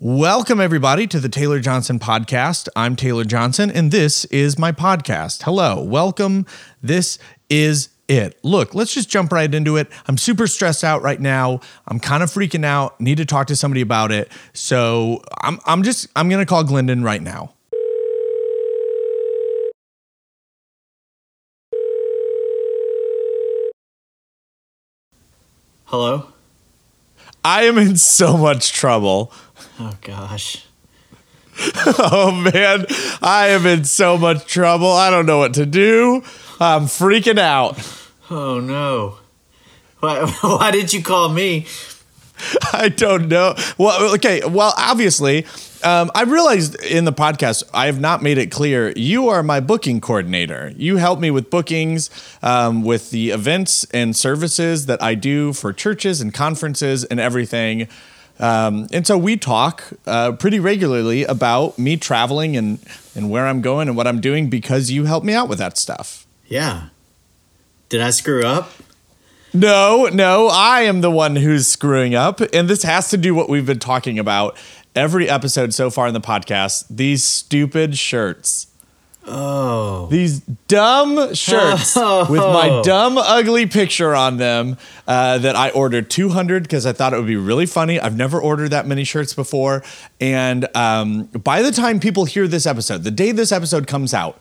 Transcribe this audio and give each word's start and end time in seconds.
Welcome, 0.00 0.60
everybody, 0.60 1.08
to 1.08 1.18
the 1.18 1.28
Taylor 1.28 1.58
Johnson 1.58 1.98
podcast. 1.98 2.68
I'm 2.76 2.94
Taylor 2.94 3.24
Johnson, 3.24 3.68
and 3.68 3.90
this 3.90 4.26
is 4.26 4.56
my 4.56 4.70
podcast. 4.70 5.42
Hello, 5.42 5.82
welcome. 5.82 6.46
This 6.80 7.18
is 7.50 7.88
it. 8.06 8.38
Look, 8.44 8.76
let's 8.76 8.94
just 8.94 9.08
jump 9.08 9.32
right 9.32 9.52
into 9.52 9.76
it. 9.76 9.90
I'm 10.06 10.16
super 10.16 10.46
stressed 10.46 10.84
out 10.84 11.02
right 11.02 11.20
now. 11.20 11.58
I'm 11.88 11.98
kind 11.98 12.22
of 12.22 12.30
freaking 12.30 12.64
out. 12.64 13.00
Need 13.00 13.16
to 13.16 13.24
talk 13.24 13.48
to 13.48 13.56
somebody 13.56 13.80
about 13.80 14.12
it. 14.12 14.30
So 14.52 15.20
I'm, 15.42 15.58
I'm 15.66 15.82
just, 15.82 16.06
I'm 16.14 16.28
going 16.28 16.38
to 16.38 16.46
call 16.46 16.62
Glendon 16.62 17.02
right 17.02 17.20
now. 17.20 17.54
Hello? 25.86 26.28
I 27.44 27.64
am 27.64 27.78
in 27.78 27.96
so 27.96 28.36
much 28.36 28.72
trouble. 28.72 29.32
Oh 29.80 29.94
gosh. 30.02 30.64
Oh 32.00 32.30
man, 32.30 32.86
I 33.20 33.48
am 33.48 33.66
in 33.66 33.82
so 33.82 34.16
much 34.16 34.46
trouble. 34.46 34.92
I 34.92 35.10
don't 35.10 35.26
know 35.26 35.38
what 35.38 35.54
to 35.54 35.66
do. 35.66 36.22
I'm 36.60 36.82
freaking 36.82 37.38
out. 37.38 37.76
Oh 38.30 38.60
no. 38.60 39.16
Why, 39.98 40.24
why 40.40 40.70
did 40.70 40.92
you 40.92 41.02
call 41.02 41.28
me? 41.30 41.66
I 42.72 42.88
don't 42.88 43.28
know. 43.28 43.54
Well, 43.76 44.14
okay. 44.14 44.42
Well, 44.44 44.74
obviously, 44.76 45.46
um, 45.84 46.10
I 46.14 46.22
realized 46.24 46.82
in 46.82 47.04
the 47.04 47.12
podcast 47.12 47.62
I 47.72 47.86
have 47.86 48.00
not 48.00 48.22
made 48.22 48.38
it 48.38 48.50
clear. 48.50 48.92
You 48.96 49.28
are 49.28 49.42
my 49.42 49.60
booking 49.60 50.00
coordinator. 50.00 50.72
You 50.76 50.96
help 50.96 51.20
me 51.20 51.30
with 51.30 51.50
bookings, 51.50 52.10
um, 52.42 52.82
with 52.82 53.10
the 53.10 53.30
events 53.30 53.84
and 53.92 54.16
services 54.16 54.86
that 54.86 55.02
I 55.02 55.14
do 55.14 55.52
for 55.52 55.72
churches 55.72 56.20
and 56.20 56.32
conferences 56.32 57.04
and 57.04 57.20
everything. 57.20 57.88
Um, 58.40 58.86
and 58.92 59.06
so 59.06 59.18
we 59.18 59.36
talk 59.36 59.84
uh, 60.06 60.32
pretty 60.32 60.60
regularly 60.60 61.24
about 61.24 61.78
me 61.78 61.96
traveling 61.96 62.56
and 62.56 62.78
and 63.16 63.30
where 63.30 63.46
I'm 63.46 63.60
going 63.62 63.88
and 63.88 63.96
what 63.96 64.06
I'm 64.06 64.20
doing 64.20 64.48
because 64.48 64.90
you 64.90 65.06
help 65.06 65.24
me 65.24 65.34
out 65.34 65.48
with 65.48 65.58
that 65.58 65.76
stuff. 65.76 66.26
Yeah. 66.46 66.88
Did 67.88 68.00
I 68.00 68.10
screw 68.10 68.44
up? 68.44 68.70
No, 69.58 70.08
no, 70.12 70.46
I 70.46 70.82
am 70.82 71.00
the 71.00 71.10
one 71.10 71.34
who's 71.34 71.66
screwing 71.66 72.14
up. 72.14 72.40
And 72.52 72.68
this 72.68 72.84
has 72.84 73.10
to 73.10 73.16
do 73.16 73.34
what 73.34 73.48
we've 73.48 73.66
been 73.66 73.80
talking 73.80 74.16
about 74.18 74.56
every 74.94 75.28
episode 75.28 75.74
so 75.74 75.90
far 75.90 76.06
in 76.06 76.14
the 76.14 76.20
podcast 76.20 76.86
these 76.88 77.24
stupid 77.24 77.98
shirts. 77.98 78.68
Oh. 79.30 80.06
These 80.06 80.40
dumb 80.68 81.34
shirts 81.34 81.96
with 81.96 82.40
my 82.40 82.82
dumb, 82.84 83.18
ugly 83.18 83.66
picture 83.66 84.14
on 84.14 84.36
them 84.36 84.78
uh, 85.08 85.38
that 85.38 85.56
I 85.56 85.70
ordered 85.70 86.08
200 86.08 86.62
because 86.62 86.86
I 86.86 86.92
thought 86.92 87.12
it 87.12 87.16
would 87.16 87.26
be 87.26 87.36
really 87.36 87.66
funny. 87.66 88.00
I've 88.00 88.16
never 88.16 88.40
ordered 88.40 88.70
that 88.70 88.86
many 88.86 89.02
shirts 89.02 89.34
before. 89.34 89.82
And 90.20 90.68
um, 90.76 91.24
by 91.24 91.62
the 91.62 91.72
time 91.72 91.98
people 91.98 92.24
hear 92.26 92.46
this 92.46 92.64
episode, 92.64 93.02
the 93.02 93.10
day 93.10 93.32
this 93.32 93.50
episode 93.50 93.86
comes 93.88 94.14
out, 94.14 94.40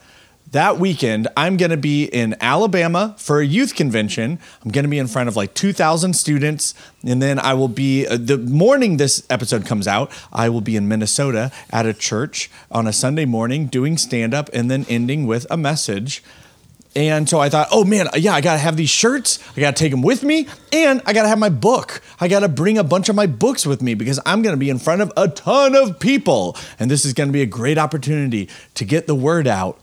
that 0.52 0.80
weekend, 0.80 1.28
I'm 1.36 1.58
going 1.58 1.72
to 1.72 1.78
be 1.78 2.06
in 2.06 2.36
Alabama 2.40 3.16
for 3.18 3.42
a 3.42 3.46
youth 3.46 3.76
convention. 3.76 4.40
I'm 4.64 4.72
going 4.72 4.84
to 4.84 4.90
be 4.90 4.98
in 4.98 5.08
front 5.08 5.28
of 5.28 5.36
like 5.36 5.54
2,000 5.54 6.14
students. 6.14 6.74
And 7.06 7.22
then 7.22 7.38
I 7.38 7.54
will 7.54 7.68
be, 7.68 8.08
uh, 8.08 8.18
the 8.18 8.38
morning 8.38 8.98
this 8.98 9.26
episode 9.30 9.66
comes 9.66 9.88
out, 9.88 10.12
I 10.32 10.50
will 10.50 10.62
be 10.62 10.76
in 10.76 10.88
Minnesota 10.88 11.52
at 11.70 11.86
a 11.86 11.94
church 11.94 12.50
on 12.72 12.88
a 12.88 12.94
Sunday 12.94 13.26
morning 13.26 13.68
doing 13.68 13.98
stand 13.98 14.34
up 14.34 14.50
and 14.54 14.72
then 14.72 14.86
ending 14.88 15.28
with 15.28 15.46
a 15.50 15.58
message. 15.58 16.24
And 16.96 17.30
so 17.30 17.40
I 17.40 17.50
thought, 17.50 17.68
oh 17.72 17.84
man, 17.84 18.08
yeah, 18.16 18.34
I 18.34 18.42
got 18.42 18.54
to 18.54 18.60
have 18.60 18.78
these 18.78 18.90
shirts. 18.90 19.44
I 19.56 19.60
got 19.60 19.76
to 19.76 19.84
take 19.84 19.92
them 19.92 20.02
with 20.02 20.24
me. 20.24 20.48
And 20.72 21.02
I 21.06 21.12
got 21.14 21.24
to 21.24 21.28
have 21.28 21.38
my 21.38 21.50
book. 21.50 22.02
I 22.22 22.30
got 22.30 22.40
to 22.40 22.48
bring 22.48 22.78
a 22.78 22.84
bunch 22.84 23.10
of 23.10 23.16
my 23.16 23.28
books 23.28 23.66
with 23.66 23.82
me 23.82 23.96
because 23.96 24.20
I'm 24.26 24.42
to 24.56 24.58
be 24.58 24.70
in 24.70 24.80
front 24.80 25.02
of 25.02 25.12
a 25.18 25.28
ton 25.28 25.76
of 25.76 26.00
people. 26.00 26.56
And 26.80 26.90
this 26.90 27.04
is 27.04 27.14
to 27.28 27.34
be 27.34 27.42
a 27.42 27.46
great 27.46 27.78
opportunity 27.78 28.50
to 28.76 28.86
get 28.86 29.08
the 29.08 29.14
word 29.14 29.46
out 29.46 29.78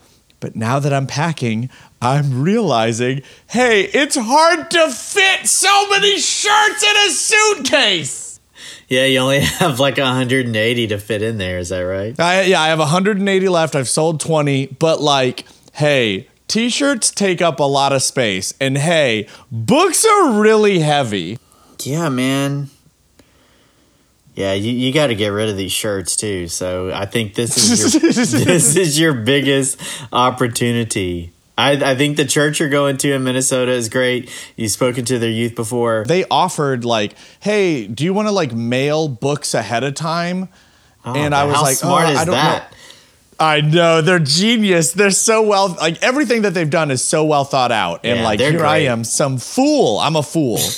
but 0.44 0.54
now 0.54 0.78
that 0.78 0.92
I'm 0.92 1.06
packing, 1.06 1.70
I'm 2.02 2.42
realizing, 2.42 3.22
hey, 3.48 3.84
it's 3.84 4.14
hard 4.14 4.70
to 4.72 4.90
fit 4.90 5.46
so 5.46 5.88
many 5.88 6.18
shirts 6.18 6.82
in 6.82 6.96
a 6.98 7.08
suitcase. 7.08 8.40
Yeah, 8.86 9.06
you 9.06 9.20
only 9.20 9.40
have 9.40 9.80
like 9.80 9.96
180 9.96 10.86
to 10.88 10.98
fit 10.98 11.22
in 11.22 11.38
there. 11.38 11.56
Is 11.56 11.70
that 11.70 11.80
right? 11.80 12.20
I, 12.20 12.42
yeah, 12.42 12.60
I 12.60 12.68
have 12.68 12.78
180 12.78 13.48
left. 13.48 13.74
I've 13.74 13.88
sold 13.88 14.20
20, 14.20 14.66
but 14.78 15.00
like, 15.00 15.46
hey, 15.72 16.28
t 16.46 16.68
shirts 16.68 17.10
take 17.10 17.40
up 17.40 17.58
a 17.58 17.64
lot 17.64 17.94
of 17.94 18.02
space. 18.02 18.52
And 18.60 18.76
hey, 18.76 19.26
books 19.50 20.04
are 20.04 20.42
really 20.42 20.80
heavy. 20.80 21.38
Yeah, 21.82 22.10
man. 22.10 22.68
Yeah, 24.34 24.52
you, 24.52 24.72
you 24.72 24.92
got 24.92 25.08
to 25.08 25.14
get 25.14 25.28
rid 25.28 25.48
of 25.48 25.56
these 25.56 25.70
shirts 25.72 26.16
too. 26.16 26.48
So 26.48 26.90
I 26.92 27.06
think 27.06 27.34
this 27.34 27.56
is 27.56 27.94
your, 27.94 28.00
this 28.44 28.76
is 28.76 28.98
your 28.98 29.14
biggest 29.14 29.80
opportunity. 30.12 31.32
I, 31.56 31.92
I 31.92 31.94
think 31.94 32.16
the 32.16 32.24
church 32.24 32.58
you're 32.58 32.68
going 32.68 32.96
to 32.96 33.12
in 33.12 33.22
Minnesota 33.22 33.70
is 33.70 33.88
great. 33.88 34.28
You've 34.56 34.72
spoken 34.72 35.04
to 35.04 35.20
their 35.20 35.30
youth 35.30 35.54
before. 35.54 36.04
They 36.04 36.24
offered 36.28 36.84
like, 36.84 37.14
"Hey, 37.38 37.86
do 37.86 38.02
you 38.02 38.12
want 38.12 38.26
to 38.26 38.32
like 38.32 38.52
mail 38.52 39.06
books 39.06 39.54
ahead 39.54 39.84
of 39.84 39.94
time?" 39.94 40.48
Oh, 41.04 41.14
and 41.14 41.32
I 41.32 41.44
was 41.44 41.62
like, 41.62 41.76
oh, 41.76 41.86
smart 41.86 42.06
"Oh, 42.06 42.10
is 42.10 42.18
I 42.18 42.24
don't 42.24 42.34
that? 42.34 42.72
know." 42.72 42.76
I 43.38 43.60
know 43.60 44.00
they're 44.00 44.18
genius. 44.18 44.92
They're 44.92 45.10
so 45.12 45.42
well 45.42 45.68
like 45.78 46.02
everything 46.02 46.42
that 46.42 46.54
they've 46.54 46.68
done 46.70 46.90
is 46.90 47.02
so 47.04 47.24
well 47.24 47.44
thought 47.44 47.72
out. 47.72 48.00
And 48.04 48.18
Yeah, 48.18 48.24
like 48.24 48.40
here 48.40 48.64
I 48.64 48.78
am, 48.78 49.04
some 49.04 49.38
fool. 49.38 49.98
I'm 50.00 50.16
a 50.16 50.22
fool. 50.24 50.58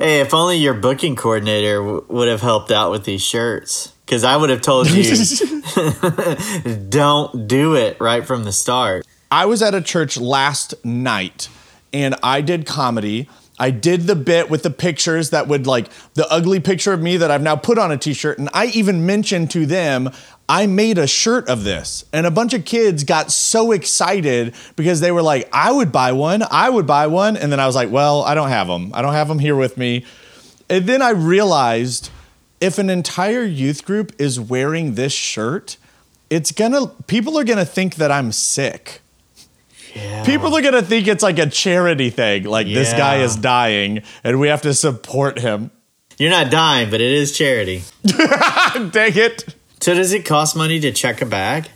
Hey, 0.00 0.20
if 0.20 0.32
only 0.32 0.56
your 0.56 0.72
booking 0.72 1.14
coordinator 1.14 1.76
w- 1.76 2.06
would 2.08 2.28
have 2.28 2.40
helped 2.40 2.70
out 2.70 2.90
with 2.90 3.04
these 3.04 3.20
shirts. 3.20 3.92
Because 4.06 4.24
I 4.24 4.34
would 4.34 4.48
have 4.48 4.62
told 4.62 4.88
you, 4.88 5.04
don't 6.88 7.46
do 7.46 7.74
it 7.74 8.00
right 8.00 8.26
from 8.26 8.44
the 8.44 8.50
start. 8.50 9.06
I 9.30 9.44
was 9.44 9.60
at 9.60 9.74
a 9.74 9.82
church 9.82 10.16
last 10.16 10.74
night 10.86 11.50
and 11.92 12.14
I 12.22 12.40
did 12.40 12.64
comedy. 12.64 13.28
I 13.58 13.70
did 13.70 14.04
the 14.06 14.16
bit 14.16 14.48
with 14.48 14.62
the 14.62 14.70
pictures 14.70 15.30
that 15.30 15.48
would 15.48 15.66
like 15.66 15.90
the 16.14 16.26
ugly 16.32 16.60
picture 16.60 16.94
of 16.94 17.02
me 17.02 17.18
that 17.18 17.30
I've 17.30 17.42
now 17.42 17.56
put 17.56 17.76
on 17.76 17.92
a 17.92 17.98
t-shirt 17.98 18.38
and 18.38 18.48
I 18.54 18.66
even 18.68 19.04
mentioned 19.04 19.50
to 19.50 19.66
them 19.66 20.10
I 20.50 20.66
made 20.66 20.98
a 20.98 21.06
shirt 21.06 21.48
of 21.48 21.62
this. 21.62 22.04
And 22.12 22.26
a 22.26 22.30
bunch 22.30 22.54
of 22.54 22.64
kids 22.64 23.04
got 23.04 23.30
so 23.30 23.70
excited 23.70 24.52
because 24.74 24.98
they 24.98 25.12
were 25.12 25.22
like 25.22 25.48
I 25.52 25.70
would 25.70 25.92
buy 25.92 26.10
one, 26.10 26.42
I 26.50 26.68
would 26.68 26.88
buy 26.88 27.06
one 27.06 27.36
and 27.36 27.52
then 27.52 27.60
I 27.60 27.66
was 27.66 27.76
like, 27.76 27.88
well, 27.88 28.22
I 28.22 28.34
don't 28.34 28.48
have 28.48 28.66
them. 28.66 28.90
I 28.92 29.00
don't 29.00 29.12
have 29.12 29.28
them 29.28 29.38
here 29.38 29.54
with 29.54 29.76
me. 29.76 30.04
And 30.68 30.86
then 30.86 31.02
I 31.02 31.10
realized 31.10 32.10
if 32.60 32.78
an 32.78 32.90
entire 32.90 33.44
youth 33.44 33.84
group 33.84 34.12
is 34.18 34.40
wearing 34.40 34.96
this 34.96 35.12
shirt, 35.12 35.76
it's 36.30 36.50
gonna 36.50 36.88
people 37.06 37.38
are 37.38 37.44
gonna 37.44 37.64
think 37.64 37.94
that 37.94 38.10
I'm 38.10 38.32
sick. 38.32 39.02
Yeah. 39.94 40.24
People 40.24 40.52
are 40.56 40.62
gonna 40.62 40.82
think 40.82 41.06
it's 41.06 41.22
like 41.22 41.38
a 41.38 41.46
charity 41.48 42.10
thing, 42.10 42.42
like 42.42 42.66
this 42.66 42.92
guy 42.92 43.22
is 43.22 43.36
dying 43.36 44.02
and 44.24 44.40
we 44.40 44.48
have 44.48 44.62
to 44.62 44.74
support 44.74 45.38
him. 45.38 45.70
You're 46.18 46.30
not 46.30 46.50
dying, 46.50 46.90
but 46.90 47.00
it 47.00 47.12
is 47.12 47.38
charity. 47.38 47.84
Dang 48.04 49.16
it. 49.16 49.54
So 49.80 49.94
does 49.94 50.12
it 50.12 50.24
cost 50.24 50.56
money 50.56 50.78
to 50.80 50.92
check 50.92 51.22
a 51.22 51.26
bag? 51.26 51.68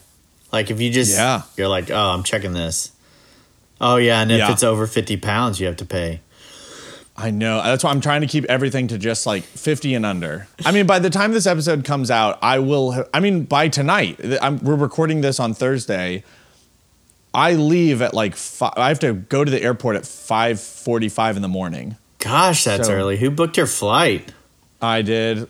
Like 0.52 0.70
if 0.70 0.80
you 0.80 0.90
just 0.90 1.12
Yeah. 1.16 1.42
you're 1.56 1.68
like, 1.68 1.90
oh, 1.90 2.10
I'm 2.10 2.22
checking 2.22 2.52
this. 2.52 2.90
Oh 3.80 3.96
yeah, 3.96 4.20
and 4.22 4.30
if 4.30 4.38
Yeah. 4.38 4.52
it's 4.52 4.62
over 4.62 4.86
fifty 4.86 5.16
pounds, 5.16 5.58
you 5.60 5.66
have 5.66 5.76
to 5.76 5.84
pay. 5.86 6.20
I 7.16 7.30
know. 7.30 7.62
That's 7.62 7.84
why 7.84 7.90
I'm 7.90 8.00
trying 8.00 8.22
to 8.22 8.26
keep 8.26 8.44
everything 8.46 8.88
to 8.88 8.98
just 8.98 9.24
like 9.24 9.44
50 9.44 9.94
and 9.94 10.04
under. 10.04 10.48
I 10.66 10.72
mean, 10.72 10.84
by 10.84 10.98
the 10.98 11.10
time 11.10 11.30
this 11.32 11.46
episode 11.46 11.84
comes 11.84 12.10
out, 12.10 12.40
I 12.42 12.58
will. 12.58 12.90
ha- 12.90 13.04
I 13.14 13.20
mean, 13.20 13.44
by 13.44 13.68
tonight, 13.68 14.18
I'm, 14.42 14.58
we're 14.58 14.74
recording 14.74 15.20
this 15.20 15.38
on 15.38 15.54
Thursday. 15.54 16.24
I 17.32 17.52
leave 17.52 18.02
at 18.02 18.14
like 18.14 18.34
five, 18.34 18.72
I 18.76 18.88
have 18.88 18.98
to 19.00 19.12
go 19.12 19.44
to 19.44 19.50
the 19.50 19.62
airport 19.62 19.94
at 19.94 20.02
5:45 20.02 21.36
in 21.36 21.42
the 21.42 21.48
morning. 21.48 21.96
Gosh, 22.18 22.64
that's 22.64 22.88
So- 22.88 22.94
early. 22.94 23.16
Who 23.18 23.30
booked 23.30 23.56
your 23.58 23.66
flight? 23.68 24.32
I 24.82 25.02
did. 25.02 25.46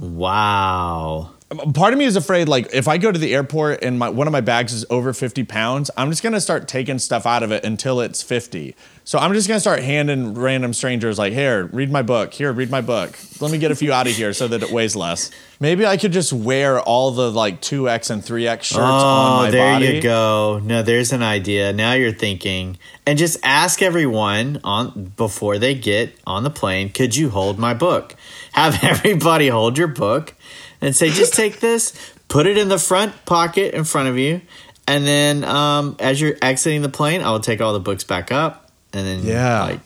Wow. 0.00 1.33
Part 1.74 1.92
of 1.92 1.98
me 1.98 2.04
is 2.04 2.16
afraid 2.16 2.48
like 2.48 2.68
if 2.72 2.88
i 2.88 2.98
go 2.98 3.10
to 3.12 3.18
the 3.18 3.34
airport 3.34 3.82
and 3.82 3.98
my 3.98 4.08
one 4.08 4.26
of 4.26 4.32
my 4.32 4.40
bags 4.40 4.72
is 4.72 4.84
over 4.90 5.12
50 5.12 5.44
pounds 5.44 5.90
i'm 5.96 6.10
just 6.10 6.22
going 6.22 6.32
to 6.32 6.40
start 6.40 6.68
taking 6.68 6.98
stuff 6.98 7.26
out 7.26 7.42
of 7.42 7.52
it 7.52 7.64
until 7.64 8.00
it's 8.00 8.22
50 8.22 8.74
so 9.04 9.18
i'm 9.18 9.32
just 9.32 9.48
going 9.48 9.56
to 9.56 9.60
start 9.60 9.80
handing 9.80 10.34
random 10.34 10.72
strangers 10.72 11.18
like 11.18 11.32
here 11.32 11.66
read 11.66 11.90
my 11.90 12.02
book 12.02 12.32
here 12.34 12.52
read 12.52 12.70
my 12.70 12.80
book 12.80 13.18
let 13.40 13.50
me 13.50 13.58
get 13.58 13.70
a 13.70 13.76
few 13.76 13.92
out 13.92 14.06
of 14.06 14.14
here 14.14 14.32
so 14.32 14.48
that 14.48 14.62
it 14.62 14.70
weighs 14.70 14.94
less 14.96 15.30
maybe 15.60 15.86
i 15.86 15.96
could 15.96 16.12
just 16.12 16.32
wear 16.32 16.80
all 16.80 17.10
the 17.10 17.30
like 17.30 17.60
2x 17.60 18.10
and 18.10 18.22
3x 18.22 18.62
shirts 18.62 18.78
on 18.78 19.14
Oh, 19.24 19.42
my 19.44 19.50
there 19.50 19.74
body 19.74 19.86
you 19.96 20.02
go. 20.02 20.60
No, 20.62 20.82
there's 20.82 21.12
an 21.12 21.22
idea. 21.22 21.72
Now 21.72 21.92
you're 21.94 22.12
thinking, 22.12 22.78
and 23.06 23.18
just 23.18 23.38
ask 23.42 23.82
everyone 23.82 24.60
on 24.64 25.12
before 25.16 25.58
they 25.58 25.74
get 25.74 26.16
on 26.26 26.44
the 26.44 26.50
plane. 26.50 26.90
Could 26.90 27.16
you 27.16 27.30
hold 27.30 27.58
my 27.58 27.74
book? 27.74 28.14
Have 28.52 28.78
everybody 28.82 29.48
hold 29.48 29.76
your 29.78 29.88
book, 29.88 30.34
and 30.80 30.94
say, 30.94 31.10
just 31.10 31.34
take 31.42 31.60
this, 31.60 31.92
put 32.28 32.46
it 32.46 32.56
in 32.58 32.68
the 32.68 32.78
front 32.78 33.24
pocket 33.26 33.74
in 33.74 33.84
front 33.84 34.08
of 34.08 34.18
you, 34.18 34.40
and 34.86 35.06
then 35.06 35.44
um, 35.44 35.96
as 35.98 36.20
you're 36.20 36.36
exiting 36.42 36.82
the 36.82 36.88
plane, 36.88 37.22
I 37.22 37.30
will 37.30 37.40
take 37.40 37.60
all 37.60 37.72
the 37.72 37.80
books 37.80 38.04
back 38.04 38.30
up, 38.32 38.70
and 38.92 39.06
then 39.06 39.22
Yeah. 39.24 39.62
like 39.62 39.80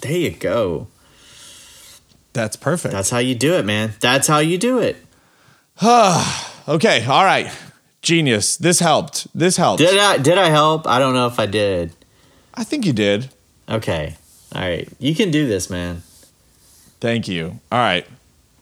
there 0.00 0.12
you 0.16 0.30
go. 0.30 0.88
that's 2.32 2.56
perfect 2.56 2.92
That's 2.92 3.10
how 3.10 3.18
you 3.18 3.34
do 3.34 3.54
it, 3.54 3.64
man. 3.64 3.92
That's 4.00 4.26
how 4.26 4.38
you 4.38 4.58
do 4.58 4.78
it. 4.78 4.96
Okay, 6.68 7.04
all 7.06 7.24
right. 7.24 7.50
Genius. 8.02 8.56
This 8.56 8.78
helped. 8.78 9.26
This 9.36 9.56
helped. 9.56 9.78
Did 9.78 9.98
I 9.98 10.16
did 10.18 10.38
I 10.38 10.48
help? 10.48 10.86
I 10.86 11.00
don't 11.00 11.12
know 11.12 11.26
if 11.26 11.40
I 11.40 11.46
did. 11.46 11.92
I 12.54 12.62
think 12.62 12.86
you 12.86 12.92
did. 12.92 13.30
Okay. 13.68 14.14
All 14.54 14.60
right. 14.62 14.88
You 15.00 15.12
can 15.16 15.32
do 15.32 15.48
this, 15.48 15.68
man. 15.68 16.02
Thank 17.00 17.26
you. 17.26 17.58
All 17.72 17.78
right. 17.80 18.06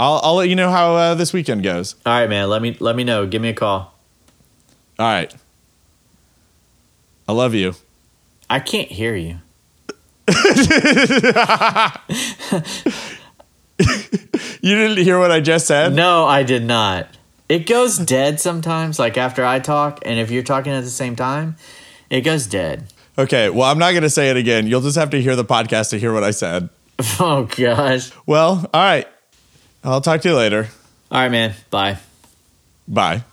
I'll, 0.00 0.20
I'll 0.22 0.34
let 0.36 0.48
you 0.48 0.56
know 0.56 0.70
how 0.70 0.94
uh, 0.96 1.14
this 1.14 1.32
weekend 1.32 1.62
goes. 1.62 1.94
All 2.06 2.18
right, 2.18 2.28
man. 2.28 2.48
Let 2.48 2.62
me 2.62 2.76
let 2.80 2.96
me 2.96 3.04
know. 3.04 3.26
Give 3.26 3.42
me 3.42 3.50
a 3.50 3.54
call. 3.54 3.94
All 4.98 5.06
right. 5.06 5.34
I 7.28 7.32
love 7.32 7.54
you. 7.54 7.74
I 8.48 8.60
can't 8.60 8.88
hear 8.88 9.14
you. 9.14 9.38
You 14.62 14.76
didn't 14.76 15.02
hear 15.04 15.18
what 15.18 15.32
I 15.32 15.40
just 15.40 15.66
said? 15.66 15.94
No, 15.94 16.26
I 16.26 16.42
did 16.42 16.64
not. 16.64 17.08
It 17.48 17.66
goes 17.66 17.96
dead 17.96 18.40
sometimes, 18.40 18.98
like 18.98 19.16
after 19.16 19.42
I 19.44 19.58
talk, 19.58 20.00
and 20.04 20.20
if 20.20 20.30
you're 20.30 20.42
talking 20.42 20.72
at 20.72 20.84
the 20.84 20.90
same 20.90 21.16
time, 21.16 21.56
it 22.10 22.20
goes 22.20 22.46
dead. 22.46 22.92
Okay, 23.16 23.48
well, 23.48 23.70
I'm 23.70 23.78
not 23.78 23.92
going 23.92 24.02
to 24.02 24.10
say 24.10 24.28
it 24.28 24.36
again. 24.36 24.66
You'll 24.66 24.82
just 24.82 24.98
have 24.98 25.08
to 25.10 25.22
hear 25.22 25.34
the 25.34 25.46
podcast 25.46 25.90
to 25.90 25.98
hear 25.98 26.12
what 26.12 26.24
I 26.24 26.30
said. 26.30 26.68
Oh 27.18 27.48
gosh. 27.56 28.10
Well, 28.26 28.68
all 28.74 28.82
right. 28.82 29.06
I'll 29.82 30.00
talk 30.00 30.20
to 30.22 30.28
you 30.28 30.36
later. 30.36 30.68
All 31.10 31.20
right, 31.20 31.30
man. 31.30 31.54
Bye. 31.70 31.98
Bye. 32.86 33.24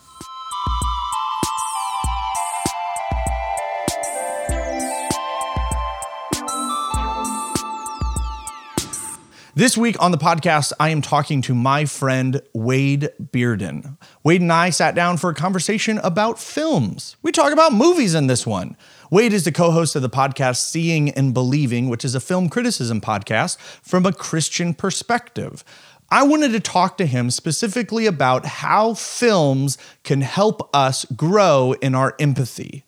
This 9.56 9.76
week 9.76 10.00
on 10.00 10.12
the 10.12 10.20
podcast, 10.20 10.72
I 10.80 10.90
am 10.90 11.02
talking 11.02 11.42
to 11.42 11.56
my 11.56 11.86
friend 11.86 12.44
Wade 12.54 13.10
Bearden. 13.20 13.98
Wade 14.24 14.42
and 14.42 14.54
I 14.54 14.70
sat 14.70 14.94
down 14.94 15.18
for 15.18 15.32
a 15.32 15.34
conversation 15.34 15.98
about 15.98 16.38
films. 16.38 17.16
We 17.24 17.32
talk 17.32 17.52
about 17.52 17.74
movies 17.74 18.14
in 18.14 18.28
this 18.28 18.46
one. 18.46 18.78
Wade 19.10 19.34
is 19.34 19.46
the 19.46 19.52
co 19.52 19.72
host 19.72 19.96
of 19.96 20.04
the 20.04 20.12
podcast 20.12 20.58
Seeing 20.58 21.10
and 21.10 21.34
Believing, 21.34 21.90
which 21.90 22.06
is 22.06 22.14
a 22.14 22.20
film 22.20 22.50
criticism 22.50 23.02
podcast 23.02 23.58
from 23.58 24.06
a 24.06 24.14
Christian 24.14 24.76
perspective. 24.76 25.64
I 26.10 26.24
wanted 26.24 26.54
to 26.54 26.60
talk 26.60 26.98
to 26.98 27.06
him 27.06 27.30
specifically 27.32 28.06
about 28.06 28.46
how 28.46 28.94
films 28.94 29.78
can 30.04 30.22
help 30.22 30.70
us 30.74 31.06
grow 31.06 31.74
in 31.82 31.96
our 31.96 32.16
empathy. 32.20 32.84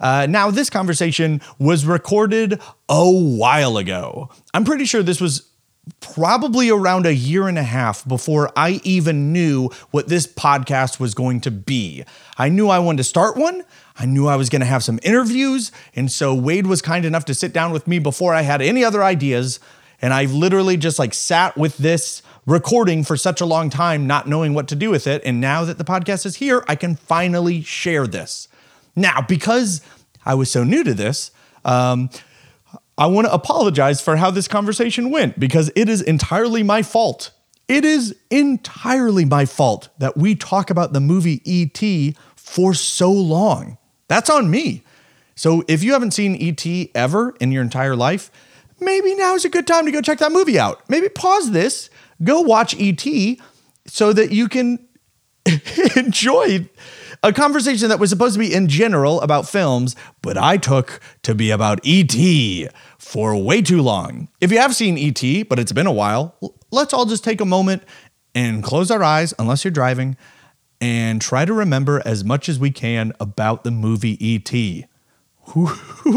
Uh, 0.00 0.26
now, 0.28 0.50
this 0.50 0.70
conversation 0.70 1.40
was 1.58 1.84
recorded 1.84 2.60
a 2.88 3.10
while 3.10 3.78
ago. 3.78 4.28
I'm 4.54 4.64
pretty 4.64 4.84
sure 4.84 5.02
this 5.02 5.20
was 5.20 5.48
probably 6.00 6.70
around 6.70 7.06
a 7.06 7.14
year 7.14 7.48
and 7.48 7.58
a 7.58 7.62
half 7.62 8.06
before 8.06 8.52
I 8.54 8.80
even 8.84 9.32
knew 9.32 9.70
what 9.90 10.08
this 10.08 10.26
podcast 10.26 11.00
was 11.00 11.14
going 11.14 11.40
to 11.42 11.50
be. 11.50 12.04
I 12.36 12.48
knew 12.48 12.68
I 12.68 12.78
wanted 12.78 12.98
to 12.98 13.04
start 13.04 13.36
one. 13.36 13.64
I 13.98 14.06
knew 14.06 14.26
I 14.28 14.36
was 14.36 14.50
going 14.50 14.60
to 14.60 14.66
have 14.66 14.84
some 14.84 15.00
interviews. 15.02 15.72
And 15.96 16.12
so 16.12 16.34
Wade 16.34 16.66
was 16.66 16.82
kind 16.82 17.04
enough 17.04 17.24
to 17.24 17.34
sit 17.34 17.52
down 17.52 17.72
with 17.72 17.86
me 17.88 17.98
before 17.98 18.34
I 18.34 18.42
had 18.42 18.60
any 18.60 18.84
other 18.84 19.02
ideas. 19.02 19.58
And 20.00 20.14
I 20.14 20.26
literally 20.26 20.76
just 20.76 20.98
like 20.98 21.14
sat 21.14 21.56
with 21.56 21.78
this 21.78 22.22
recording 22.48 23.04
for 23.04 23.14
such 23.14 23.42
a 23.42 23.44
long 23.44 23.68
time, 23.68 24.06
not 24.06 24.26
knowing 24.26 24.54
what 24.54 24.66
to 24.68 24.74
do 24.74 24.88
with 24.88 25.06
it. 25.06 25.20
And 25.24 25.38
now 25.38 25.66
that 25.66 25.76
the 25.76 25.84
podcast 25.84 26.24
is 26.24 26.36
here, 26.36 26.64
I 26.66 26.76
can 26.76 26.96
finally 26.96 27.62
share 27.62 28.06
this. 28.06 28.48
Now, 28.96 29.20
because 29.20 29.82
I 30.24 30.34
was 30.34 30.50
so 30.50 30.64
new 30.64 30.82
to 30.82 30.94
this, 30.94 31.30
um, 31.64 32.08
I 32.96 33.06
want 33.06 33.26
to 33.26 33.32
apologize 33.32 34.00
for 34.00 34.16
how 34.16 34.30
this 34.30 34.48
conversation 34.48 35.10
went 35.10 35.38
because 35.38 35.70
it 35.76 35.90
is 35.90 36.00
entirely 36.00 36.62
my 36.62 36.82
fault. 36.82 37.32
It 37.68 37.84
is 37.84 38.16
entirely 38.30 39.26
my 39.26 39.44
fault 39.44 39.90
that 39.98 40.16
we 40.16 40.34
talk 40.34 40.70
about 40.70 40.94
the 40.94 41.00
movie 41.00 41.42
E.T. 41.44 42.16
for 42.34 42.72
so 42.72 43.12
long. 43.12 43.76
That's 44.08 44.30
on 44.30 44.50
me. 44.50 44.82
So 45.34 45.62
if 45.68 45.84
you 45.84 45.92
haven't 45.92 46.12
seen 46.12 46.34
E.T. 46.34 46.92
ever 46.94 47.36
in 47.40 47.52
your 47.52 47.62
entire 47.62 47.94
life, 47.94 48.30
maybe 48.80 49.14
now 49.14 49.34
is 49.34 49.44
a 49.44 49.50
good 49.50 49.66
time 49.66 49.84
to 49.84 49.92
go 49.92 50.00
check 50.00 50.18
that 50.18 50.32
movie 50.32 50.58
out. 50.58 50.88
Maybe 50.88 51.10
pause 51.10 51.50
this, 51.50 51.90
go 52.22 52.40
watch 52.40 52.74
E.T. 52.74 53.40
so 53.86 54.12
that 54.12 54.32
you 54.32 54.48
can 54.48 54.86
enjoy 55.96 56.68
a 57.22 57.32
conversation 57.32 57.88
that 57.88 57.98
was 57.98 58.10
supposed 58.10 58.34
to 58.34 58.38
be 58.38 58.52
in 58.52 58.68
general 58.68 59.20
about 59.20 59.48
films, 59.48 59.96
but 60.22 60.38
I 60.38 60.56
took 60.56 61.00
to 61.22 61.34
be 61.34 61.50
about 61.50 61.80
E.T. 61.82 62.68
for 62.98 63.36
way 63.36 63.62
too 63.62 63.82
long. 63.82 64.28
If 64.40 64.52
you 64.52 64.58
have 64.58 64.74
seen 64.74 64.98
E.T., 64.98 65.44
but 65.44 65.58
it's 65.58 65.72
been 65.72 65.86
a 65.86 65.92
while, 65.92 66.36
let's 66.70 66.92
all 66.92 67.06
just 67.06 67.24
take 67.24 67.40
a 67.40 67.46
moment 67.46 67.82
and 68.34 68.62
close 68.62 68.90
our 68.90 69.02
eyes, 69.02 69.34
unless 69.38 69.64
you're 69.64 69.72
driving, 69.72 70.16
and 70.80 71.20
try 71.20 71.44
to 71.44 71.52
remember 71.52 72.00
as 72.04 72.24
much 72.24 72.48
as 72.48 72.58
we 72.58 72.70
can 72.70 73.12
about 73.18 73.64
the 73.64 73.70
movie 73.70 74.24
E.T. 74.24 74.86
Who, 75.48 75.66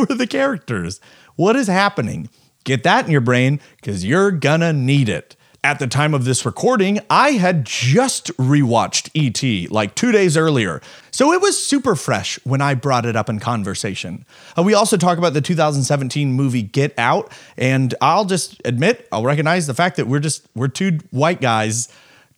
are 0.01 0.15
the 0.15 0.27
characters? 0.27 0.99
What 1.35 1.55
is 1.55 1.67
happening? 1.67 2.29
Get 2.63 2.83
that 2.83 3.05
in 3.05 3.11
your 3.11 3.21
brain 3.21 3.59
because 3.77 4.05
you're 4.05 4.31
gonna 4.31 4.73
need 4.73 5.09
it. 5.09 5.35
At 5.63 5.77
the 5.77 5.85
time 5.85 6.15
of 6.15 6.25
this 6.25 6.43
recording, 6.43 7.01
I 7.07 7.33
had 7.33 7.65
just 7.65 8.35
rewatched 8.37 9.11
E.T. 9.13 9.67
like 9.67 9.93
two 9.93 10.11
days 10.11 10.35
earlier, 10.35 10.81
so 11.11 11.31
it 11.33 11.39
was 11.39 11.63
super 11.63 11.95
fresh 11.95 12.39
when 12.43 12.61
I 12.61 12.73
brought 12.73 13.05
it 13.05 13.15
up 13.15 13.29
in 13.29 13.37
conversation. 13.39 14.25
Uh, 14.57 14.63
we 14.63 14.73
also 14.73 14.97
talk 14.97 15.19
about 15.19 15.35
the 15.35 15.41
2017 15.41 16.33
movie 16.33 16.63
Get 16.63 16.97
Out, 16.97 17.31
and 17.57 17.93
I'll 18.01 18.25
just 18.25 18.59
admit, 18.65 19.07
I'll 19.11 19.23
recognize 19.23 19.67
the 19.67 19.75
fact 19.75 19.97
that 19.97 20.07
we're 20.07 20.19
just, 20.19 20.47
we're 20.55 20.67
two 20.67 20.97
white 21.11 21.41
guys 21.41 21.89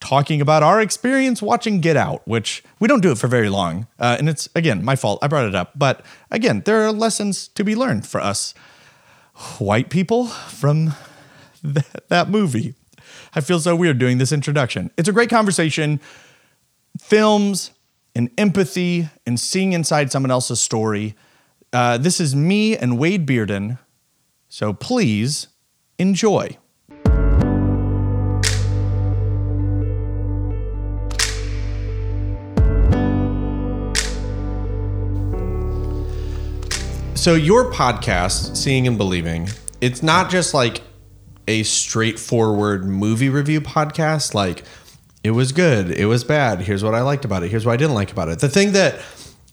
talking 0.02 0.42
about 0.42 0.62
our 0.62 0.82
experience 0.82 1.42
watching 1.42 1.80
Get 1.80 1.96
Out, 1.96 2.28
which 2.28 2.62
we 2.82 2.90
don't 2.90 3.00
do 3.02 3.12
it 3.14 3.18
for 3.18 3.28
very 3.28 3.48
long. 3.48 3.88
Uh, 3.98 4.18
and 4.20 4.28
it's, 4.28 4.50
again, 4.54 4.84
my 4.84 4.98
fault. 4.98 5.20
I 5.22 5.30
brought 5.30 5.46
it 5.46 5.56
up. 5.56 5.72
But 5.78 6.06
again, 6.30 6.62
there 6.66 6.82
are 6.84 6.92
lessons 6.92 7.48
to 7.50 7.64
be 7.64 7.74
learned 7.74 8.06
for 8.06 8.20
us 8.20 8.54
white 9.60 9.90
people 9.90 10.28
from 10.28 10.94
th- 11.64 11.86
that 12.10 12.30
movie. 12.30 12.76
I 13.36 13.42
feel 13.42 13.60
so 13.60 13.76
weird 13.76 13.98
doing 13.98 14.20
this 14.20 14.32
introduction. 14.32 14.92
It's 14.96 15.10
a 15.10 15.12
great 15.12 15.30
conversation. 15.30 16.00
Films 17.00 17.72
and 18.16 18.30
empathy 18.38 19.10
and 19.26 19.40
seeing 19.40 19.74
inside 19.74 20.12
someone 20.12 20.30
else's 20.30 20.60
story. 20.60 21.16
Uh, 21.72 21.98
this 21.98 22.20
is 22.20 22.36
me 22.36 22.78
and 22.78 23.00
Wade 23.00 23.26
Bearden. 23.26 23.80
So 24.50 24.72
please 24.72 25.48
enjoy. 25.98 26.58
So 37.16 37.34
your 37.36 37.72
podcast, 37.72 38.56
Seeing 38.56 38.86
and 38.86 38.98
Believing, 38.98 39.50
it's 39.82 40.04
not 40.04 40.30
just 40.30 40.54
like 40.54 40.82
a 41.48 41.64
straightforward 41.64 42.86
movie 42.86 43.30
review 43.30 43.62
podcast 43.62 44.34
like 44.34 44.64
it 45.24 45.32
was 45.32 45.52
good, 45.52 45.92
it 45.92 46.06
was 46.06 46.24
bad, 46.24 46.62
here's 46.62 46.84
what 46.84 46.94
I 46.94 47.02
liked 47.02 47.26
about 47.26 47.44
it, 47.44 47.50
here's 47.50 47.66
what 47.66 47.74
I 47.74 47.78
didn't 47.78 47.96
like 47.96 48.12
about 48.12 48.30
it. 48.30 48.40
The 48.40 48.50
thing 48.50 48.74
that 48.74 49.00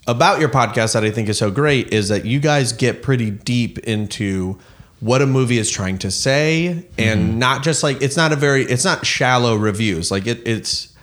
about 0.07 0.41
your 0.41 0.49
podcast 0.49 0.95
that 0.95 1.05
I 1.05 1.11
think 1.11 1.29
is 1.29 1.39
so 1.39 1.51
great 1.51 1.93
is 1.93 2.09
that 2.09 2.25
you 2.25 2.41
guys 2.41 2.73
get 2.73 3.03
pretty 3.03 3.31
deep 3.31 3.79
into 3.81 4.59
what 4.99 5.23
a 5.23 5.27
movie 5.27 5.59
is 5.59 5.71
trying 5.71 5.99
to 5.99 6.11
say 6.11 6.87
and 6.99 7.21
mm-hmm. 7.21 7.39
not 7.39 7.63
just 7.63 7.83
like 7.83 8.03
it's 8.03 8.17
not 8.17 8.33
a 8.33 8.37
very 8.37 8.65
it's 8.65 8.85
not 8.85 9.07
shallow 9.07 9.57
reviews. 9.57 10.11
Like 10.11 10.27
it 10.27 10.47
it's 10.47 10.95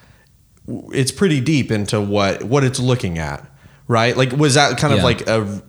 it's 0.68 1.12
pretty 1.12 1.42
deep 1.42 1.72
into 1.72 2.00
what 2.02 2.44
what 2.44 2.64
it's 2.64 2.80
looking 2.80 3.18
at, 3.18 3.50
right? 3.88 4.16
Like 4.16 4.34
was 4.34 4.56
that 4.56 4.78
kind 4.78 4.94
yeah. 4.94 4.98
of 4.98 5.04
like 5.04 5.28
a 5.28 5.64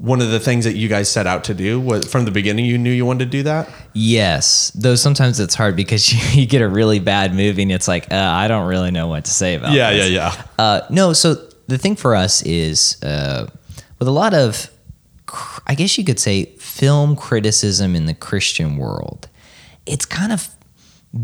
one 0.00 0.22
of 0.22 0.30
the 0.30 0.40
things 0.40 0.64
that 0.64 0.76
you 0.76 0.88
guys 0.88 1.10
set 1.10 1.26
out 1.26 1.44
to 1.44 1.52
do 1.52 1.78
was 1.78 2.10
from 2.10 2.24
the 2.24 2.30
beginning 2.30 2.64
you 2.64 2.78
knew 2.78 2.90
you 2.90 3.04
wanted 3.04 3.26
to 3.26 3.30
do 3.30 3.42
that 3.42 3.68
yes 3.92 4.70
though 4.70 4.94
sometimes 4.94 5.38
it's 5.38 5.54
hard 5.54 5.76
because 5.76 6.12
you, 6.34 6.40
you 6.40 6.46
get 6.46 6.62
a 6.62 6.68
really 6.68 6.98
bad 6.98 7.34
movie 7.34 7.62
and 7.62 7.70
it's 7.70 7.86
like 7.86 8.10
uh, 8.10 8.16
i 8.16 8.48
don't 8.48 8.66
really 8.66 8.90
know 8.90 9.08
what 9.08 9.24
to 9.26 9.30
say 9.30 9.54
about 9.54 9.72
it. 9.72 9.76
yeah 9.76 9.92
this. 9.92 10.10
yeah 10.10 10.34
yeah 10.34 10.44
uh, 10.58 10.80
no 10.90 11.12
so 11.12 11.34
the 11.68 11.78
thing 11.78 11.94
for 11.94 12.16
us 12.16 12.42
is 12.42 13.00
uh, 13.02 13.46
with 13.98 14.08
a 14.08 14.12
lot 14.12 14.32
of 14.32 14.70
i 15.66 15.74
guess 15.74 15.96
you 15.98 16.04
could 16.04 16.18
say 16.18 16.46
film 16.56 17.14
criticism 17.14 17.94
in 17.94 18.06
the 18.06 18.14
christian 18.14 18.78
world 18.78 19.28
it's 19.84 20.06
kind 20.06 20.32
of 20.32 20.48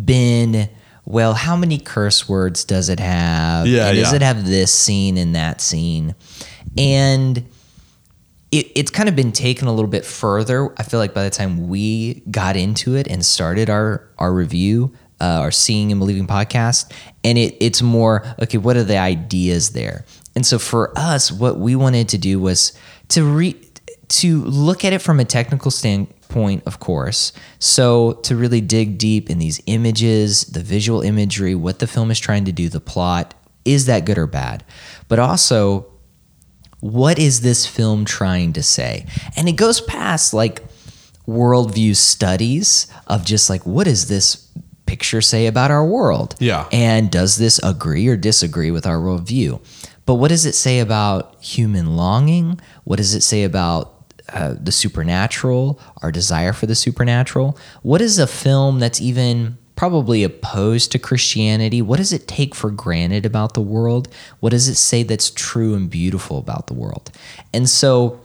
been 0.04 0.68
well 1.06 1.32
how 1.32 1.56
many 1.56 1.78
curse 1.78 2.28
words 2.28 2.62
does 2.64 2.90
it 2.90 3.00
have 3.00 3.66
yeah, 3.66 3.88
and 3.88 3.96
yeah. 3.96 4.04
does 4.04 4.12
it 4.12 4.22
have 4.22 4.44
this 4.46 4.72
scene 4.72 5.16
and 5.16 5.34
that 5.34 5.60
scene 5.62 6.14
and 6.76 7.48
it, 8.58 8.72
it's 8.74 8.90
kind 8.90 9.08
of 9.08 9.16
been 9.16 9.32
taken 9.32 9.68
a 9.68 9.72
little 9.72 9.90
bit 9.90 10.04
further. 10.04 10.72
I 10.78 10.82
feel 10.82 11.00
like 11.00 11.14
by 11.14 11.24
the 11.24 11.30
time 11.30 11.68
we 11.68 12.22
got 12.30 12.56
into 12.56 12.94
it 12.94 13.06
and 13.06 13.24
started 13.24 13.70
our 13.70 14.08
our 14.18 14.32
review, 14.32 14.94
uh, 15.20 15.40
our 15.40 15.50
seeing 15.50 15.92
and 15.92 15.98
believing 15.98 16.26
podcast, 16.26 16.92
and 17.24 17.38
it 17.38 17.56
it's 17.60 17.82
more 17.82 18.24
okay. 18.42 18.58
What 18.58 18.76
are 18.76 18.84
the 18.84 18.98
ideas 18.98 19.70
there? 19.70 20.04
And 20.34 20.44
so 20.44 20.58
for 20.58 20.92
us, 20.98 21.32
what 21.32 21.58
we 21.58 21.76
wanted 21.76 22.08
to 22.10 22.18
do 22.18 22.38
was 22.38 22.72
to 23.08 23.24
re 23.24 23.56
to 24.08 24.42
look 24.44 24.84
at 24.84 24.92
it 24.92 25.00
from 25.00 25.18
a 25.18 25.24
technical 25.24 25.70
standpoint, 25.70 26.62
of 26.66 26.78
course. 26.78 27.32
So 27.58 28.14
to 28.24 28.36
really 28.36 28.60
dig 28.60 28.98
deep 28.98 29.30
in 29.30 29.38
these 29.38 29.60
images, 29.66 30.44
the 30.44 30.60
visual 30.60 31.02
imagery, 31.02 31.54
what 31.54 31.80
the 31.80 31.86
film 31.86 32.10
is 32.10 32.20
trying 32.20 32.44
to 32.44 32.52
do, 32.52 32.68
the 32.68 32.80
plot, 32.80 33.34
is 33.64 33.86
that 33.86 34.04
good 34.04 34.18
or 34.18 34.26
bad? 34.26 34.64
But 35.08 35.18
also, 35.18 35.86
what 36.80 37.18
is 37.18 37.40
this 37.40 37.66
film 37.66 38.04
trying 38.04 38.52
to 38.54 38.62
say? 38.62 39.06
And 39.36 39.48
it 39.48 39.56
goes 39.56 39.80
past 39.80 40.34
like 40.34 40.62
worldview 41.26 41.96
studies 41.96 42.86
of 43.06 43.24
just 43.24 43.50
like, 43.50 43.66
what 43.66 43.84
does 43.84 44.08
this 44.08 44.48
picture 44.86 45.20
say 45.20 45.46
about 45.46 45.70
our 45.70 45.84
world? 45.84 46.36
Yeah. 46.38 46.68
And 46.70 47.10
does 47.10 47.36
this 47.36 47.60
agree 47.62 48.06
or 48.06 48.16
disagree 48.16 48.70
with 48.70 48.86
our 48.86 48.98
worldview? 48.98 49.60
But 50.06 50.14
what 50.14 50.28
does 50.28 50.46
it 50.46 50.54
say 50.54 50.78
about 50.78 51.42
human 51.42 51.96
longing? 51.96 52.60
What 52.84 52.96
does 52.96 53.14
it 53.14 53.22
say 53.22 53.42
about 53.42 53.92
uh, 54.32 54.54
the 54.60 54.72
supernatural, 54.72 55.80
our 56.02 56.12
desire 56.12 56.52
for 56.52 56.66
the 56.66 56.76
supernatural? 56.76 57.58
What 57.82 58.00
is 58.00 58.18
a 58.18 58.26
film 58.26 58.78
that's 58.78 59.00
even 59.00 59.58
probably 59.76 60.24
opposed 60.24 60.90
to 60.92 60.98
Christianity? 60.98 61.82
What 61.82 61.98
does 61.98 62.12
it 62.12 62.26
take 62.26 62.54
for 62.54 62.70
granted 62.70 63.24
about 63.24 63.54
the 63.54 63.60
world? 63.60 64.08
What 64.40 64.50
does 64.50 64.68
it 64.68 64.76
say 64.76 65.02
that's 65.02 65.30
true 65.30 65.74
and 65.74 65.88
beautiful 65.88 66.38
about 66.38 66.66
the 66.66 66.74
world? 66.74 67.12
And 67.52 67.68
so 67.68 68.20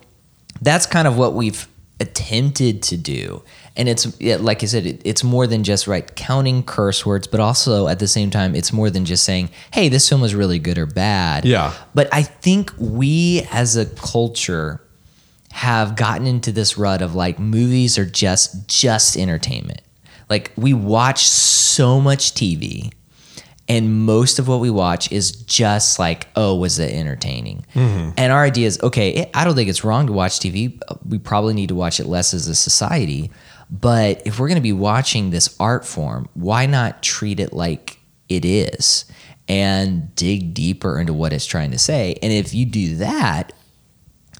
that's 0.61 0.85
kind 0.85 1.07
of 1.07 1.17
what 1.17 1.33
we've 1.33 1.67
attempted 1.99 2.81
to 2.81 2.97
do. 2.97 3.43
And 3.77 3.87
it's 3.87 4.19
like 4.21 4.63
I 4.63 4.65
said, 4.65 4.85
it, 4.85 5.01
it's 5.05 5.23
more 5.23 5.47
than 5.47 5.63
just 5.63 5.87
right 5.87 6.15
counting 6.15 6.63
curse 6.63 7.05
words, 7.05 7.27
but 7.27 7.39
also 7.39 7.87
at 7.87 7.99
the 7.99 8.07
same 8.07 8.29
time, 8.29 8.55
it's 8.55 8.73
more 8.73 8.89
than 8.89 9.05
just 9.05 9.23
saying, 9.23 9.49
"Hey, 9.71 9.87
this 9.87 10.09
film 10.09 10.19
was 10.19 10.35
really 10.35 10.59
good 10.59 10.77
or 10.77 10.85
bad." 10.85 11.45
Yeah. 11.45 11.73
But 11.93 12.09
I 12.11 12.23
think 12.23 12.73
we 12.77 13.47
as 13.51 13.77
a 13.77 13.85
culture 13.85 14.81
have 15.51 15.95
gotten 15.95 16.27
into 16.27 16.51
this 16.51 16.77
rut 16.77 17.01
of 17.01 17.15
like 17.15 17.39
movies 17.39 17.97
are 17.97 18.05
just 18.05 18.67
just 18.67 19.15
entertainment. 19.15 19.81
Like 20.31 20.53
we 20.55 20.73
watch 20.73 21.27
so 21.27 21.99
much 21.99 22.33
TV 22.33 22.93
and 23.67 24.05
most 24.05 24.39
of 24.39 24.47
what 24.47 24.61
we 24.61 24.69
watch 24.69 25.11
is 25.11 25.31
just 25.31 25.99
like, 25.99 26.29
oh, 26.37 26.55
was 26.55 26.79
it 26.79 26.93
entertaining? 26.93 27.65
Mm-hmm. 27.75 28.11
And 28.15 28.31
our 28.31 28.45
idea 28.45 28.67
is, 28.67 28.81
okay, 28.81 29.29
I 29.33 29.43
don't 29.43 29.55
think 29.55 29.69
it's 29.69 29.83
wrong 29.83 30.07
to 30.07 30.13
watch 30.13 30.39
TV. 30.39 30.81
We 31.05 31.19
probably 31.19 31.53
need 31.53 31.67
to 31.67 31.75
watch 31.75 31.99
it 31.99 32.05
less 32.05 32.33
as 32.33 32.47
a 32.47 32.55
society. 32.55 33.29
But 33.69 34.21
if 34.25 34.39
we're 34.39 34.47
going 34.47 34.55
to 34.55 34.61
be 34.61 34.71
watching 34.71 35.31
this 35.31 35.53
art 35.59 35.85
form, 35.85 36.29
why 36.33 36.65
not 36.65 37.03
treat 37.03 37.41
it 37.41 37.51
like 37.51 37.99
it 38.29 38.45
is 38.45 39.03
and 39.49 40.15
dig 40.15 40.53
deeper 40.53 40.97
into 40.97 41.13
what 41.13 41.33
it's 41.33 41.45
trying 41.45 41.71
to 41.71 41.79
say? 41.79 42.17
And 42.21 42.31
if 42.31 42.53
you 42.53 42.65
do 42.65 42.95
that, 42.97 43.51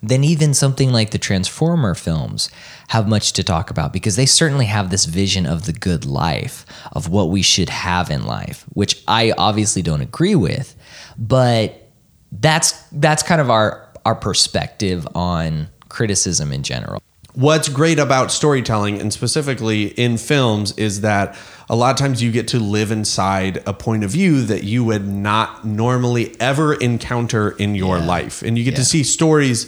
then 0.04 0.24
even 0.24 0.54
something 0.54 0.92
like 0.92 1.12
the 1.12 1.18
Transformer 1.20 1.94
films 1.94 2.50
have 2.90 3.08
much 3.08 3.34
to 3.34 3.44
talk 3.44 3.70
about 3.70 3.94
because 3.94 4.16
they 4.16 4.26
certainly 4.26 4.66
have 4.66 4.90
this 4.90 5.06
vision 5.06 5.46
of 5.46 5.66
the 5.66 5.74
good 5.74 6.06
life, 6.06 6.66
of 6.94 7.08
what 7.08 7.30
we 7.30 7.42
should 7.42 7.70
have 7.70 8.10
in 8.10 8.26
life, 8.26 8.66
which 8.74 9.04
I 9.08 9.32
obviously 9.38 9.82
don't 9.84 10.02
agree 10.02 10.36
with, 10.36 10.76
but 11.18 11.90
that's 12.32 12.72
that's 12.94 13.22
kind 13.24 13.42
of 13.42 13.50
our 13.50 13.88
our 14.06 14.16
perspective 14.16 15.08
on 15.14 15.68
criticism 15.90 16.52
in 16.52 16.64
general. 16.64 17.02
what's 17.34 17.70
great 17.70 17.98
about 18.00 18.30
storytelling 18.32 19.00
and 19.00 19.14
specifically 19.14 19.86
in 19.98 20.18
films 20.18 20.74
is 20.78 21.00
that 21.02 21.38
a 21.70 21.76
lot 21.76 21.92
of 21.92 21.96
times 21.98 22.22
you 22.22 22.30
get 22.32 22.46
to 22.48 22.60
live 22.60 22.92
inside 22.92 23.62
a 23.66 23.74
point 23.74 24.04
of 24.04 24.10
view 24.12 24.42
that 24.42 24.64
you 24.66 24.84
would 24.84 25.08
not 25.08 25.64
normally 25.64 26.36
ever 26.42 26.74
encounter 26.74 27.52
in 27.52 27.74
your 27.76 27.98
Yeah. 28.00 28.06
life 28.06 28.42
and 28.42 28.58
you 28.58 28.66
get 28.66 28.76
to 28.76 28.84
see 28.84 29.04
stories 29.04 29.68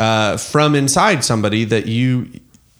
uh, 0.00 0.36
from 0.36 0.74
inside 0.74 1.22
somebody 1.24 1.64
that 1.64 1.86
you 1.86 2.28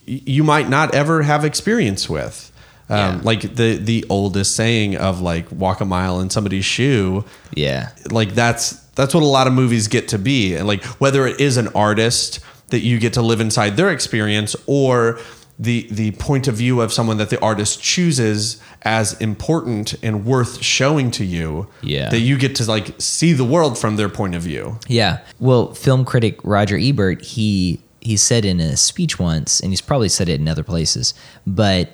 you 0.05 0.43
might 0.43 0.67
not 0.67 0.93
ever 0.95 1.21
have 1.21 1.45
experience 1.45 2.09
with 2.09 2.51
um, 2.89 2.97
Yeah. 2.97 3.19
like 3.23 3.41
the 3.55 3.77
the 3.77 4.05
oldest 4.09 4.55
saying 4.55 4.97
of 4.97 5.21
like 5.21 5.49
walk 5.51 5.79
a 5.81 5.85
mile 5.85 6.19
in 6.19 6.29
somebody's 6.29 6.65
shoe 6.65 7.23
Yeah. 7.55 7.89
like 8.09 8.33
that's 8.33 8.71
that's 8.95 9.13
what 9.13 9.23
a 9.23 9.27
lot 9.37 9.47
of 9.47 9.53
movies 9.53 9.87
get 9.87 10.07
to 10.09 10.17
be 10.17 10.55
and 10.55 10.67
like 10.67 10.83
whether 10.99 11.25
it 11.27 11.39
is 11.39 11.55
an 11.57 11.69
artist 11.69 12.39
that 12.69 12.79
you 12.81 12.99
get 12.99 13.13
to 13.13 13.21
live 13.21 13.39
inside 13.39 13.77
their 13.77 13.91
experience 13.91 14.55
or 14.65 15.19
the 15.61 15.87
the 15.91 16.09
point 16.13 16.47
of 16.47 16.55
view 16.55 16.81
of 16.81 16.91
someone 16.91 17.17
that 17.17 17.29
the 17.29 17.39
artist 17.39 17.81
chooses 17.83 18.59
as 18.81 19.13
important 19.21 19.93
and 20.01 20.25
worth 20.25 20.61
showing 20.63 21.11
to 21.11 21.23
you 21.23 21.67
Yeah. 21.83 22.09
that 22.09 22.19
you 22.21 22.35
get 22.37 22.55
to 22.55 22.65
like 22.65 22.95
see 22.99 23.31
the 23.33 23.45
world 23.45 23.77
from 23.77 23.95
their 23.95 24.09
point 24.09 24.33
of 24.35 24.41
view 24.41 24.79
Yeah. 24.87 25.19
Well, 25.39 25.73
film 25.75 26.03
critic 26.03 26.39
Roger 26.43 26.77
Ebert, 26.77 27.21
he 27.21 27.79
he 27.99 28.17
said 28.17 28.43
in 28.45 28.59
a 28.59 28.75
speech 28.75 29.19
once, 29.19 29.59
and 29.59 29.71
he's 29.71 29.81
probably 29.81 30.09
said 30.09 30.27
it 30.27 30.39
in 30.39 30.47
other 30.47 30.63
places, 30.63 31.13
but 31.45 31.89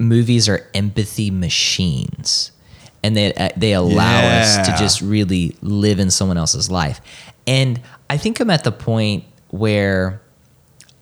movies 0.00 0.48
are 0.48 0.66
empathy 0.74 1.30
machines, 1.30 2.50
and 3.04 3.16
they 3.16 3.32
uh, 3.34 3.50
they 3.56 3.72
allow 3.74 4.20
us 4.40 4.56
to 4.66 4.74
just 4.76 5.00
really 5.00 5.54
live 5.62 6.00
in 6.00 6.10
someone 6.10 6.36
else's 6.36 6.68
life. 6.68 7.00
And 7.46 7.80
I 8.10 8.16
think 8.16 8.40
I'm 8.40 8.50
at 8.50 8.64
the 8.64 8.72
point 8.72 9.22
where 9.50 10.20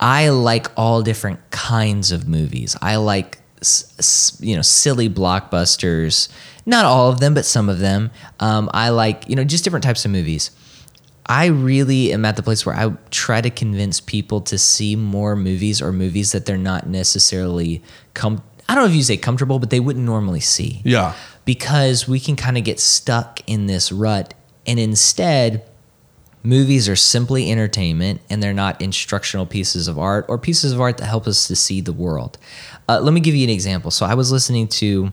I 0.07 0.29
like 0.29 0.69
all 0.77 1.03
different 1.03 1.51
kinds 1.51 2.13
of 2.13 2.29
movies. 2.29 2.77
I 2.81 2.95
like 2.95 3.39
you 4.39 4.55
know 4.55 4.63
silly 4.63 5.11
blockbusters, 5.11 6.29
not 6.65 6.85
all 6.85 7.11
of 7.11 7.19
them, 7.19 7.35
but 7.35 7.45
some 7.45 7.69
of 7.69 7.81
them. 7.81 8.13
Um, 8.39 8.71
I 8.73 8.91
like 8.91 9.29
you 9.29 9.35
know 9.35 9.43
just 9.43 9.65
different 9.65 9.83
types 9.83 10.05
of 10.05 10.13
movies. 10.13 10.53
I 11.27 11.47
really 11.47 12.13
am 12.13 12.25
at 12.25 12.37
the 12.37 12.45
place 12.45 12.65
where 12.65 12.77
I 12.77 12.93
try 13.11 13.41
to 13.41 13.51
convince 13.51 13.99
people 13.99 14.41
to 14.43 14.59
see 14.59 14.95
more 14.95 15.35
movies 15.35 15.83
or 15.83 15.91
movies 15.91 16.31
that 16.31 16.47
they're 16.47 16.57
not 16.57 16.87
necessarily 16.87 17.83
com- 18.15 18.45
I 18.69 18.77
don't 18.77 18.85
know 18.85 18.91
if 18.91 18.95
you 18.95 19.03
say 19.03 19.17
comfortable, 19.17 19.59
but 19.59 19.71
they 19.71 19.81
wouldn't 19.81 20.05
normally 20.05 20.39
see 20.39 20.83
yeah 20.85 21.15
because 21.45 22.07
we 22.07 22.21
can 22.21 22.37
kind 22.37 22.57
of 22.57 22.63
get 22.63 22.79
stuck 22.79 23.41
in 23.49 23.67
this 23.67 23.91
rut 23.91 24.35
and 24.69 24.79
instead 24.79 25.65
movies 26.47 26.89
are 26.89 26.95
simply 26.95 27.51
entertainment 27.51 28.21
and 28.31 28.41
they're 28.41 28.55
not 28.55 28.81
instructional 28.81 29.47
pieces 29.47 29.89
of 29.89 29.99
art 29.99 30.25
or 30.29 30.39
pieces 30.39 30.73
of 30.73 30.81
art 30.81 30.97
that 30.99 31.07
help 31.07 31.27
us 31.27 31.49
to 31.49 31.57
see 31.57 31.81
the 31.81 31.93
world. 31.93 32.39
Uh, 32.89 33.01
let 33.01 33.13
me 33.13 33.21
give 33.21 33.35
you 33.35 33.43
an 33.43 33.51
example. 33.51 33.91
So 33.91 34.07
i 34.07 34.15
was 34.15 34.31
listening 34.31 34.69
to 34.69 35.13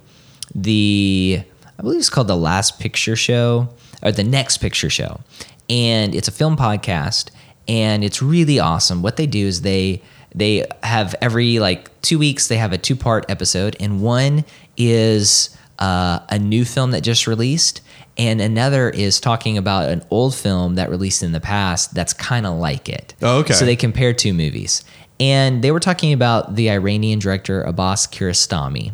the 0.53 1.41
i 1.79 1.81
believe 1.81 1.97
it's 1.97 2.09
called 2.09 2.27
the 2.27 2.37
last 2.37 2.79
picture 2.79 3.15
show 3.15 3.69
or 4.03 4.11
the 4.11 4.23
next 4.23 4.59
picture 4.59 4.91
show. 4.91 5.21
And 5.69 6.13
it's 6.13 6.27
a 6.27 6.31
film 6.31 6.55
podcast 6.55 7.31
and 7.67 8.03
it's 8.03 8.21
really 8.21 8.59
awesome. 8.59 9.01
What 9.01 9.17
they 9.17 9.25
do 9.25 9.47
is 9.47 9.61
they 9.61 10.03
they 10.35 10.67
have 10.83 11.15
every 11.19 11.57
like 11.57 11.99
two 12.01 12.19
weeks 12.19 12.47
they 12.47 12.57
have 12.57 12.73
a 12.73 12.77
two 12.77 12.95
part 12.95 13.25
episode 13.27 13.75
and 13.79 14.03
one 14.03 14.45
is 14.77 15.57
uh, 15.79 16.19
a 16.29 16.37
new 16.37 16.63
film 16.63 16.91
that 16.91 17.01
just 17.01 17.25
released 17.25 17.81
and 18.17 18.39
another 18.41 18.89
is 18.89 19.19
talking 19.19 19.57
about 19.57 19.89
an 19.89 20.03
old 20.11 20.35
film 20.35 20.75
that 20.75 20.89
released 20.89 21.23
in 21.23 21.31
the 21.31 21.39
past 21.39 21.93
that's 21.95 22.13
kind 22.13 22.45
of 22.45 22.57
like 22.57 22.87
it 22.89 23.13
Oh, 23.21 23.39
okay. 23.39 23.53
so 23.53 23.65
they 23.65 23.75
compare 23.75 24.13
two 24.13 24.33
movies 24.33 24.83
and 25.19 25.63
they 25.63 25.71
were 25.71 25.79
talking 25.79 26.13
about 26.13 26.55
the 26.55 26.69
iranian 26.69 27.19
director 27.19 27.61
abbas 27.63 28.05
kiarostami 28.07 28.93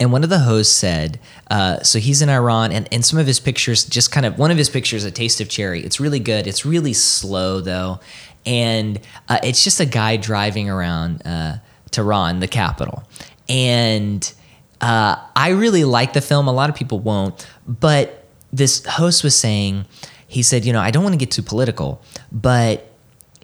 and 0.00 0.12
one 0.12 0.22
of 0.22 0.30
the 0.30 0.38
hosts 0.38 0.72
said, 0.76 1.18
uh, 1.50 1.82
so 1.82 1.98
he's 1.98 2.22
in 2.22 2.28
Iran, 2.28 2.70
and, 2.70 2.86
and 2.92 3.04
some 3.04 3.18
of 3.18 3.26
his 3.26 3.40
pictures, 3.40 3.84
just 3.84 4.12
kind 4.12 4.24
of 4.24 4.38
one 4.38 4.52
of 4.52 4.56
his 4.56 4.70
pictures, 4.70 5.02
A 5.02 5.10
Taste 5.10 5.40
of 5.40 5.48
Cherry. 5.48 5.80
It's 5.82 5.98
really 5.98 6.20
good. 6.20 6.46
It's 6.46 6.64
really 6.64 6.92
slow, 6.92 7.60
though. 7.60 7.98
And 8.46 9.00
uh, 9.28 9.40
it's 9.42 9.64
just 9.64 9.80
a 9.80 9.84
guy 9.86 10.16
driving 10.16 10.70
around 10.70 11.26
uh, 11.26 11.56
Tehran, 11.90 12.38
the 12.38 12.46
capital. 12.46 13.02
And 13.48 14.32
uh, 14.80 15.16
I 15.34 15.48
really 15.48 15.82
like 15.82 16.12
the 16.12 16.20
film. 16.20 16.46
A 16.46 16.52
lot 16.52 16.70
of 16.70 16.76
people 16.76 17.00
won't. 17.00 17.44
But 17.66 18.17
this 18.52 18.84
host 18.84 19.22
was 19.24 19.38
saying, 19.38 19.86
he 20.26 20.42
said, 20.42 20.64
you 20.64 20.72
know, 20.72 20.80
I 20.80 20.90
don't 20.90 21.02
want 21.02 21.14
to 21.14 21.18
get 21.18 21.30
too 21.30 21.42
political, 21.42 22.02
but 22.30 22.90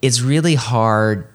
it's 0.02 0.20
really 0.20 0.54
hard 0.54 1.26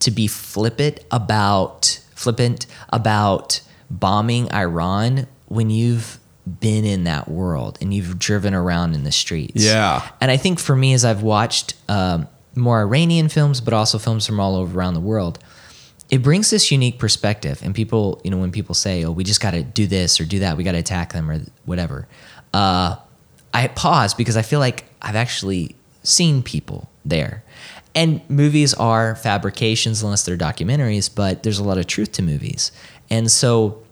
to 0.00 0.10
be 0.10 0.26
flippant 0.26 1.00
about 1.10 2.00
flippant 2.14 2.66
about 2.90 3.60
bombing 3.90 4.50
Iran 4.52 5.26
when 5.46 5.70
you've 5.70 6.18
been 6.60 6.84
in 6.84 7.04
that 7.04 7.28
world 7.28 7.78
and 7.80 7.92
you've 7.92 8.18
driven 8.18 8.54
around 8.54 8.94
in 8.94 9.04
the 9.04 9.12
streets. 9.12 9.64
Yeah. 9.64 10.06
And 10.20 10.30
I 10.30 10.36
think 10.36 10.58
for 10.58 10.76
me, 10.76 10.92
as 10.92 11.04
I've 11.04 11.22
watched 11.22 11.74
um, 11.88 12.28
more 12.54 12.80
Iranian 12.80 13.28
films, 13.28 13.60
but 13.60 13.72
also 13.72 13.98
films 13.98 14.26
from 14.26 14.40
all 14.40 14.56
over 14.56 14.78
around 14.78 14.94
the 14.94 15.00
world, 15.00 15.38
it 16.10 16.22
brings 16.22 16.50
this 16.50 16.70
unique 16.70 16.98
perspective. 16.98 17.60
And 17.62 17.74
people, 17.74 18.20
you 18.24 18.30
know, 18.30 18.38
when 18.38 18.52
people 18.52 18.74
say, 18.74 19.04
"Oh, 19.04 19.10
we 19.10 19.24
just 19.24 19.40
got 19.40 19.52
to 19.52 19.62
do 19.62 19.86
this 19.86 20.20
or 20.20 20.24
do 20.24 20.40
that, 20.40 20.56
we 20.56 20.64
got 20.64 20.72
to 20.72 20.78
attack 20.78 21.12
them 21.12 21.30
or 21.30 21.40
whatever," 21.64 22.06
uh, 22.52 22.96
I 23.54 23.68
pause 23.68 24.12
because 24.12 24.36
I 24.36 24.42
feel 24.42 24.60
like 24.60 24.84
I've 25.00 25.16
actually 25.16 25.76
seen 26.02 26.42
people 26.42 26.90
there. 27.04 27.44
And 27.94 28.28
movies 28.28 28.74
are 28.74 29.14
fabrications 29.14 30.02
unless 30.02 30.24
they're 30.24 30.36
documentaries, 30.36 31.08
but 31.14 31.44
there's 31.44 31.60
a 31.60 31.64
lot 31.64 31.78
of 31.78 31.86
truth 31.86 32.12
to 32.12 32.22
movies. 32.22 32.72
And 33.08 33.30
so 33.30 33.82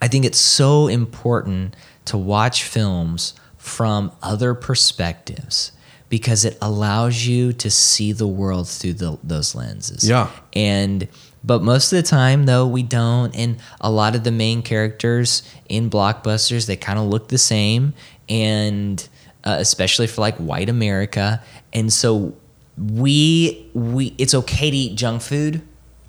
I 0.00 0.08
think 0.08 0.24
it's 0.24 0.38
so 0.38 0.86
important 0.86 1.74
to 2.06 2.16
watch 2.16 2.62
films 2.62 3.34
from 3.58 4.12
other 4.22 4.54
perspectives 4.54 5.72
because 6.08 6.44
it 6.44 6.58
allows 6.60 7.26
you 7.26 7.52
to 7.54 7.70
see 7.70 8.12
the 8.12 8.26
world 8.26 8.68
through 8.68 8.92
the, 8.92 9.18
those 9.24 9.54
lenses. 9.54 10.08
Yeah. 10.08 10.30
And 10.52 11.08
but 11.44 11.62
most 11.62 11.92
of 11.92 11.96
the 11.96 12.02
time 12.02 12.44
though 12.46 12.66
we 12.66 12.82
don't 12.82 13.34
and 13.34 13.56
a 13.80 13.90
lot 13.90 14.14
of 14.14 14.22
the 14.22 14.30
main 14.30 14.62
characters 14.62 15.42
in 15.68 15.90
blockbusters 15.90 16.66
they 16.66 16.76
kind 16.76 16.98
of 16.98 17.06
look 17.06 17.28
the 17.28 17.38
same 17.38 17.94
and 18.32 19.06
uh, 19.44 19.56
especially 19.58 20.06
for 20.06 20.22
like 20.22 20.36
white 20.38 20.68
America. 20.70 21.42
And 21.72 21.92
so 21.92 22.34
we 22.78 23.68
we 23.74 24.14
it's 24.18 24.34
okay 24.34 24.70
to 24.70 24.76
eat 24.76 24.96
junk 24.96 25.20
food 25.22 25.60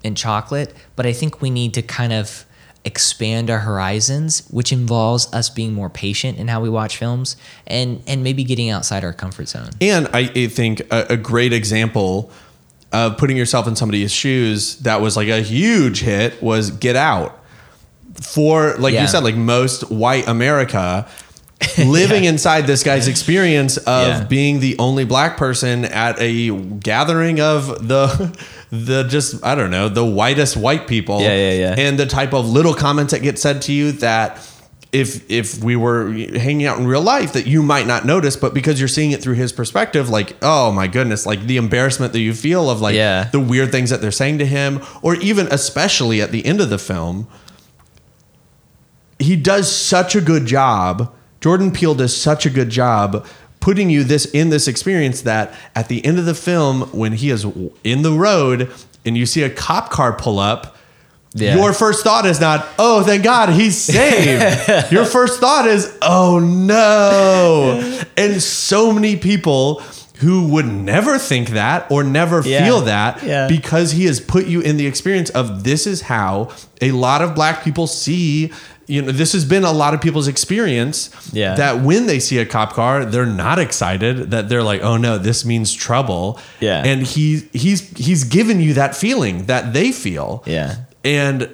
and 0.03 0.15
chocolate, 0.15 0.73
but 0.95 1.05
I 1.05 1.13
think 1.13 1.41
we 1.41 1.49
need 1.49 1.73
to 1.73 1.81
kind 1.81 2.13
of 2.13 2.45
expand 2.85 3.49
our 3.49 3.59
horizons, 3.59 4.45
which 4.49 4.71
involves 4.73 5.31
us 5.33 5.49
being 5.49 5.73
more 5.73 5.89
patient 5.89 6.37
in 6.37 6.47
how 6.49 6.61
we 6.61 6.69
watch 6.69 6.97
films 6.97 7.35
and 7.67 8.01
and 8.07 8.23
maybe 8.23 8.43
getting 8.43 8.69
outside 8.69 9.03
our 9.03 9.13
comfort 9.13 9.47
zone. 9.49 9.69
And 9.81 10.07
I, 10.13 10.31
I 10.35 10.47
think 10.47 10.81
a, 10.91 11.05
a 11.11 11.17
great 11.17 11.53
example 11.53 12.31
of 12.91 13.17
putting 13.17 13.35
yourself 13.37 13.67
in 13.67 13.75
somebody's 13.75 14.11
shoes 14.13 14.77
that 14.79 15.01
was 15.01 15.17
like 15.17 15.27
a 15.27 15.41
huge 15.41 16.01
hit 16.01 16.41
was 16.41 16.71
Get 16.71 16.95
Out. 16.95 17.39
For 18.21 18.75
like 18.77 18.93
Yeah. 18.93 19.01
you 19.01 19.07
said, 19.07 19.23
like 19.23 19.35
most 19.35 19.89
white 19.89 20.27
America, 20.27 21.07
living 21.77 22.25
inside 22.25 22.67
this 22.67 22.83
guy's 22.83 23.07
experience 23.07 23.77
of 23.77 24.07
Yeah. 24.07 24.23
being 24.25 24.59
the 24.59 24.75
only 24.79 25.05
black 25.05 25.37
person 25.37 25.85
at 25.85 26.19
a 26.19 26.49
gathering 26.51 27.39
of 27.39 27.87
the 27.87 28.37
the 28.71 29.03
just 29.03 29.43
I 29.45 29.55
don't 29.55 29.71
know 29.71 29.87
the 29.89 30.05
whitest 30.05 30.57
white 30.57 30.87
people. 30.87 31.21
Yeah, 31.21 31.35
yeah, 31.35 31.51
yeah. 31.51 31.75
And 31.77 31.97
the 31.97 32.05
type 32.05 32.33
of 32.33 32.49
little 32.49 32.73
comments 32.73 33.13
that 33.13 33.21
get 33.21 33.39
said 33.39 33.61
to 33.63 33.71
you 33.73 33.91
that 33.93 34.37
if 34.91 35.29
if 35.31 35.63
we 35.63 35.75
were 35.75 36.11
hanging 36.11 36.65
out 36.67 36.77
in 36.79 36.85
real 36.85 37.01
life 37.01 37.33
that 37.33 37.47
you 37.47 37.63
might 37.63 37.87
not 37.87 38.05
notice 38.05 38.35
but 38.35 38.53
because 38.53 38.77
you're 38.79 38.87
seeing 38.87 39.09
it 39.11 39.23
through 39.23 39.33
his 39.33 39.51
perspective 39.51 40.07
like 40.07 40.35
oh 40.43 40.71
my 40.71 40.85
goodness 40.85 41.25
like 41.25 41.41
the 41.47 41.57
embarrassment 41.57 42.13
that 42.13 42.19
you 42.19 42.31
feel 42.31 42.69
of 42.69 42.79
like 42.79 42.93
Yeah. 42.93 43.23
the 43.31 43.39
weird 43.39 43.71
things 43.71 43.89
that 43.89 44.01
they're 44.01 44.11
saying 44.11 44.37
to 44.37 44.45
him 44.45 44.81
or 45.01 45.15
even 45.15 45.47
especially 45.49 46.21
at 46.21 46.31
the 46.31 46.45
end 46.45 46.61
of 46.61 46.69
the 46.69 46.77
film 46.77 47.27
he 49.17 49.35
does 49.35 49.73
such 49.75 50.15
a 50.15 50.21
good 50.21 50.45
job 50.45 51.11
jordan 51.43 51.69
peele 51.71 51.93
does 51.93 52.15
such 52.15 52.45
a 52.45 52.49
good 52.49 52.69
job 52.69 53.25
putting 53.59 53.89
you 53.89 54.03
this 54.03 54.25
in 54.27 54.49
this 54.49 54.67
experience 54.67 55.21
that 55.21 55.53
at 55.75 55.87
the 55.89 56.03
end 56.05 56.17
of 56.17 56.25
the 56.25 56.33
film 56.33 56.81
when 56.91 57.11
he 57.13 57.29
is 57.29 57.45
in 57.83 58.01
the 58.01 58.11
road 58.13 58.71
and 59.05 59.17
you 59.17 59.25
see 59.25 59.43
a 59.43 59.49
cop 59.49 59.89
car 59.89 60.13
pull 60.13 60.39
up 60.39 60.77
Yeah. 61.35 61.55
your 61.55 61.73
first 61.73 62.03
thought 62.03 62.25
is 62.27 62.39
not, 62.39 62.65
oh, 62.77 63.03
thank 63.03 63.23
God 63.23 63.49
he's 63.49 63.75
saved. 63.93 64.91
Your 64.91 65.03
first 65.05 65.39
thought 65.39 65.65
is, 65.67 65.91
oh 66.03 66.39
no. 66.39 68.03
And 68.17 68.41
so 68.41 68.91
many 68.93 69.15
people 69.17 69.81
who 70.19 70.47
would 70.49 70.67
never 70.67 71.17
think 71.17 71.49
that 71.49 71.89
or 71.91 72.03
never 72.03 72.41
Yeah. 72.45 72.63
feel 72.65 72.81
that 72.81 73.23
Yeah. 73.23 73.47
because 73.47 73.91
he 73.93 74.05
has 74.05 74.19
put 74.19 74.45
you 74.45 74.61
in 74.61 74.77
the 74.77 74.85
experience 74.87 75.29
of 75.31 75.63
this 75.63 75.87
is 75.87 76.01
how 76.03 76.49
a 76.81 76.91
lot 76.91 77.21
of 77.21 77.33
black 77.35 77.63
people 77.63 77.87
see. 77.87 78.51
You 78.93 79.01
know, 79.01 79.11
this 79.11 79.33
has 79.33 79.43
been 79.45 79.63
a 79.63 79.71
lot 79.71 79.93
of 79.95 80.01
people's 80.01 80.27
experience. 80.27 81.09
Yeah. 81.33 81.55
That 81.55 81.81
when 81.81 82.05
they 82.05 82.19
see 82.19 82.37
a 82.37 82.45
cop 82.45 82.73
car, 82.73 83.05
they're 83.05 83.25
not 83.25 83.57
excited. 83.57 84.31
That 84.31 84.49
they're 84.49 84.61
like, 84.71 84.81
"Oh 84.83 84.97
no, 84.97 85.17
this 85.17 85.43
means 85.45 85.73
trouble." 85.73 86.39
Yeah. 86.59 86.83
And 86.85 87.01
he 87.01 87.47
he's 87.53 87.81
he's 87.97 88.23
given 88.23 88.59
you 88.59 88.73
that 88.75 88.95
feeling 88.95 89.45
that 89.45 89.73
they 89.73 89.91
feel. 89.91 90.43
Yeah. 90.45 90.75
And 91.03 91.49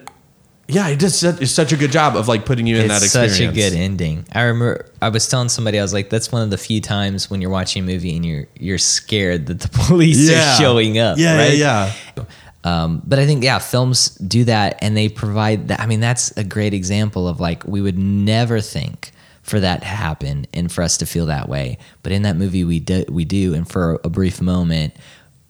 yeah, 0.67 0.88
he 0.89 0.96
does 0.96 1.17
such, 1.17 1.43
such 1.48 1.72
a 1.72 1.77
good 1.77 1.91
job 1.91 2.15
of 2.15 2.27
like 2.27 2.46
putting 2.46 2.67
you 2.67 2.75
in 2.77 2.89
that 2.89 3.01
experience. 3.01 3.38
such 3.38 3.48
a 3.48 3.51
good 3.53 3.74
ending. 3.74 4.25
I 4.34 4.41
remember 4.43 4.86
I 5.01 5.10
was 5.10 5.27
telling 5.27 5.50
somebody 5.50 5.79
I 5.79 5.81
was 5.81 5.93
like, 5.93 6.10
that's 6.12 6.31
one 6.31 6.43
of 6.43 6.51
the 6.51 6.58
few 6.60 6.79
times 6.81 7.29
when 7.29 7.41
you're 7.41 7.50
watching 7.50 7.84
a 7.84 7.86
movie 7.86 8.15
and 8.15 8.25
you're 8.25 8.46
you're 8.60 8.77
scared 8.77 9.48
that 9.48 9.62
the 9.62 9.69
police 9.88 10.29
Yeah. 10.29 10.53
are 10.53 10.58
showing 10.60 11.00
up. 11.00 11.17
Yeah, 11.17 11.38
right? 11.38 11.58
yeah, 11.58 11.93
yeah. 12.17 12.24
Um, 12.63 13.01
but 13.06 13.20
I 13.20 13.25
think 13.25 13.44
yeah, 13.44 13.60
films 13.60 14.10
do 14.16 14.44
that 14.46 14.80
and 14.82 14.96
they 14.96 15.10
provide 15.10 15.70
that. 15.70 15.80
I 15.80 15.86
mean, 15.86 16.00
that's 16.00 16.32
a 16.38 16.44
great 16.44 16.74
example 16.74 17.28
of 17.28 17.39
like 17.39 17.66
we 17.66 17.82
would 17.82 17.98
never 17.98 18.60
think 18.60 19.12
for 19.42 19.60
that 19.60 19.82
to 19.82 19.88
happen 19.88 20.46
and 20.54 20.72
for 20.72 20.82
us 20.82 20.98
to 20.98 21.06
feel 21.06 21.25
that 21.28 21.50
way. 21.50 21.78
But 22.04 22.12
in 22.12 22.22
that 22.24 22.36
movie, 22.36 22.63
we 22.63 22.80
do, 22.80 23.06
we 23.10 23.25
do, 23.25 23.54
and 23.54 23.68
for 23.68 24.00
a 24.04 24.10
brief 24.10 24.42
moment, 24.42 24.94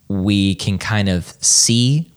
we 0.08 0.56
can 0.56 0.78
kind 0.78 1.10
of 1.10 1.26
see 1.42 2.12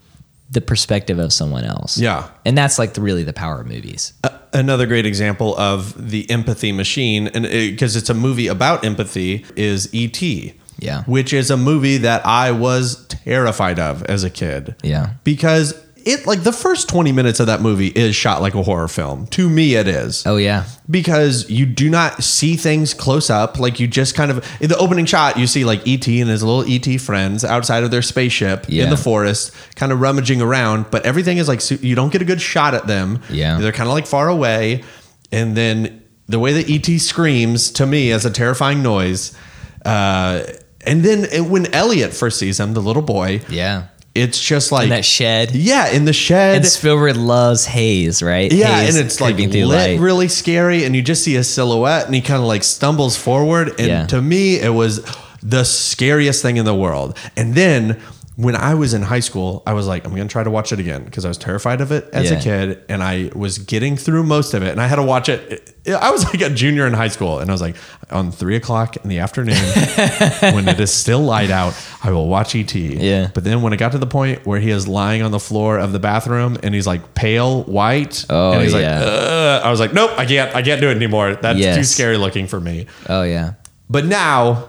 the 0.51 0.61
perspective 0.61 1.19
of 1.19 1.33
someone 1.33 1.65
else. 1.65 1.99
Yeah. 1.99 2.29
and 2.45 2.57
that's 2.57 2.79
like 2.79 2.95
the, 2.95 3.01
really 3.01 3.25
the 3.25 3.33
power 3.33 3.61
of 3.61 3.67
movies. 3.67 4.13
Another 4.53 4.87
great 4.87 5.07
example 5.07 5.57
of 5.59 6.11
the 6.11 6.31
empathy 6.31 6.73
machine, 6.73 7.29
and 7.29 7.45
because 7.45 7.97
it's 7.97 8.11
a 8.11 8.15
movie 8.15 8.49
about 8.49 8.85
empathy, 8.85 9.47
is 9.57 9.93
E.T. 9.95 10.53
Yeah. 10.83 11.05
which 11.05 11.33
is 11.33 11.51
a 11.51 11.57
movie 11.57 11.99
that 11.99 12.27
I 12.27 12.51
was 12.53 13.07
terrified 13.07 13.79
of 13.79 14.03
as 14.05 14.25
a 14.25 14.31
kid. 14.31 14.75
Yeah. 14.83 15.11
because 15.25 15.75
it 16.05 16.27
like 16.27 16.43
the 16.43 16.51
first 16.53 16.89
twenty 16.89 17.13
minutes 17.13 17.39
of 17.39 17.47
that 17.47 17.61
movie 17.61 17.87
is 17.87 18.17
shot 18.17 18.43
like 18.43 18.55
a 18.57 18.63
horror 18.65 18.89
film. 18.89 19.29
To 19.29 19.49
me, 19.49 19.77
it 19.77 19.87
is. 19.87 20.27
Oh 20.27 20.37
yeah, 20.37 20.65
because 20.91 21.49
you 21.49 21.65
do 21.65 21.89
not 21.89 22.25
see 22.25 22.57
things 22.57 22.93
close 22.93 23.31
up. 23.31 23.57
Like 23.61 23.79
you 23.79 23.87
just 23.87 24.17
kind 24.17 24.33
of 24.33 24.45
in 24.61 24.69
the 24.69 24.77
opening 24.79 25.07
shot, 25.07 25.39
you 25.39 25.47
see 25.47 25.65
like 25.65 25.87
ET 25.87 26.09
and 26.09 26.29
his 26.29 26.43
little 26.43 26.65
ET 26.69 27.01
friends 27.01 27.45
outside 27.45 27.85
of 27.85 27.93
their 27.93 28.03
spaceship 28.03 28.67
Yeah. 28.69 28.83
in 28.83 28.91
the 28.91 28.97
forest, 28.97 29.53
kind 29.77 29.93
of 29.93 30.01
rummaging 30.01 30.43
around. 30.43 30.87
But 30.91 31.07
everything 31.07 31.39
is 31.39 31.47
like 31.47 31.61
you 31.85 31.95
don't 31.95 32.11
get 32.13 32.21
a 32.21 32.25
good 32.25 32.41
shot 32.41 32.75
at 32.75 32.89
them. 32.89 33.21
Yeah. 33.31 33.59
they're 33.59 33.71
kind 33.71 33.89
of 33.89 33.95
like 33.95 34.09
far 34.09 34.29
away, 34.29 34.83
and 35.31 35.57
then 35.57 36.03
the 36.27 36.41
way 36.41 36.53
that 36.61 36.69
ET 36.69 36.99
screams 37.01 37.71
to 37.73 37.87
me 37.87 38.11
as 38.11 38.25
a 38.25 38.31
terrifying 38.33 38.83
noise. 38.83 39.37
Uh, 39.85 40.43
and 40.85 41.03
then 41.03 41.49
when 41.51 41.73
Elliot 41.75 42.13
first 42.15 42.39
sees 42.39 42.59
him, 42.61 42.75
the 42.75 42.83
little 42.83 43.03
boy, 43.03 43.41
yeah. 43.49 43.87
it's 44.15 44.41
just 44.43 44.73
like 44.73 44.85
In 44.85 44.91
that 44.91 45.05
shed. 45.05 45.53
yeah, 45.53 45.89
in 45.89 46.05
the 46.05 46.13
shed. 46.13 46.57
And 46.57 46.67
Spielberg 46.67 47.17
loves 47.17 47.65
haze, 47.67 48.23
right? 48.23 48.53
Yeah, 48.53 48.81
Haze 48.83 48.97
and 48.97 49.07
it's 49.07 49.21
like 49.21 49.37
lit 49.37 49.55
light. 49.67 50.01
really 50.01 50.29
scary, 50.29 50.85
and 50.85 50.95
you 50.97 51.03
just 51.03 51.25
see 51.25 51.37
a 51.37 51.45
silhouette, 51.45 52.07
and 52.07 52.15
he 52.15 52.21
kind 52.21 52.41
of 52.41 52.47
like 52.47 52.63
stumbles 52.65 53.17
forward, 53.17 53.69
and 53.79 53.89
Yeah. 53.89 54.07
to 54.07 54.21
me, 54.23 54.59
it 54.61 54.75
was 54.75 55.01
the 55.43 55.65
scariest 55.65 56.43
thing 56.43 56.57
in 56.57 56.65
the 56.65 56.75
world. 56.75 57.17
And 57.37 57.55
then 57.55 58.01
when 58.37 58.57
I 58.57 58.73
was 58.75 58.95
in 58.95 59.03
high 59.03 59.21
school, 59.21 59.63
I 59.67 59.75
was 59.75 59.87
like, 59.87 60.07
I'm 60.07 60.13
gonna 60.13 60.27
try 60.27 60.43
to 60.43 60.51
watch 60.51 60.73
it 60.73 60.79
again 60.81 61.05
because 61.05 61.25
I 61.27 61.29
was 61.29 61.37
terrified 61.37 61.81
of 61.83 61.93
it 61.93 62.09
as 62.15 62.31
a 62.31 62.41
kid, 62.41 62.83
and 62.89 63.03
I 63.03 63.31
was 63.35 63.59
getting 63.59 63.97
through 63.97 64.23
most 64.23 64.55
of 64.55 64.63
it, 64.63 64.71
and 64.71 64.81
I 64.81 64.87
had 64.87 64.97
to 64.97 65.03
watch 65.03 65.29
it. 65.29 65.75
I 65.87 66.11
was 66.11 66.25
like 66.33 66.41
a 66.41 66.49
junior 66.49 66.87
in 66.87 66.95
high 66.95 67.09
school, 67.09 67.41
and 67.41 67.51
I 67.51 67.53
was 67.53 67.61
like, 67.61 67.77
on 68.11 68.33
three 68.33 68.57
o'clock 68.57 68.97
in 68.97 69.11
the 69.11 69.19
afternoon, 69.19 69.55
when 70.55 70.67
it 70.67 70.81
is 70.81 70.93
still 70.93 71.21
light 71.21 71.51
out, 71.51 71.75
I 72.03 72.11
will 72.11 72.27
watch 72.29 72.55
ET. 72.55 72.75
Yeah. 72.75 73.31
But 73.35 73.45
then 73.45 73.61
when 73.61 73.73
it 73.75 73.77
got 73.77 73.93
to 73.93 73.99
the 73.99 74.07
point 74.07 74.47
where 74.47 74.61
he 74.61 74.71
is 74.71 74.89
lying 74.89 75.23
on 75.23 75.31
the 75.31 75.41
floor 75.41 75.79
of 75.79 75.93
the 75.93 75.99
bathroom 75.99 76.57
and 76.63 76.75
he's 76.75 76.87
like 76.87 77.15
pale 77.15 77.65
white, 77.65 78.25
Oh, 78.31 78.53
and 78.53 78.63
he's 78.63 78.73
yeah. 78.73 78.99
like, 79.01 79.09
Ugh. 79.09 79.63
I 79.65 79.71
was 79.71 79.81
like, 79.81 79.93
nope, 79.93 80.11
I 80.17 80.25
can't, 80.25 80.55
I 80.57 80.63
can't 80.63 80.81
do 80.81 80.89
it 80.89 80.97
anymore. 80.97 81.35
That's 81.35 81.59
too 81.77 81.85
scary 81.85 82.17
looking 82.17 82.47
for 82.47 82.61
me. 82.61 82.87
Oh 83.09 83.23
yeah. 83.25 83.55
But 83.91 84.07
now, 84.07 84.69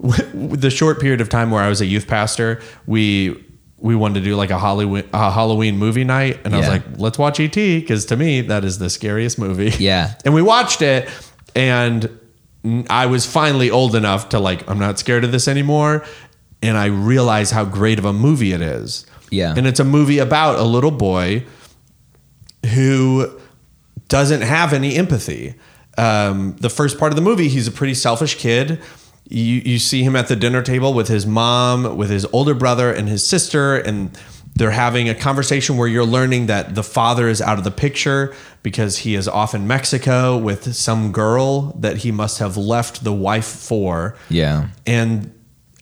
the 0.00 0.70
short 0.70 1.00
period 1.00 1.20
of 1.20 1.28
time 1.28 1.50
where 1.50 1.62
I 1.62 1.68
was 1.68 1.80
a 1.80 1.86
youth 1.86 2.06
pastor, 2.06 2.60
we 2.86 3.44
we 3.80 3.94
wanted 3.94 4.20
to 4.20 4.24
do 4.24 4.36
like 4.36 4.50
a 4.50 4.58
Halloween 4.58 5.08
a 5.12 5.30
Halloween 5.30 5.76
movie 5.76 6.04
night, 6.04 6.40
and 6.44 6.54
I 6.54 6.58
was 6.58 6.68
like, 6.68 6.82
let's 6.96 7.18
watch 7.18 7.40
ET 7.40 7.54
because 7.54 8.06
to 8.06 8.16
me 8.16 8.40
that 8.42 8.64
is 8.64 8.78
the 8.78 8.90
scariest 8.90 9.38
movie. 9.38 9.72
Yeah. 9.82 10.14
and 10.24 10.34
we 10.34 10.42
watched 10.42 10.82
it, 10.82 11.08
and 11.54 12.18
I 12.90 13.06
was 13.06 13.26
finally 13.26 13.70
old 13.70 13.94
enough 13.94 14.30
to 14.30 14.40
like, 14.40 14.68
I'm 14.68 14.78
not 14.78 14.98
scared 14.98 15.24
of 15.24 15.32
this 15.32 15.48
anymore, 15.48 16.04
and 16.62 16.76
I 16.76 16.86
realized 16.86 17.52
how 17.52 17.64
great 17.64 17.98
of 17.98 18.04
a 18.04 18.12
movie 18.12 18.52
it 18.52 18.60
is. 18.60 19.06
Yeah. 19.30 19.52
and 19.54 19.66
it's 19.66 19.78
a 19.78 19.84
movie 19.84 20.20
about 20.20 20.58
a 20.58 20.62
little 20.62 20.90
boy 20.90 21.44
who 22.72 23.38
doesn't 24.08 24.40
have 24.40 24.72
any 24.72 24.96
empathy. 24.96 25.54
Um, 25.98 26.56
the 26.60 26.70
first 26.70 26.98
part 26.98 27.12
of 27.12 27.16
the 27.16 27.22
movie, 27.22 27.48
he's 27.48 27.68
a 27.68 27.72
pretty 27.72 27.94
selfish 27.94 28.36
kid. 28.36 28.80
You 29.28 29.62
you 29.64 29.78
see 29.78 30.02
him 30.02 30.16
at 30.16 30.28
the 30.28 30.36
dinner 30.36 30.62
table 30.62 30.94
with 30.94 31.08
his 31.08 31.26
mom, 31.26 31.96
with 31.96 32.10
his 32.10 32.24
older 32.32 32.54
brother 32.54 32.92
and 32.92 33.08
his 33.08 33.26
sister, 33.26 33.76
and 33.76 34.18
they're 34.56 34.70
having 34.70 35.08
a 35.08 35.14
conversation 35.14 35.76
where 35.76 35.86
you're 35.86 36.04
learning 36.04 36.46
that 36.46 36.74
the 36.74 36.82
father 36.82 37.28
is 37.28 37.40
out 37.40 37.58
of 37.58 37.64
the 37.64 37.70
picture 37.70 38.34
because 38.62 38.98
he 38.98 39.14
is 39.14 39.28
off 39.28 39.54
in 39.54 39.66
Mexico 39.68 40.36
with 40.36 40.74
some 40.74 41.12
girl 41.12 41.72
that 41.78 41.98
he 41.98 42.10
must 42.10 42.38
have 42.40 42.56
left 42.56 43.04
the 43.04 43.12
wife 43.12 43.46
for 43.46 44.16
Yeah. 44.30 44.68
and 44.86 45.32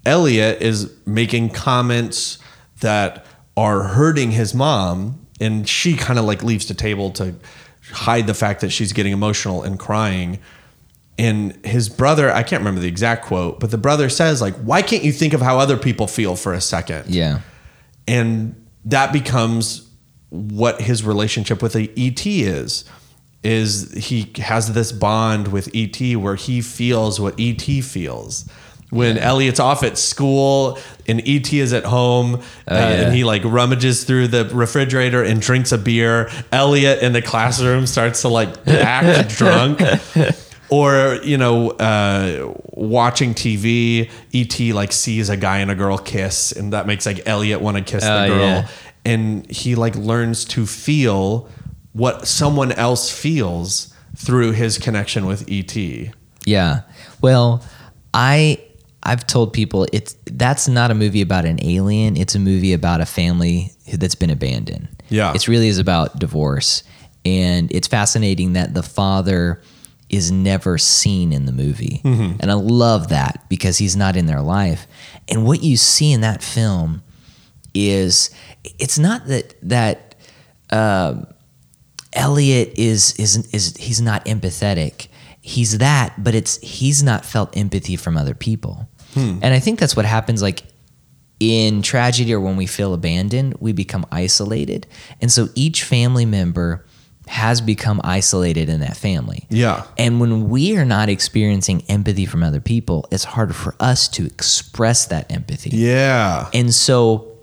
Elliot 0.05 0.61
is 0.61 0.93
making 1.07 1.51
comments 1.51 2.39
that 2.81 3.25
are 3.57 3.83
hurting 3.85 4.33
his 4.33 4.55
mom, 4.55 5.27
and 5.41 5.67
she 5.69 5.97
kind 5.97 6.19
of 6.19 6.25
like 6.27 6.43
leaves 6.43 6.67
the 6.67 6.75
table 6.75 7.11
to 7.13 7.35
hide 7.93 8.27
the 8.27 8.35
fact 8.35 8.61
that 8.61 8.71
she's 8.71 8.93
getting 8.93 9.13
emotional 9.13 9.63
and 9.63 9.79
crying. 9.79 10.39
And 11.19 11.65
his 11.65 11.89
brother, 11.89 12.31
I 12.31 12.43
can't 12.43 12.61
remember 12.61 12.81
the 12.81 12.89
exact 12.89 13.25
quote, 13.25 13.59
but 13.59 13.71
the 13.71 13.79
brother 13.79 14.11
says 14.11 14.43
like, 14.43 14.55
"Why 14.57 14.83
can't 14.83 15.03
you 15.03 15.13
think 15.13 15.33
of 15.33 15.41
how 15.41 15.59
other 15.59 15.79
people 15.79 16.07
feel 16.07 16.37
for 16.37 16.53
a 16.53 16.61
second? 16.61 17.07
Yeah. 17.09 17.41
and 18.07 18.55
that 18.85 19.13
becomes 19.13 19.89
what 20.31 20.81
his 20.81 21.05
relationship 21.05 21.63
with 21.63 21.77
ET 21.77 22.27
is 22.27 22.85
is 23.43 23.93
he 23.93 24.33
has 24.39 24.73
this 24.73 24.91
bond 24.91 25.49
with 25.49 25.69
ET 25.75 26.17
where 26.17 26.35
he 26.35 26.61
feels 26.61 27.21
what 27.21 27.35
ET 27.39 27.61
feels 27.61 28.49
when 28.91 29.19
Elliot's 29.19 29.61
off 29.61 29.83
at 29.83 29.99
school 29.99 30.79
and 31.09 31.21
ET 31.27 31.53
is 31.53 31.73
at 31.73 31.85
home 31.85 32.37
uh, 32.37 32.41
yeah. 32.69 32.89
and 32.89 33.15
he 33.15 33.25
like 33.25 33.45
rummages 33.45 34.05
through 34.05 34.29
the 34.29 34.45
refrigerator 34.47 35.23
and 35.23 35.41
drinks 35.41 35.73
a 35.73 35.79
beer 35.79 36.31
Elliot 36.53 37.03
in 37.03 37.13
the 37.13 37.23
classroom 37.23 37.87
starts 37.87 38.23
to 38.23 38.29
like 38.29 38.49
act 38.67 39.29
drunk 39.37 39.81
Or 40.69 41.19
you 41.23 41.39
know, 41.39 41.71
uh, 41.71 42.53
watching 42.73 43.35
TV, 43.35 44.11
ET 44.35 44.75
like 44.75 44.93
sees 44.93 45.29
a 45.29 45.37
guy 45.37 45.59
and 45.59 45.71
a 45.71 45.75
girl 45.75 45.97
kiss, 45.99 46.53
and 46.53 46.73
that 46.73 46.87
makes 46.87 47.07
like 47.07 47.23
Elliot 47.27 47.61
want 47.61 47.77
to 47.77 47.83
kiss 47.85 48.05
Oh, 48.05 48.23
the 48.23 48.29
girl, 48.29 48.39
yeah. 48.41 48.69
and 49.05 49.49
he 49.51 49.75
like 49.77 49.95
learns 49.95 50.45
to 50.47 50.67
feel 50.67 51.49
what 51.93 52.27
someone 52.27 52.73
else 52.73 53.11
feels 53.11 53.95
through 54.17 54.53
his 54.53 54.77
connection 54.79 55.27
with 55.27 55.45
ET. 55.49 55.77
Yeah. 56.45 56.81
Well, 57.21 57.63
I 58.13 58.59
I've 59.03 59.25
told 59.27 59.53
people 59.53 59.87
it's 59.93 60.17
that's 60.25 60.67
not 60.67 60.91
a 60.91 60.95
movie 60.95 61.23
about 61.23 61.45
an 61.45 61.63
alien. 61.63 62.17
It's 62.17 62.35
a 62.35 62.41
movie 62.41 62.73
about 62.73 63.01
a 63.01 63.07
family 63.07 63.73
that's 63.95 64.17
been 64.17 64.31
abandoned. 64.31 64.89
Yeah. 65.11 65.33
It's 65.33 65.47
really 65.47 65.69
is 65.69 65.79
about 65.79 66.19
divorce, 66.19 66.83
and 67.25 67.71
it's 67.71 67.87
fascinating 67.87 68.55
that 68.55 68.75
the 68.75 68.83
father 68.83 69.63
is 70.09 70.31
never 70.31 70.79
seen 70.79 71.33
in 71.33 71.47
the 71.47 71.53
movie, 71.53 72.01
mm-hmm. 72.05 72.41
and 72.41 72.51
I 72.51 72.55
love 72.55 73.09
that 73.09 73.45
because 73.49 73.79
he's 73.79 73.97
not 73.97 74.17
in 74.17 74.27
their 74.27 74.41
life. 74.41 74.87
And 75.29 75.45
what 75.45 75.63
you 75.63 75.77
see 75.77 76.13
in 76.13 76.21
that 76.21 76.43
film 76.43 77.03
is 77.75 78.31
it's 78.79 78.99
not 78.99 79.27
that 79.27 79.55
that 79.63 80.15
um, 80.71 81.27
Elliot 82.13 82.73
is 82.77 83.15
is 83.19 83.47
is 83.53 83.77
he's 83.77 84.01
not 84.01 84.25
empathetic. 84.25 85.09
He's 85.41 85.79
that, 85.79 86.15
but 86.23 86.35
it's 86.35 86.57
he's 86.59 87.03
not 87.03 87.25
felt 87.25 87.57
empathy 87.57 87.97
from 87.97 88.17
other 88.17 88.35
people. 88.35 88.89
Hmm. 89.15 89.39
And 89.43 89.55
I 89.55 89.61
think 89.61 89.79
that's 89.79 89.95
what 89.95 90.05
happens 90.05 90.43
like 90.43 90.65
in 91.39 91.83
tragedy 91.83 92.33
or 92.33 92.41
when 92.41 92.57
we 92.57 92.67
feel 92.67 92.95
abandoned, 92.95 93.55
we 93.61 93.73
become 93.73 94.07
isolated. 94.11 94.87
And 95.21 95.31
so 95.31 95.49
each 95.55 95.85
family 95.85 96.25
member 96.25 96.86
has 97.27 97.61
become 97.61 98.01
isolated 98.05 98.69
in 98.69 98.81
that 98.81 98.97
family. 98.97 99.47
Yeah. 99.49 99.85
And 99.99 100.21
when 100.21 100.49
we 100.49 100.77
are 100.77 100.85
not 100.85 101.09
experiencing 101.09 101.83
empathy 101.89 102.27
from 102.27 102.43
other 102.43 102.61
people, 102.61 103.07
it's 103.11 103.25
harder 103.25 103.53
for 103.53 103.75
us 103.81 104.09
to 104.09 104.27
express 104.27 105.07
that 105.07 105.31
empathy. 105.31 105.71
Yeah. 105.71 106.49
And 106.55 106.75
so 106.75 107.36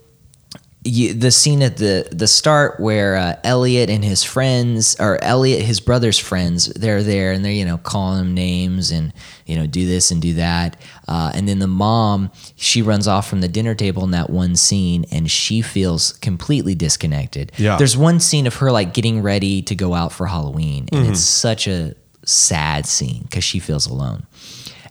you, 0.86 1.14
the 1.14 1.32
scene 1.32 1.62
at 1.62 1.78
the 1.78 2.08
the 2.12 2.28
start 2.28 2.80
where 2.80 3.16
uh, 3.16 3.36
Elliot 3.44 3.90
and 3.90 4.04
his 4.04 4.24
friends, 4.24 4.96
or 5.00 5.22
Elliot 5.24 5.62
his 5.62 5.80
brother's 5.80 6.20
friends, 6.20 6.66
they're 6.68 7.04
there 7.04 7.32
and 7.32 7.44
they're 7.44 7.52
you 7.52 7.66
know 7.66 7.78
calling 7.78 8.20
him 8.20 8.34
names 8.34 8.92
and 8.92 9.14
you 9.46 9.56
know 9.56 9.66
do 9.66 9.86
this 9.86 10.12
and 10.12 10.22
do 10.22 10.34
that, 10.34 10.80
uh, 11.08 11.32
and 11.34 11.48
then 11.48 11.60
the 11.60 11.68
mom 11.68 12.32
she 12.56 12.82
runs 12.82 13.08
off 13.08 13.30
from 13.30 13.42
the 13.42 13.48
dinner 13.48 13.76
table 13.76 14.04
in 14.04 14.12
that 14.12 14.30
one 14.30 14.56
scene 14.56 15.06
and 15.12 15.32
she 15.32 15.62
feels 15.62 16.14
completely 16.14 16.76
disconnected. 16.76 17.52
Yeah. 17.58 17.78
there's 17.78 17.96
one 17.96 18.20
scene 18.20 18.48
of 18.48 18.56
her 18.56 18.72
like 18.72 18.94
getting 18.94 19.22
ready 19.22 19.62
to 19.64 19.76
go 19.76 19.94
out 19.94 20.12
for 20.12 20.28
Halloween, 20.28 20.88
and 20.92 21.08
it's 21.08 21.22
such 21.22 21.68
a 21.68 21.96
sad 22.26 22.86
scene 22.86 23.24
because 23.24 23.44
she 23.44 23.60
feels 23.60 23.88
alone. 23.88 24.26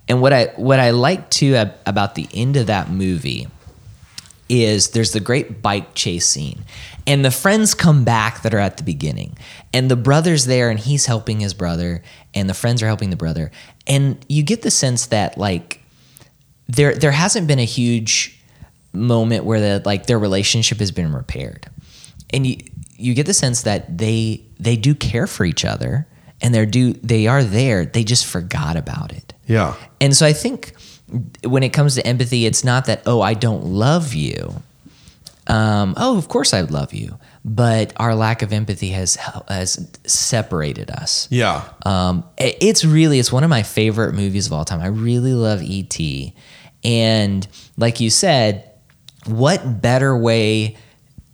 And 0.09 0.21
what 0.21 0.33
I 0.33 0.47
what 0.57 0.81
I 0.81 0.91
like 0.91 1.31
too 1.31 1.55
about 1.87 2.15
the 2.15 2.29
end 2.33 2.57
of 2.57 2.67
that 2.67 2.91
movie 2.91 3.49
is 4.49 4.91
there's 4.91 5.13
the 5.13 5.21
great 5.21 5.63
bike 5.63 5.95
chase 5.95 6.27
scene. 6.27 6.65
And 7.07 7.25
the 7.25 7.31
friends 7.31 7.75
come 7.75 8.05
back 8.05 8.43
that 8.43 8.55
are 8.55 8.59
at 8.59 8.77
the 8.77 8.83
beginning. 8.83 9.37
And 9.73 9.91
the 9.91 9.97
brother's 9.97 10.47
there 10.47 10.71
and 10.71 10.79
he's 10.79 11.07
helping 11.07 11.41
his 11.41 11.55
brother 11.55 12.03
and 12.35 12.49
the 12.49 12.55
friends 12.55 12.83
are 12.83 12.87
helping 12.87 13.11
the 13.11 13.17
brother. 13.17 13.51
And 13.87 14.25
you 14.29 14.43
get 14.43 14.63
the 14.63 14.71
sense 14.71 15.07
that 15.07 15.37
like 15.39 15.81
there 16.69 16.95
there 16.95 17.13
hasn't 17.13 17.47
been 17.47 17.59
a 17.59 17.65
huge 17.65 18.39
moment 18.93 19.45
where 19.45 19.61
the 19.61 19.83
like 19.85 20.07
their 20.07 20.19
relationship 20.19 20.79
has 20.79 20.91
been 20.91 21.13
repaired. 21.13 21.69
And 22.31 22.47
you 22.47 22.59
you 22.97 23.15
get 23.15 23.27
the 23.27 23.35
sense 23.35 23.63
that 23.63 23.99
they 23.99 24.45
they 24.61 24.77
do 24.77 24.95
care 24.95 25.27
for 25.27 25.45
each 25.45 25.65
other 25.65 26.07
and 26.41 26.55
they're 26.55 26.67
do 26.67 26.93
they 26.95 27.27
are 27.27 27.43
there. 27.43 27.85
They 27.85 28.05
just 28.05 28.27
forgot 28.27 28.77
about 28.77 29.13
it. 29.13 29.35
Yeah. 29.47 29.75
And 30.01 30.15
so 30.15 30.27
I 30.27 30.33
think 30.33 30.75
when 31.45 31.63
it 31.63 31.71
comes 31.71 31.95
to 31.97 32.07
empathy, 32.07 32.47
it's 32.47 32.65
not 32.65 32.87
that, 32.87 33.03
oh, 33.07 33.21
I 33.21 33.35
don't 33.35 33.65
love 33.65 34.15
you. 34.15 34.63
Um, 35.47 35.95
oh, 35.97 36.17
of 36.17 36.29
course 36.29 36.55
I 36.55 36.63
love 36.63 36.95
you. 36.95 37.19
But 37.45 37.93
our 37.97 38.15
lack 38.15 38.43
of 38.43 38.53
empathy 38.53 38.91
has 38.91 39.17
has 39.49 39.91
separated 40.07 40.91
us. 40.91 41.27
Yeah. 41.31 41.69
Um, 41.85 42.25
it's 42.39 42.85
really 42.85 43.19
it's 43.19 43.33
one 43.33 43.43
of 43.43 43.51
my 43.51 43.65
favorite 43.65 44.15
movies 44.15 44.47
of 44.47 44.53
all 44.53 44.65
time. 44.65 44.81
I 44.81 44.87
really 44.87 45.35
love 45.35 45.61
E.T. 45.63 46.35
And 46.85 47.47
like 47.77 48.01
you 48.01 48.11
said, 48.11 48.71
what 49.27 49.83
better 49.83 50.17
way 50.17 50.77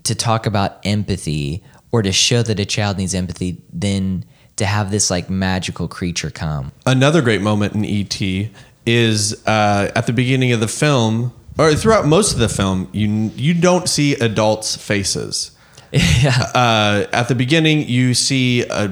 to 0.05 0.15
talk 0.15 0.47
about 0.47 0.79
empathy 0.85 1.63
or 1.93 2.03
to 2.03 2.13
show 2.13 2.43
that 2.43 2.59
a 2.59 2.65
child 2.65 2.97
needs 2.97 3.15
empathy 3.15 3.63
than 3.73 4.25
to 4.57 4.67
have 4.67 4.91
this 4.91 5.11
like 5.11 5.29
magical 5.29 5.89
creature 5.89 6.31
come? 6.31 6.73
Another 6.87 7.21
great 7.21 7.43
moment 7.43 7.75
in 7.75 7.85
ET 7.85 8.51
is 8.89 9.47
uh, 9.47 9.93
at 9.95 10.07
the 10.07 10.13
beginning 10.13 10.53
of 10.53 10.61
the 10.61 10.69
film, 10.69 11.33
or 11.59 11.75
throughout 11.75 12.07
most 12.07 12.33
of 12.33 12.39
the 12.39 12.49
film, 12.49 12.89
you 12.93 13.31
you 13.37 13.55
don't 13.55 13.89
see 13.89 14.15
adults' 14.15 14.77
faces. 14.77 15.53
yeah. 15.93 16.51
Uh, 16.55 17.07
at 17.13 17.29
the 17.29 17.35
beginning, 17.35 17.89
you 17.89 18.15
see 18.15 18.63
a, 18.63 18.91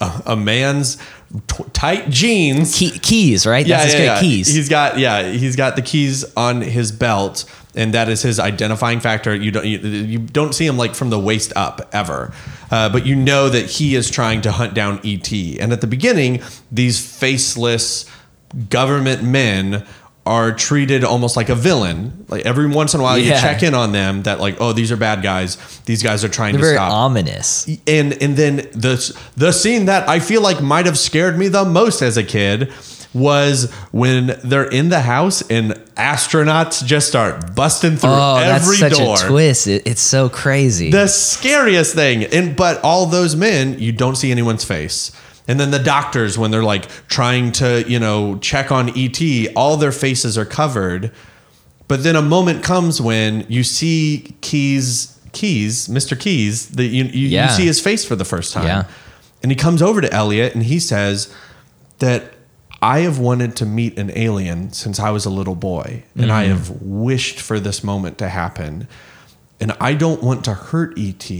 a, 0.00 0.22
a 0.26 0.36
man's 0.36 0.96
t- 1.48 1.64
tight 1.72 2.08
jeans. 2.08 2.76
Key, 2.76 2.98
keys, 2.98 3.46
right? 3.46 3.66
That's 3.66 3.92
his 3.92 3.94
great 3.94 4.20
keys. 4.20 4.48
He's 4.48 4.68
got 4.68 4.98
yeah, 4.98 5.30
he's 5.30 5.56
got 5.56 5.76
the 5.76 5.82
keys 5.82 6.24
on 6.36 6.60
his 6.60 6.92
belt, 6.92 7.44
and 7.74 7.94
that 7.94 8.08
is 8.08 8.22
his 8.22 8.38
identifying 8.38 9.00
factor. 9.00 9.34
You 9.34 9.50
don't 9.50 9.66
you, 9.66 9.78
you 9.78 10.18
don't 10.18 10.54
see 10.54 10.66
him 10.66 10.76
like 10.76 10.94
from 10.94 11.10
the 11.10 11.18
waist 11.18 11.52
up 11.56 11.88
ever, 11.92 12.32
uh, 12.70 12.88
but 12.88 13.06
you 13.06 13.16
know 13.16 13.48
that 13.48 13.66
he 13.66 13.94
is 13.94 14.10
trying 14.10 14.40
to 14.42 14.52
hunt 14.52 14.74
down 14.74 15.00
ET. 15.04 15.32
And 15.32 15.72
at 15.72 15.80
the 15.80 15.86
beginning, 15.88 16.42
these 16.70 16.98
faceless 16.98 18.06
government 18.68 19.22
men 19.22 19.84
are 20.24 20.52
treated 20.52 21.04
almost 21.04 21.36
like 21.36 21.48
a 21.48 21.54
villain. 21.54 22.24
Like 22.28 22.44
every 22.44 22.66
once 22.66 22.94
in 22.94 23.00
a 23.00 23.02
while, 23.02 23.16
you 23.16 23.30
check 23.30 23.62
in 23.62 23.74
on 23.74 23.92
them 23.92 24.24
that 24.24 24.40
like, 24.40 24.56
oh, 24.60 24.72
these 24.72 24.90
are 24.90 24.96
bad 24.96 25.22
guys. 25.22 25.56
These 25.84 26.02
guys 26.02 26.24
are 26.24 26.28
trying 26.28 26.54
They're 26.54 26.60
to 26.62 26.66
very 26.66 26.76
stop 26.76 26.90
ominous. 26.92 27.68
and 27.86 28.20
and 28.20 28.36
then 28.36 28.56
the 28.72 29.16
the 29.36 29.52
scene 29.52 29.84
that 29.84 30.08
I 30.08 30.18
feel 30.18 30.40
like 30.42 30.60
might 30.60 30.86
have 30.86 30.98
scared 30.98 31.38
me 31.38 31.46
the 31.48 31.64
most 31.64 32.02
as 32.02 32.16
a 32.16 32.24
kid 32.24 32.72
was 33.14 33.72
when 33.92 34.38
they're 34.44 34.68
in 34.68 34.88
the 34.90 35.00
house 35.00 35.42
and 35.48 35.72
astronauts 35.96 36.84
just 36.84 37.08
start 37.08 37.54
busting 37.54 37.96
through 37.96 38.10
Oh, 38.12 38.36
every 38.36 38.76
that's 38.76 38.96
such 38.96 38.98
door. 38.98 39.14
a 39.16 39.28
twist. 39.28 39.66
It, 39.68 39.86
it's 39.86 40.02
so 40.02 40.28
crazy. 40.28 40.90
The 40.90 41.06
scariest 41.06 41.94
thing, 41.94 42.24
and 42.24 42.56
but 42.56 42.82
all 42.82 43.06
those 43.06 43.34
men, 43.36 43.78
you 43.78 43.92
don't 43.92 44.16
see 44.16 44.30
anyone's 44.32 44.64
face. 44.64 45.12
And 45.48 45.60
then 45.60 45.70
the 45.70 45.78
doctors, 45.78 46.36
when 46.36 46.50
they're 46.50 46.64
like 46.64 46.88
trying 47.08 47.52
to, 47.52 47.84
you 47.88 47.98
know, 47.98 48.38
check 48.38 48.72
on 48.72 48.90
ET, 48.96 49.20
all 49.54 49.76
their 49.76 49.92
faces 49.92 50.36
are 50.36 50.44
covered. 50.44 51.12
But 51.88 52.02
then 52.02 52.16
a 52.16 52.22
moment 52.22 52.64
comes 52.64 53.00
when 53.00 53.46
you 53.48 53.62
see 53.62 54.34
Keys, 54.40 55.18
Keys, 55.32 55.86
Mr. 55.86 56.18
Keys, 56.18 56.70
the, 56.70 56.84
you, 56.84 57.04
you, 57.04 57.28
Yeah. 57.28 57.48
you 57.48 57.56
see 57.56 57.66
his 57.66 57.80
face 57.80 58.04
for 58.04 58.16
the 58.16 58.24
first 58.24 58.52
time. 58.52 58.66
Yeah. 58.66 58.84
And 59.42 59.52
he 59.52 59.56
comes 59.56 59.82
over 59.82 60.00
to 60.00 60.12
Elliot 60.12 60.54
and 60.54 60.64
he 60.64 60.80
says 60.80 61.32
that 61.98 62.32
I 62.82 63.00
have 63.00 63.18
wanted 63.18 63.56
to 63.56 63.66
meet 63.66 63.98
an 63.98 64.12
alien 64.14 64.72
since 64.72 65.00
I 65.00 65.10
was 65.10 65.24
a 65.24 65.30
little 65.30 65.54
boy, 65.54 66.04
and 66.14 66.30
I 66.30 66.44
mm-hmm. 66.44 66.52
have 66.52 66.82
wished 66.82 67.40
for 67.40 67.58
this 67.58 67.82
moment 67.82 68.18
to 68.18 68.28
happen. 68.28 68.86
And 69.58 69.72
I 69.80 69.94
don't 69.94 70.22
want 70.22 70.44
to 70.44 70.52
hurt 70.54 70.98
ET. 70.98 71.30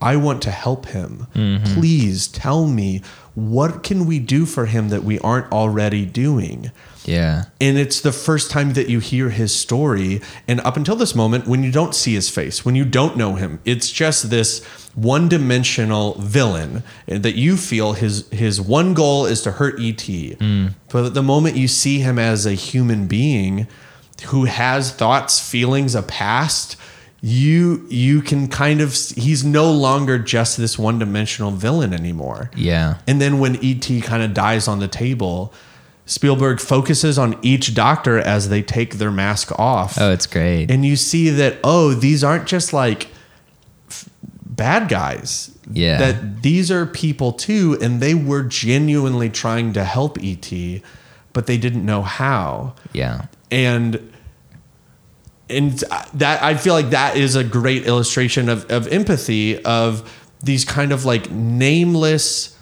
I 0.00 0.16
want 0.16 0.42
to 0.42 0.50
help 0.50 0.86
him. 0.86 1.26
Mm-hmm. 1.34 1.74
Please 1.74 2.28
tell 2.28 2.66
me 2.66 3.02
what 3.36 3.84
can 3.84 4.06
we 4.06 4.18
do 4.18 4.46
for 4.46 4.66
him 4.66 4.88
that 4.88 5.04
we 5.04 5.20
aren't 5.20 5.52
already 5.52 6.04
doing? 6.04 6.72
yeah. 7.06 7.44
and 7.60 7.78
it's 7.78 8.00
the 8.00 8.12
first 8.12 8.50
time 8.50 8.72
that 8.74 8.88
you 8.88 8.98
hear 8.98 9.30
his 9.30 9.54
story 9.54 10.20
and 10.48 10.60
up 10.60 10.76
until 10.76 10.96
this 10.96 11.14
moment 11.14 11.46
when 11.46 11.62
you 11.62 11.70
don't 11.70 11.94
see 11.94 12.14
his 12.14 12.28
face 12.28 12.64
when 12.64 12.74
you 12.74 12.84
don't 12.84 13.16
know 13.16 13.34
him 13.34 13.60
it's 13.64 13.90
just 13.90 14.30
this 14.30 14.64
one-dimensional 14.94 16.14
villain 16.14 16.82
that 17.06 17.34
you 17.36 17.56
feel 17.56 17.92
his 17.92 18.28
his 18.30 18.60
one 18.60 18.94
goal 18.94 19.26
is 19.26 19.42
to 19.42 19.52
hurt 19.52 19.74
et 19.74 19.96
mm. 19.98 20.74
but 20.88 21.14
the 21.14 21.22
moment 21.22 21.56
you 21.56 21.68
see 21.68 22.00
him 22.00 22.18
as 22.18 22.46
a 22.46 22.52
human 22.52 23.06
being 23.06 23.66
who 24.26 24.44
has 24.44 24.92
thoughts 24.92 25.38
feelings 25.38 25.94
a 25.94 26.02
past 26.02 26.76
you 27.28 27.84
you 27.88 28.22
can 28.22 28.46
kind 28.46 28.80
of 28.80 28.92
he's 29.16 29.44
no 29.44 29.72
longer 29.72 30.16
just 30.16 30.56
this 30.56 30.78
one-dimensional 30.78 31.50
villain 31.50 31.92
anymore 31.92 32.52
Yeah. 32.54 32.98
and 33.08 33.20
then 33.20 33.40
when 33.40 33.56
ET 33.64 33.84
kind 34.04 34.22
of 34.22 34.32
dies 34.32 34.68
on 34.68 34.78
the 34.78 34.86
table, 34.86 35.52
Spielberg 36.04 36.60
focuses 36.60 37.18
on 37.18 37.36
each 37.42 37.74
doctor 37.74 38.16
as 38.16 38.48
they 38.48 38.62
take 38.62 38.98
their 38.98 39.10
mask 39.10 39.50
off. 39.58 39.98
Oh, 40.00 40.12
it's 40.12 40.26
great. 40.28 40.70
and 40.70 40.86
you 40.86 40.94
see 40.94 41.30
that, 41.30 41.56
oh, 41.64 41.94
these 41.94 42.22
aren't 42.22 42.46
just 42.46 42.72
like 42.72 43.08
f- 43.90 44.08
bad 44.44 44.88
guys. 44.88 45.50
Yeah. 45.68 45.98
That 45.98 46.42
these 46.42 46.70
are 46.70 46.86
people 46.86 47.32
too, 47.32 47.76
and 47.82 48.00
they 48.00 48.14
were 48.14 48.44
genuinely 48.44 49.30
trying 49.30 49.72
to 49.72 49.82
help 49.82 50.16
ET, 50.22 50.48
but 51.32 51.46
they 51.48 51.58
didn't 51.58 51.84
know 51.84 52.02
how 52.02 52.74
yeah. 52.92 53.24
and 53.50 54.12
and 55.48 55.82
uh, 55.90 56.04
that 56.14 56.42
I 56.42 56.56
feel 56.56 56.74
like 56.74 56.90
that 56.90 57.16
is 57.16 57.36
a 57.36 57.44
great 57.44 57.86
illustration 57.86 58.48
of, 58.48 58.70
of 58.70 58.88
empathy 58.88 59.62
of 59.64 60.12
these 60.42 60.64
kind 60.64 60.92
of 60.92 61.04
like 61.04 61.30
nameless 61.30 62.58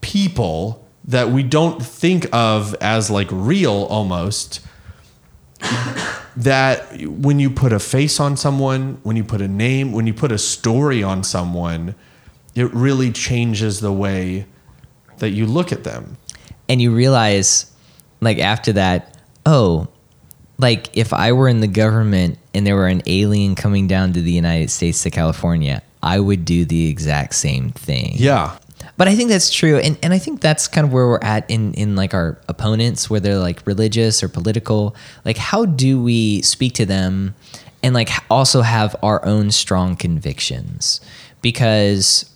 people 0.00 0.86
that 1.04 1.30
we 1.30 1.42
don't 1.42 1.84
think 1.84 2.26
of 2.34 2.74
as 2.80 3.10
like 3.10 3.28
real 3.30 3.84
almost 3.84 4.60
that 6.36 7.02
when 7.02 7.40
you 7.40 7.50
put 7.50 7.72
a 7.72 7.80
face 7.80 8.20
on 8.20 8.36
someone, 8.36 8.98
when 9.02 9.16
you 9.16 9.24
put 9.24 9.40
a 9.40 9.48
name, 9.48 9.92
when 9.92 10.06
you 10.06 10.14
put 10.14 10.30
a 10.30 10.38
story 10.38 11.02
on 11.02 11.24
someone, 11.24 11.94
it 12.54 12.72
really 12.74 13.10
changes 13.10 13.80
the 13.80 13.92
way 13.92 14.46
that 15.18 15.30
you 15.30 15.46
look 15.46 15.72
at 15.72 15.84
them. 15.84 16.16
and 16.68 16.82
you 16.82 16.94
realize 16.94 17.72
like 18.20 18.38
after 18.38 18.72
that 18.72 19.16
oh 19.46 19.88
like 20.58 20.88
if 20.96 21.12
i 21.12 21.32
were 21.32 21.48
in 21.48 21.60
the 21.60 21.66
government 21.68 22.38
and 22.54 22.66
there 22.66 22.74
were 22.76 22.88
an 22.88 23.02
alien 23.06 23.54
coming 23.54 23.86
down 23.86 24.12
to 24.12 24.20
the 24.22 24.32
united 24.32 24.70
states 24.70 25.02
to 25.02 25.10
california 25.10 25.82
i 26.02 26.18
would 26.18 26.44
do 26.44 26.64
the 26.64 26.88
exact 26.88 27.34
same 27.34 27.70
thing 27.70 28.12
Yeah. 28.16 28.56
but 28.96 29.08
i 29.08 29.14
think 29.14 29.28
that's 29.30 29.50
true 29.50 29.78
and, 29.78 29.96
and 30.02 30.12
i 30.12 30.18
think 30.18 30.40
that's 30.40 30.68
kind 30.68 30.86
of 30.86 30.92
where 30.92 31.06
we're 31.06 31.20
at 31.22 31.48
in 31.50 31.74
in 31.74 31.96
like 31.96 32.14
our 32.14 32.38
opponents 32.48 33.08
where 33.10 33.20
they're 33.20 33.38
like 33.38 33.66
religious 33.66 34.22
or 34.22 34.28
political 34.28 34.94
like 35.24 35.36
how 35.38 35.64
do 35.64 36.02
we 36.02 36.42
speak 36.42 36.74
to 36.74 36.86
them 36.86 37.34
and 37.82 37.94
like 37.94 38.10
also 38.28 38.62
have 38.62 38.96
our 39.02 39.24
own 39.24 39.50
strong 39.52 39.94
convictions 39.96 41.00
because 41.42 42.28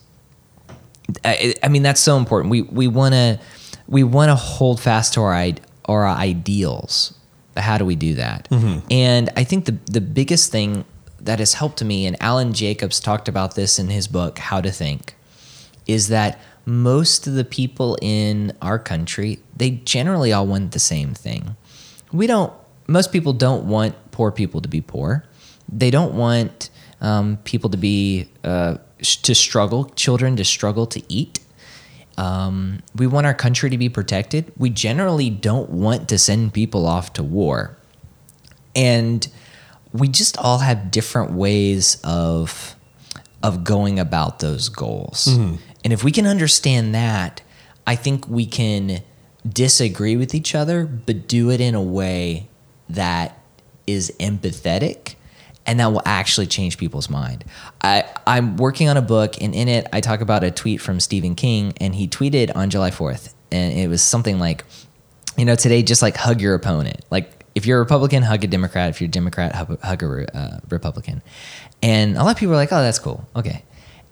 I, 1.24 1.54
I 1.62 1.68
mean 1.68 1.82
that's 1.82 2.00
so 2.00 2.16
important. 2.16 2.50
We 2.50 2.62
we 2.62 2.86
want 2.86 3.14
to 3.14 3.38
we 3.88 4.04
want 4.04 4.30
to 4.30 4.34
hold 4.36 4.80
fast 4.80 5.14
to 5.14 5.20
our 5.22 5.52
our 5.86 6.06
ideals. 6.06 7.12
But 7.54 7.64
how 7.64 7.78
do 7.78 7.84
we 7.84 7.96
do 7.96 8.14
that? 8.14 8.48
And 8.90 9.30
I 9.36 9.44
think 9.44 9.64
the 9.66 9.76
the 9.86 10.00
biggest 10.00 10.50
thing 10.52 10.84
that 11.20 11.38
has 11.38 11.54
helped 11.54 11.82
me, 11.84 12.06
and 12.06 12.16
Alan 12.20 12.52
Jacobs 12.52 12.98
talked 13.00 13.28
about 13.28 13.54
this 13.54 13.78
in 13.78 13.88
his 13.88 14.08
book 14.08 14.38
How 14.38 14.60
to 14.60 14.70
Think, 14.72 15.14
is 15.86 16.08
that 16.08 16.40
most 16.64 17.26
of 17.26 17.34
the 17.34 17.44
people 17.44 17.98
in 18.00 18.52
our 18.62 18.78
country 18.78 19.40
they 19.56 19.70
generally 19.84 20.32
all 20.32 20.46
want 20.46 20.72
the 20.72 20.78
same 20.78 21.14
thing. 21.14 21.56
We 22.12 22.26
don't. 22.26 22.52
Most 22.88 23.12
people 23.12 23.32
don't 23.32 23.64
want 23.64 23.94
poor 24.10 24.30
people 24.32 24.60
to 24.60 24.68
be 24.68 24.80
poor. 24.80 25.24
They 25.68 25.90
don't 25.90 26.14
want 26.14 26.70
um, 27.00 27.38
people 27.44 27.70
to 27.70 27.76
be 27.76 28.28
uh, 28.44 28.76
sh- 29.00 29.16
to 29.16 29.34
struggle, 29.34 29.84
children 29.96 30.36
to 30.36 30.44
struggle 30.44 30.86
to 30.86 31.02
eat. 31.08 31.38
Um, 32.18 32.82
we 32.94 33.06
want 33.06 33.26
our 33.26 33.34
country 33.34 33.70
to 33.70 33.78
be 33.78 33.88
protected. 33.88 34.52
We 34.56 34.70
generally 34.70 35.30
don't 35.30 35.70
want 35.70 36.08
to 36.10 36.18
send 36.18 36.52
people 36.52 36.86
off 36.86 37.12
to 37.14 37.22
war. 37.22 37.76
And 38.76 39.26
we 39.92 40.08
just 40.08 40.36
all 40.38 40.58
have 40.58 40.90
different 40.90 41.32
ways 41.32 42.00
of 42.04 42.76
of 43.42 43.64
going 43.64 43.98
about 43.98 44.38
those 44.38 44.68
goals. 44.68 45.26
And 45.84 45.92
if 45.92 46.04
we 46.04 46.12
can 46.12 46.26
understand 46.26 46.94
that, 46.94 47.42
I 47.86 47.96
think 47.96 48.28
we 48.28 48.46
can 48.46 49.02
disagree 49.48 50.16
with 50.16 50.32
each 50.32 50.54
other, 50.54 50.86
but 50.86 51.26
do 51.26 51.50
it 51.50 51.60
in 51.60 51.74
a 51.74 51.82
way 51.82 52.48
that 52.88 53.36
is 53.86 54.12
empathetic 54.20 55.16
and 55.66 55.80
that 55.80 55.92
will 55.92 56.02
actually 56.04 56.46
change 56.46 56.78
people's 56.78 57.08
mind. 57.08 57.44
I, 57.82 58.04
I'm 58.26 58.56
working 58.56 58.88
on 58.88 58.96
a 58.96 59.02
book, 59.02 59.40
and 59.40 59.54
in 59.54 59.68
it, 59.68 59.86
I 59.92 60.00
talk 60.00 60.20
about 60.20 60.44
a 60.44 60.50
tweet 60.50 60.80
from 60.80 61.00
Stephen 61.00 61.34
King, 61.34 61.72
and 61.80 61.94
he 61.94 62.08
tweeted 62.08 62.54
on 62.54 62.70
July 62.70 62.90
4th, 62.90 63.32
and 63.50 63.78
it 63.78 63.88
was 63.88 64.02
something 64.02 64.38
like, 64.38 64.64
you 65.36 65.44
know, 65.44 65.54
today, 65.54 65.82
just 65.82 66.02
like 66.02 66.16
hug 66.16 66.40
your 66.40 66.54
opponent. 66.54 67.04
Like, 67.10 67.42
if 67.54 67.66
you're 67.66 67.78
a 67.78 67.80
Republican, 67.80 68.22
hug 68.22 68.44
a 68.44 68.46
Democrat. 68.46 68.90
If 68.90 69.00
you're 69.00 69.08
a 69.08 69.10
Democrat, 69.10 69.54
hug, 69.54 70.02
a 70.02 70.36
uh, 70.36 70.58
Republican. 70.70 71.22
And 71.82 72.16
a 72.16 72.22
lot 72.22 72.30
of 72.30 72.36
people 72.36 72.54
are 72.54 72.56
like, 72.56 72.72
oh, 72.72 72.82
that's 72.82 72.98
cool. 72.98 73.26
Okay. 73.36 73.64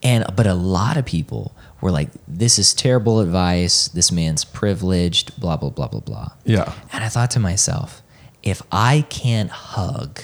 And, 0.03 0.25
but 0.35 0.47
a 0.47 0.55
lot 0.55 0.97
of 0.97 1.05
people 1.05 1.55
were 1.81 1.91
like, 1.91 2.11
this 2.27 2.59
is 2.59 2.75
terrible 2.75 3.21
advice. 3.21 3.89
This 3.89 4.11
man's 4.11 4.45
privileged, 4.45 5.39
blah, 5.41 5.57
blah, 5.57 5.71
blah, 5.71 5.89
blah, 5.89 6.01
blah. 6.01 6.33
Yeah. 6.45 6.73
And 6.93 7.05
I 7.05 7.09
thought 7.09 7.31
to 7.33 7.41
myself, 7.41 8.03
if 8.43 8.63
I 8.73 9.05
can't 9.09 9.51
hug 9.51 10.21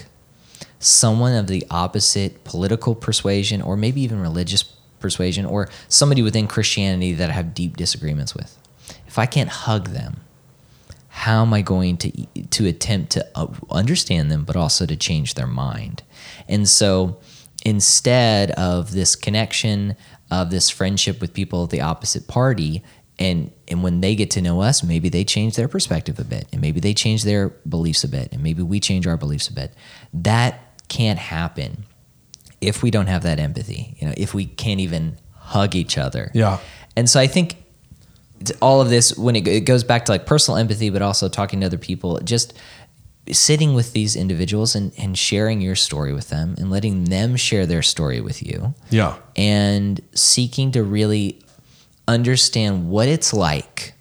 someone 0.87 1.35
of 1.35 1.49
the 1.49 1.67
opposite 1.71 2.45
political 2.45 2.95
persuasion 2.95 3.61
or 3.61 3.77
maybe 3.77 4.01
even 4.03 4.21
religious 4.21 4.63
persuasion 5.01 5.45
or 5.45 5.69
somebody 5.89 6.23
within 6.23 6.47
Christianity 6.47 7.13
that 7.15 7.29
I 7.29 7.33
have 7.33 7.55
deep 7.55 7.77
disagreements 7.77 8.35
with, 8.35 8.57
if 9.07 9.19
I 9.19 9.27
can't 9.27 9.49
hug 9.49 9.89
them, 9.89 10.21
how 11.09 11.43
am 11.43 11.53
I 11.53 11.63
going 11.63 11.97
to 11.99 12.27
to 12.51 12.67
attempt 12.67 13.13
to 13.13 13.27
uh, 13.35 13.49
understand 13.71 14.31
them, 14.31 14.45
but 14.45 14.55
also 14.55 14.87
to 14.87 14.97
change 14.97 15.35
their 15.35 15.47
mind? 15.47 16.03
And 16.47 16.69
so, 16.69 17.19
instead 17.65 18.51
of 18.53 18.93
this 18.93 19.17
connection 19.17 19.97
of 20.31 20.51
this 20.51 20.71
friendship 20.71 21.21
with 21.21 21.33
people 21.33 21.65
of 21.65 21.71
the 21.71 21.81
opposite 21.81 22.29
party, 22.29 22.83
and 23.19 23.51
and 23.67 23.83
when 23.83 24.03
they 24.03 24.15
get 24.15 24.31
to 24.33 24.43
know 24.43 24.61
us, 24.61 24.85
maybe 24.85 25.09
they 25.09 25.25
change 25.25 25.57
their 25.57 25.69
perspective 25.69 26.19
a 26.19 26.25
bit, 26.25 26.47
and 26.53 26.61
maybe 26.61 26.81
they 26.81 26.95
change 26.95 27.25
their 27.25 27.49
beliefs 27.69 28.05
a 28.05 28.09
bit, 28.09 28.29
and 28.31 28.43
maybe 28.43 28.63
we 28.63 28.79
change 28.79 29.07
our 29.07 29.17
beliefs 29.17 29.49
a 29.49 29.55
bit. 29.55 29.73
That 30.13 30.66
can't 30.89 31.19
happen 31.19 31.85
if 32.61 32.83
we 32.83 32.91
don't 32.91 33.07
have 33.07 33.23
that 33.25 33.39
empathy. 33.39 33.97
You 33.99 34.09
know, 34.09 34.15
if 34.17 34.35
we 34.35 34.47
can't 34.47 34.81
even 34.81 35.19
hug 35.35 35.75
each 35.75 35.99
other. 35.99 36.31
Yeah. 36.35 36.59
And 36.97 37.09
so 37.09 37.21
I 37.21 37.27
think 37.27 37.57
all 38.61 38.81
of 38.81 38.91
this 38.91 39.17
when 39.17 39.35
it, 39.37 39.47
it 39.49 39.61
goes 39.63 39.83
back 39.85 40.05
to 40.07 40.13
like 40.13 40.27
personal 40.27 40.59
empathy 40.59 40.91
but 40.91 41.01
also 41.03 41.29
talking 41.29 41.61
to 41.61 41.67
other 41.67 41.79
people 41.79 42.19
just 42.21 42.53
sitting 43.33 43.73
with 43.75 43.93
these 43.95 44.15
individuals 44.15 44.75
and, 44.75 44.93
and 44.99 45.17
sharing 45.17 45.61
your 45.63 45.75
story 45.75 46.13
with 46.13 46.29
them 46.29 46.55
and 46.59 46.71
letting 46.71 47.05
them 47.05 47.35
share 47.35 47.65
their 47.65 47.83
story 47.83 48.21
with 48.21 48.43
you 48.43 48.75
Yeah. 48.91 49.17
and 49.37 50.01
seeking 50.15 50.71
to 50.73 50.83
really 50.83 51.41
understand 52.07 52.89
what 52.91 53.09
it's 53.09 53.33
like 53.33 53.95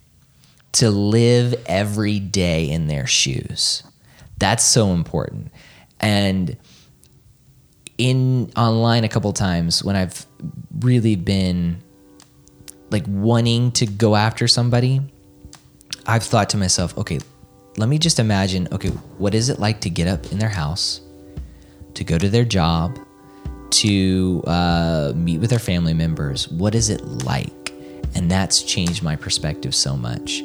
to 0.74 0.90
live 0.90 1.56
every 1.66 2.20
day 2.20 2.70
in 2.70 2.88
their 2.88 3.08
shoes 3.08 3.84
that's 4.38 4.64
so 4.66 4.92
important 4.92 5.50
and 6.02 6.58
in 7.98 8.52
online 8.58 9.04
a 9.04 9.10
couple 9.10 9.32
times 9.32 9.84
when 9.84 9.96
i've 9.96 10.26
really 10.80 11.16
been 11.16 11.82
like 12.92 13.04
wanting 13.08 13.72
to 13.74 13.86
go 13.86 14.16
after 14.16 14.48
somebody, 14.48 15.02
I've 16.06 16.24
thought 16.24 16.50
to 16.52 16.58
myself, 16.58 16.98
okay, 16.98 17.20
let 17.78 17.90
me 17.90 17.98
just 17.98 18.20
imagine, 18.20 18.68
okay, 18.72 18.90
what 19.18 19.34
is 19.34 19.50
it 19.50 19.60
like 19.60 19.82
to 19.82 19.90
get 19.90 20.08
up 20.08 20.32
in 20.32 20.40
their 20.40 20.50
house, 20.50 21.02
to 21.94 22.04
go 22.04 22.18
to 22.18 22.30
their 22.30 22.46
job, 22.46 22.98
to 23.72 24.44
uh, 24.48 25.14
meet 25.16 25.40
with 25.40 25.50
their 25.50 25.60
family 25.60 25.94
members? 25.94 26.48
What 26.48 26.76
is 26.76 26.90
it 26.90 27.04
like? 27.04 27.74
And 28.16 28.32
that's 28.32 28.64
changed 28.64 29.04
my 29.04 29.16
perspective 29.16 29.76
so 29.76 29.98
much. 29.98 30.42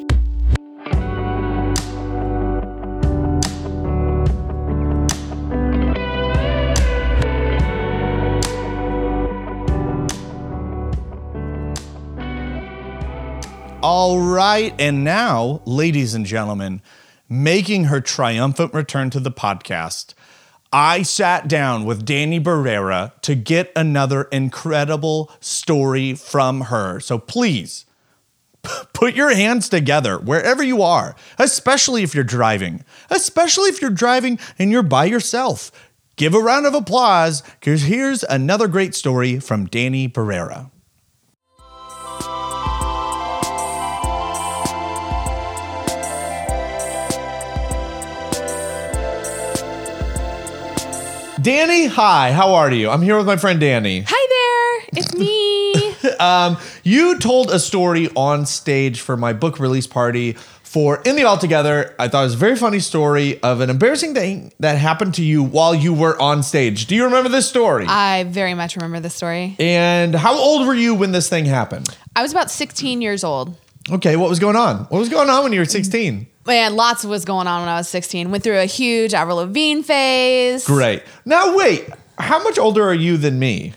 All 13.83 14.19
right. 14.19 14.75
And 14.77 15.03
now, 15.03 15.61
ladies 15.65 16.13
and 16.13 16.23
gentlemen, 16.23 16.83
making 17.27 17.85
her 17.85 17.99
triumphant 17.99 18.75
return 18.75 19.09
to 19.09 19.19
the 19.19 19.31
podcast, 19.31 20.13
I 20.71 21.01
sat 21.01 21.47
down 21.47 21.85
with 21.85 22.05
Danny 22.05 22.39
Barrera 22.39 23.19
to 23.21 23.33
get 23.33 23.71
another 23.75 24.23
incredible 24.25 25.31
story 25.39 26.13
from 26.13 26.61
her. 26.61 26.99
So 26.99 27.17
please 27.17 27.87
put 28.93 29.15
your 29.15 29.33
hands 29.33 29.67
together 29.67 30.19
wherever 30.19 30.61
you 30.61 30.83
are, 30.83 31.15
especially 31.39 32.03
if 32.03 32.13
you're 32.13 32.23
driving, 32.23 32.85
especially 33.09 33.69
if 33.69 33.81
you're 33.81 33.89
driving 33.89 34.37
and 34.59 34.71
you're 34.71 34.83
by 34.83 35.05
yourself. 35.05 35.71
Give 36.17 36.35
a 36.35 36.39
round 36.39 36.67
of 36.67 36.75
applause 36.75 37.41
because 37.59 37.81
here's 37.83 38.23
another 38.25 38.67
great 38.67 38.93
story 38.93 39.39
from 39.39 39.65
Danny 39.65 40.07
Barrera. 40.07 40.69
Danny, 51.41 51.87
hi, 51.87 52.31
how 52.33 52.53
are 52.55 52.71
you? 52.71 52.89
I'm 52.89 53.01
here 53.01 53.17
with 53.17 53.25
my 53.25 53.37
friend 53.37 53.59
Danny. 53.59 54.03
Hi 54.07 54.87
there, 54.91 55.01
it's 55.01 55.15
me. 55.15 55.95
Um, 56.19 56.57
you 56.83 57.17
told 57.19 57.49
a 57.49 57.57
story 57.59 58.09
on 58.15 58.45
stage 58.45 59.01
for 59.01 59.17
my 59.17 59.33
book 59.33 59.59
release 59.59 59.87
party 59.87 60.33
for 60.61 61.01
In 61.03 61.15
the 61.15 61.23
Altogether. 61.25 61.95
I 61.97 62.07
thought 62.07 62.21
it 62.21 62.25
was 62.25 62.33
a 62.35 62.37
very 62.37 62.55
funny 62.55 62.79
story 62.79 63.41
of 63.41 63.59
an 63.59 63.69
embarrassing 63.71 64.13
thing 64.13 64.51
that 64.59 64.77
happened 64.77 65.15
to 65.15 65.23
you 65.23 65.41
while 65.43 65.73
you 65.73 65.93
were 65.93 66.19
on 66.21 66.43
stage. 66.43 66.85
Do 66.85 66.95
you 66.95 67.05
remember 67.05 67.29
this 67.29 67.47
story? 67.49 67.85
I 67.87 68.23
very 68.25 68.53
much 68.53 68.75
remember 68.75 68.99
this 68.99 69.15
story. 69.15 69.55
and 69.59 70.13
how 70.13 70.37
old 70.37 70.67
were 70.67 70.75
you 70.75 70.93
when 70.93 71.11
this 71.11 71.27
thing 71.29 71.45
happened? 71.45 71.87
I 72.15 72.21
was 72.21 72.31
about 72.31 72.51
16 72.51 73.01
years 73.01 73.23
old. 73.23 73.55
Okay, 73.89 74.15
what 74.15 74.29
was 74.29 74.39
going 74.39 74.55
on? 74.55 74.85
What 74.85 74.99
was 74.99 75.09
going 75.09 75.29
on 75.29 75.43
when 75.43 75.53
you 75.53 75.59
were 75.59 75.65
16? 75.65 76.27
Man, 76.45 76.75
lots 76.75 77.03
of 77.03 77.09
was 77.09 77.25
going 77.25 77.47
on 77.47 77.61
when 77.61 77.69
I 77.69 77.77
was 77.77 77.87
16. 77.89 78.31
Went 78.31 78.43
through 78.43 78.59
a 78.59 78.65
huge 78.65 79.13
Avril 79.13 79.37
Lavigne 79.37 79.81
phase. 79.81 80.65
Great. 80.65 81.03
Now, 81.25 81.55
wait, 81.55 81.87
how 82.17 82.41
much 82.43 82.57
older 82.57 82.83
are 82.83 82.93
you 82.93 83.17
than 83.17 83.39
me? 83.39 83.73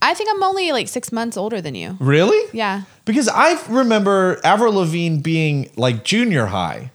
I 0.00 0.14
think 0.14 0.30
I'm 0.30 0.42
only 0.42 0.72
like 0.72 0.88
six 0.88 1.12
months 1.12 1.36
older 1.36 1.60
than 1.60 1.74
you. 1.74 1.96
Really? 2.00 2.48
Yeah. 2.52 2.82
Because 3.04 3.28
I 3.28 3.60
remember 3.68 4.40
Avril 4.42 4.74
Lavigne 4.74 5.20
being 5.20 5.70
like 5.76 6.04
junior 6.04 6.46
high. 6.46 6.90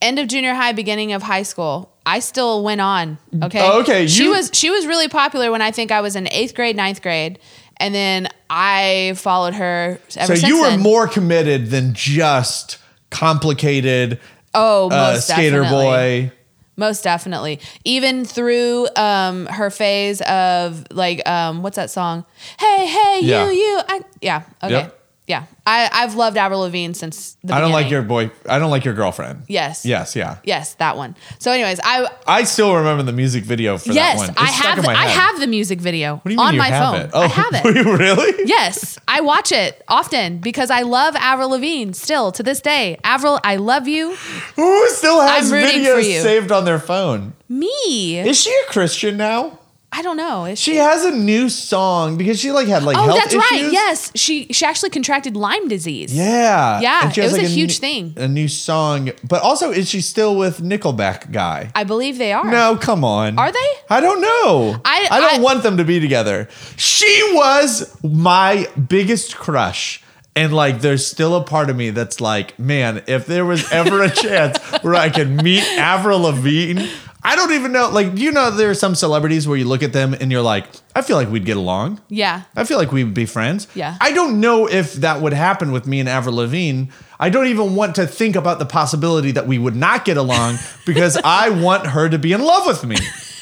End 0.00 0.18
of 0.18 0.28
junior 0.28 0.54
high, 0.54 0.72
beginning 0.72 1.12
of 1.12 1.22
high 1.22 1.42
school. 1.42 1.90
I 2.06 2.20
still 2.20 2.62
went 2.62 2.80
on. 2.80 3.18
Okay. 3.42 3.60
Oh, 3.60 3.80
okay, 3.80 4.06
She 4.06 4.28
was 4.28 4.50
she 4.52 4.70
was 4.70 4.86
really 4.86 5.08
popular 5.08 5.50
when 5.50 5.62
I 5.62 5.70
think 5.70 5.90
I 5.90 6.00
was 6.00 6.16
in 6.16 6.28
eighth 6.28 6.54
grade, 6.54 6.76
ninth 6.76 7.00
grade, 7.02 7.38
and 7.78 7.94
then 7.94 8.28
I 8.48 9.14
followed 9.16 9.54
her 9.54 9.98
ever 10.16 10.36
so 10.36 10.46
you 10.46 10.60
were 10.60 10.70
then. 10.70 10.80
more 10.80 11.08
committed 11.08 11.70
than 11.70 11.94
just 11.94 12.78
complicated 13.10 14.20
oh, 14.54 14.86
uh, 14.86 15.12
most 15.12 15.28
skater 15.28 15.62
definitely. 15.62 16.26
boy. 16.26 16.32
Most 16.76 17.04
definitely. 17.04 17.60
Even 17.84 18.24
through 18.24 18.88
um 18.96 19.46
her 19.46 19.70
phase 19.70 20.20
of 20.22 20.84
like 20.90 21.26
um 21.28 21.62
what's 21.62 21.76
that 21.76 21.90
song? 21.90 22.24
Hey, 22.58 22.86
hey, 22.86 23.20
Yeah. 23.22 23.50
you, 23.50 23.56
you. 23.56 23.80
I 23.88 24.00
yeah, 24.20 24.42
okay. 24.62 24.72
Yep. 24.72 25.03
Yeah. 25.26 25.46
I, 25.66 25.88
I've 25.90 26.14
loved 26.16 26.36
Avril 26.36 26.60
Lavigne 26.60 26.92
since 26.92 27.38
the 27.42 27.54
I 27.54 27.60
don't 27.60 27.72
like 27.72 27.90
your 27.90 28.02
boy. 28.02 28.30
I 28.46 28.58
don't 28.58 28.70
like 28.70 28.84
your 28.84 28.92
girlfriend. 28.92 29.44
Yes. 29.48 29.86
Yes. 29.86 30.14
Yeah. 30.14 30.36
Yes, 30.44 30.74
that 30.74 30.98
one. 30.98 31.16
So 31.38 31.50
anyways, 31.50 31.80
I 31.82 32.06
I 32.26 32.44
still 32.44 32.76
remember 32.76 33.02
the 33.04 33.12
music 33.12 33.44
video 33.44 33.78
for 33.78 33.88
that 33.88 33.94
yes, 33.94 34.18
one. 34.18 34.30
It's 34.30 34.38
I 34.38 34.46
have 34.46 34.82
the, 34.82 34.88
I 34.90 35.06
have 35.06 35.40
the 35.40 35.46
music 35.46 35.80
video 35.80 36.16
What 36.16 36.24
do 36.24 36.30
you 36.32 36.36
mean 36.36 36.46
on 36.46 36.54
you 36.54 36.58
my 36.58 36.68
have 36.68 36.92
phone. 36.92 37.00
It? 37.06 37.10
Oh, 37.14 37.22
I 37.22 37.26
have 37.28 37.52
it. 37.64 37.98
really? 37.98 38.44
Yes, 38.44 38.98
I 39.08 39.22
watch 39.22 39.50
it 39.50 39.82
often 39.88 40.38
because 40.38 40.70
I 40.70 40.82
love 40.82 41.16
Avril 41.16 41.50
Lavigne 41.50 41.92
still 41.92 42.30
to 42.32 42.42
this 42.42 42.60
day. 42.60 42.98
Avril, 43.02 43.40
I 43.42 43.56
love 43.56 43.88
you. 43.88 44.14
Who 44.56 44.88
still 44.90 45.22
has 45.22 45.50
videos 45.50 46.22
saved 46.22 46.52
on 46.52 46.66
their 46.66 46.78
phone? 46.78 47.32
Me. 47.48 48.18
Is 48.18 48.42
she 48.42 48.50
a 48.50 48.70
Christian 48.70 49.16
now? 49.16 49.58
I 49.96 50.02
don't 50.02 50.16
know. 50.16 50.44
Is 50.46 50.58
She 50.58 50.74
has 50.76 51.04
a 51.04 51.12
new 51.12 51.48
song 51.48 52.16
because 52.16 52.40
she 52.40 52.50
like 52.50 52.66
had 52.66 52.82
like 52.82 52.96
Oh, 52.96 53.02
health 53.04 53.16
that's 53.18 53.34
right. 53.36 53.52
issues. 53.60 53.72
Yes, 53.72 54.12
she 54.16 54.46
she 54.52 54.64
actually 54.66 54.90
contracted 54.90 55.36
Lyme 55.36 55.68
disease. 55.68 56.12
Yeah. 56.12 56.80
Yeah, 56.80 57.08
it 57.10 57.16
was 57.16 57.34
a 57.34 57.42
new- 57.42 57.48
huge 57.48 57.78
thing. 57.78 58.12
A 58.16 58.26
new 58.26 58.48
song, 58.48 59.12
but 59.22 59.40
also 59.42 59.70
is 59.70 59.88
she 59.88 60.00
still 60.00 60.34
with 60.34 60.58
Nickelback 60.60 61.30
guy? 61.30 61.70
I 61.76 61.84
believe 61.84 62.18
they 62.18 62.32
are. 62.32 62.50
No, 62.50 62.76
come 62.76 63.04
on. 63.04 63.38
Are 63.38 63.52
they? 63.52 63.68
I 63.88 64.00
don't 64.00 64.20
know. 64.20 64.80
I- 64.84 65.06
I 65.10 65.20
don't 65.20 65.38
I- 65.38 65.42
want 65.42 65.62
them 65.62 65.76
to 65.76 65.84
be 65.84 66.00
together. 66.00 66.48
She 66.76 67.30
was 67.32 67.96
my 68.02 68.68
biggest 68.88 69.36
crush. 69.36 70.00
And 70.36 70.52
like, 70.52 70.80
there's 70.80 71.06
still 71.06 71.36
a 71.36 71.44
part 71.44 71.70
of 71.70 71.76
me 71.76 71.90
that's 71.90 72.20
like, 72.20 72.58
man, 72.58 73.04
if 73.06 73.24
there 73.26 73.44
was 73.44 73.70
ever 73.70 74.02
a 74.02 74.10
chance 74.24 74.58
where 74.82 74.96
I 74.96 75.08
could 75.08 75.30
meet 75.30 75.62
Avril 75.78 76.18
Lavigne, 76.22 76.88
I 77.26 77.36
don't 77.36 77.52
even 77.52 77.72
know. 77.72 77.88
Like, 77.88 78.18
you 78.18 78.30
know, 78.30 78.50
there 78.50 78.68
are 78.68 78.74
some 78.74 78.94
celebrities 78.94 79.48
where 79.48 79.56
you 79.56 79.64
look 79.64 79.82
at 79.82 79.92
them 79.94 80.12
and 80.14 80.30
you're 80.30 80.42
like, 80.42 80.66
I 80.94 81.00
feel 81.00 81.16
like 81.16 81.30
we'd 81.30 81.46
get 81.46 81.56
along. 81.56 82.00
Yeah. 82.08 82.42
I 82.54 82.64
feel 82.64 82.76
like 82.76 82.92
we 82.92 83.02
would 83.02 83.14
be 83.14 83.24
friends. 83.24 83.66
Yeah. 83.74 83.96
I 84.00 84.12
don't 84.12 84.40
know 84.40 84.68
if 84.68 84.92
that 84.94 85.22
would 85.22 85.32
happen 85.32 85.72
with 85.72 85.86
me 85.86 86.00
and 86.00 86.08
Avril 86.08 86.36
Lavigne. 86.36 86.90
I 87.18 87.30
don't 87.30 87.46
even 87.46 87.74
want 87.76 87.94
to 87.96 88.06
think 88.06 88.36
about 88.36 88.58
the 88.58 88.66
possibility 88.66 89.30
that 89.32 89.46
we 89.46 89.58
would 89.58 89.74
not 89.74 90.04
get 90.04 90.18
along 90.18 90.58
because 90.86 91.16
I 91.24 91.48
want 91.48 91.86
her 91.86 92.08
to 92.10 92.18
be 92.18 92.32
in 92.34 92.42
love 92.42 92.66
with 92.66 92.84
me. 92.84 92.96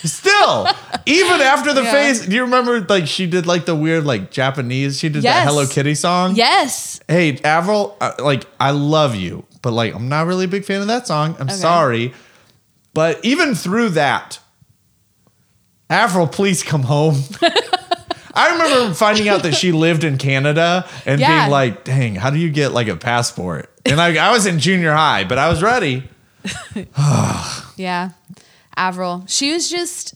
Still, 0.05 0.67
even 1.07 1.41
after 1.41 1.73
the 1.73 1.83
Yeah. 1.83 1.93
phase, 1.93 2.27
do 2.27 2.35
you 2.35 2.43
remember 2.43 2.81
like 2.81 3.07
she 3.07 3.27
did 3.27 3.47
like 3.47 3.67
the 3.67 3.75
weird 3.77 4.05
like 4.05 4.31
Japanese? 4.31 4.99
She 4.99 5.09
did 5.09 5.23
that 5.23 5.45
Yes. 5.45 5.49
Hello 5.49 5.67
Kitty 5.67 5.95
song. 5.95 6.35
Yes. 6.35 7.01
Hey, 7.09 7.39
Avril, 7.45 7.97
uh, 8.01 8.13
like 8.19 8.45
I 8.59 8.71
love 8.73 9.15
you, 9.15 9.45
but 9.63 9.73
like 9.73 9.95
I'm 9.95 10.09
not 10.09 10.27
really 10.27 10.47
a 10.47 10.49
big 10.49 10.65
fan 10.65 10.81
of 10.81 10.89
that 10.89 11.07
song. 11.07 11.37
I'm 11.39 11.49
sorry, 11.51 12.13
but 12.95 13.25
even 13.25 13.55
through 13.55 13.91
that, 13.91 14.39
Avril, 15.91 16.27
please 16.27 16.63
come 16.63 16.83
home. 16.83 17.17
I 18.35 18.53
remember 18.53 18.95
finding 18.95 19.29
out 19.29 19.43
that 19.43 19.55
she 19.55 19.73
lived 19.73 20.05
in 20.05 20.17
Canada 20.17 20.89
and 21.05 21.21
Yeah. 21.21 21.41
being 21.43 21.51
like, 21.51 21.85
"Dang, 21.85 22.15
how 22.15 22.31
do 22.31 22.39
you 22.39 22.51
get 22.51 22.73
like 22.73 22.89
a 22.89 22.97
passport?" 22.97 23.69
And 23.85 24.01
I, 24.01 24.29
I 24.29 24.33
was 24.33 24.47
in 24.47 24.59
junior 24.59 24.93
high, 24.93 25.25
but 25.25 25.37
I 25.39 25.49
was 25.49 25.63
ready. 25.63 26.05
Yeah. 27.77 28.11
Avril. 28.77 29.25
She 29.27 29.53
was 29.53 29.69
just 29.71 30.15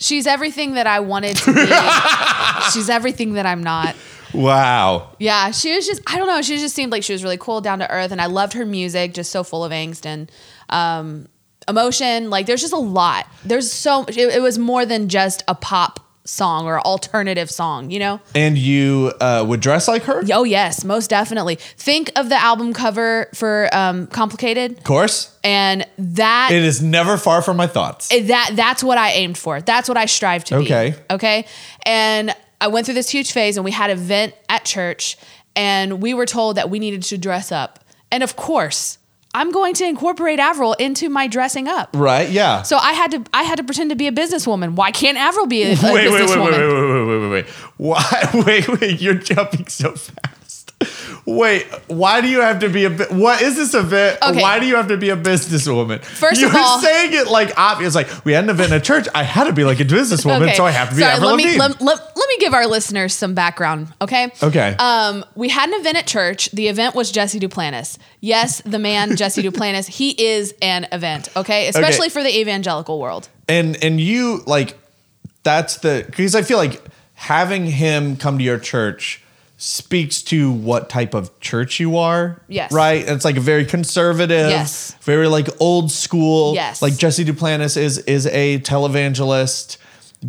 She's 0.00 0.26
everything 0.26 0.74
that 0.74 0.86
I 0.86 1.00
wanted 1.00 1.36
to 1.38 1.52
be. 1.52 1.66
She's 2.72 2.88
everything 2.88 3.32
that 3.34 3.46
I'm 3.46 3.62
not. 3.64 3.96
Wow. 4.32 5.10
Yeah, 5.18 5.50
she 5.52 5.74
was 5.74 5.86
just 5.86 6.02
I 6.06 6.18
don't 6.18 6.26
know, 6.28 6.42
she 6.42 6.58
just 6.58 6.74
seemed 6.74 6.92
like 6.92 7.02
she 7.02 7.12
was 7.14 7.24
really 7.24 7.38
cool, 7.38 7.60
down 7.60 7.78
to 7.80 7.90
earth, 7.90 8.12
and 8.12 8.20
I 8.20 8.26
loved 8.26 8.52
her 8.52 8.66
music, 8.66 9.14
just 9.14 9.32
so 9.32 9.42
full 9.42 9.64
of 9.64 9.72
angst 9.72 10.04
and 10.06 10.30
um 10.70 11.28
emotion. 11.68 12.30
Like 12.30 12.46
there's 12.46 12.60
just 12.62 12.72
a 12.72 12.76
lot. 12.78 13.26
There's 13.44 13.70
so 13.72 14.04
it, 14.08 14.16
it 14.16 14.42
was 14.42 14.58
more 14.58 14.86
than 14.86 15.08
just 15.08 15.42
a 15.48 15.54
pop 15.54 16.00
song 16.24 16.66
or 16.66 16.78
alternative 16.80 17.50
song, 17.50 17.90
you 17.90 17.98
know? 17.98 18.20
And 18.34 18.58
you 18.58 19.12
uh, 19.18 19.42
would 19.48 19.60
dress 19.60 19.88
like 19.88 20.02
her? 20.02 20.22
Oh 20.30 20.44
yes, 20.44 20.84
most 20.84 21.08
definitely. 21.08 21.54
Think 21.56 22.10
of 22.16 22.28
the 22.28 22.34
album 22.36 22.74
cover 22.74 23.28
for 23.34 23.68
um 23.72 24.06
Complicated 24.08 24.76
Of 24.78 24.84
course. 24.84 25.34
and 25.42 25.86
that 25.96 26.50
It 26.52 26.62
is 26.64 26.82
never 26.82 27.16
far 27.16 27.40
from 27.40 27.56
my 27.56 27.66
thoughts. 27.66 28.08
that 28.08 28.50
that's 28.54 28.84
what 28.84 28.98
I 28.98 29.12
aimed 29.12 29.38
for. 29.38 29.60
That's 29.62 29.88
what 29.88 29.96
I 29.96 30.04
strive 30.06 30.44
to 30.44 30.56
Okay. 30.56 30.90
be. 30.90 31.14
Okay. 31.14 31.46
And 31.86 32.34
I 32.60 32.68
went 32.68 32.84
through 32.86 32.96
this 32.96 33.08
huge 33.08 33.32
phase 33.32 33.56
and 33.56 33.64
we 33.64 33.70
had 33.70 33.88
an 33.88 33.96
event 33.98 34.34
at 34.50 34.64
church 34.66 35.16
and 35.56 36.02
we 36.02 36.12
were 36.12 36.26
told 36.26 36.56
that 36.56 36.68
we 36.68 36.78
needed 36.78 37.04
to 37.04 37.16
dress 37.16 37.50
up. 37.52 37.78
And 38.10 38.22
of 38.22 38.36
course, 38.36 38.97
I'm 39.34 39.52
going 39.52 39.74
to 39.74 39.84
incorporate 39.84 40.38
Avril 40.38 40.72
into 40.74 41.08
my 41.08 41.26
dressing 41.26 41.68
up. 41.68 41.90
right? 41.94 42.28
Yeah. 42.30 42.62
So 42.62 42.76
I 42.78 42.92
had 42.92 43.10
to 43.12 43.24
I 43.32 43.42
had 43.42 43.56
to 43.56 43.64
pretend 43.64 43.90
to 43.90 43.96
be 43.96 44.06
a 44.06 44.12
businesswoman. 44.12 44.74
Why 44.74 44.90
can't 44.90 45.18
Avril 45.18 45.46
be 45.46 45.62
a, 45.64 45.66
a 45.66 45.70
wait, 45.70 45.82
wait, 45.82 45.92
wait, 45.92 46.12
wait, 46.12 46.12
wait, 46.12 46.28
businesswoman? 46.28 46.50
wait, 46.52 47.06
wait, 47.06 47.20
wait, 47.20 47.30
wait. 47.30 47.46
Why? 47.76 48.30
Wait, 48.46 48.80
wait. 48.80 49.00
You're 49.00 49.14
jumping 49.14 49.66
so 49.68 49.92
fast. 49.92 50.34
Wait, 51.24 51.66
why 51.88 52.20
do 52.20 52.28
you 52.28 52.40
have 52.40 52.60
to 52.60 52.68
be 52.68 52.84
a 52.84 52.90
bit? 52.90 53.10
What 53.10 53.42
is 53.42 53.56
this 53.56 53.74
event? 53.74 54.18
Okay. 54.22 54.40
Why 54.40 54.60
do 54.60 54.66
you 54.66 54.76
have 54.76 54.88
to 54.88 54.96
be 54.96 55.10
a 55.10 55.16
businesswoman? 55.16 56.04
First 56.04 56.40
You're 56.40 56.50
of 56.50 56.56
all- 56.56 56.80
saying 56.80 57.12
it 57.12 57.26
like 57.26 57.52
obvious. 57.58 57.94
Like 57.94 58.24
we 58.24 58.32
had 58.32 58.44
an 58.44 58.50
event 58.50 58.72
at 58.72 58.84
church. 58.84 59.08
I 59.14 59.24
had 59.24 59.44
to 59.44 59.52
be 59.52 59.64
like 59.64 59.80
a 59.80 59.84
businesswoman, 59.84 60.54
so 60.54 60.64
I 60.64 60.70
have 60.70 60.90
to 60.90 60.94
be 60.94 61.02
Sorry, 61.02 61.14
Avril 61.14 61.30
let 61.30 61.36
me 61.36 61.58
let, 61.58 61.80
let, 61.80 62.16
let 62.16 62.28
me 62.28 62.36
give 62.38 62.54
our 62.54 62.66
listeners 62.66 63.12
some 63.12 63.34
background, 63.34 63.92
okay? 64.00 64.30
Okay. 64.42 64.76
Um, 64.78 65.24
we 65.34 65.48
had 65.48 65.68
an 65.68 65.80
event 65.80 65.96
at 65.98 66.06
church. 66.06 66.50
The 66.52 66.68
event 66.68 66.94
was 66.94 67.10
Jesse 67.10 67.40
Duplantis. 67.40 67.98
Yes, 68.20 68.62
the 68.64 68.78
man 68.78 69.16
Jesse 69.16 69.42
Duplantis. 69.42 69.86
He 69.88 70.10
is 70.10 70.54
an 70.62 70.86
event, 70.92 71.28
okay? 71.36 71.68
Especially 71.68 72.08
for 72.08 72.22
the 72.22 72.38
evangelical 72.38 73.00
world. 73.00 73.28
and 73.48 73.82
and 73.82 74.00
you 74.00 74.42
like 74.46 74.78
that's 75.42 75.78
the 75.78 76.04
because 76.06 76.34
I 76.34 76.42
feel 76.42 76.58
like 76.58 76.82
having 77.14 77.66
him 77.66 78.16
come 78.16 78.38
to 78.38 78.44
your 78.44 78.58
church 78.58 79.22
speaks 79.60 80.22
to 80.22 80.52
what 80.52 80.88
type 80.88 81.14
of 81.14 81.38
church 81.40 81.80
you 81.80 81.96
are. 81.98 82.40
Yes. 82.48 82.72
Right? 82.72 83.06
It's 83.06 83.24
like 83.24 83.36
a 83.36 83.40
very 83.40 83.64
conservative, 83.66 84.50
Yes. 84.50 84.94
very 85.02 85.26
like 85.26 85.48
old 85.60 85.90
school. 85.90 86.54
Yes. 86.54 86.80
Like 86.80 86.96
Jesse 86.96 87.24
Duplantis 87.24 87.76
is 87.76 87.98
is 87.98 88.26
a 88.28 88.60
televangelist, 88.60 89.76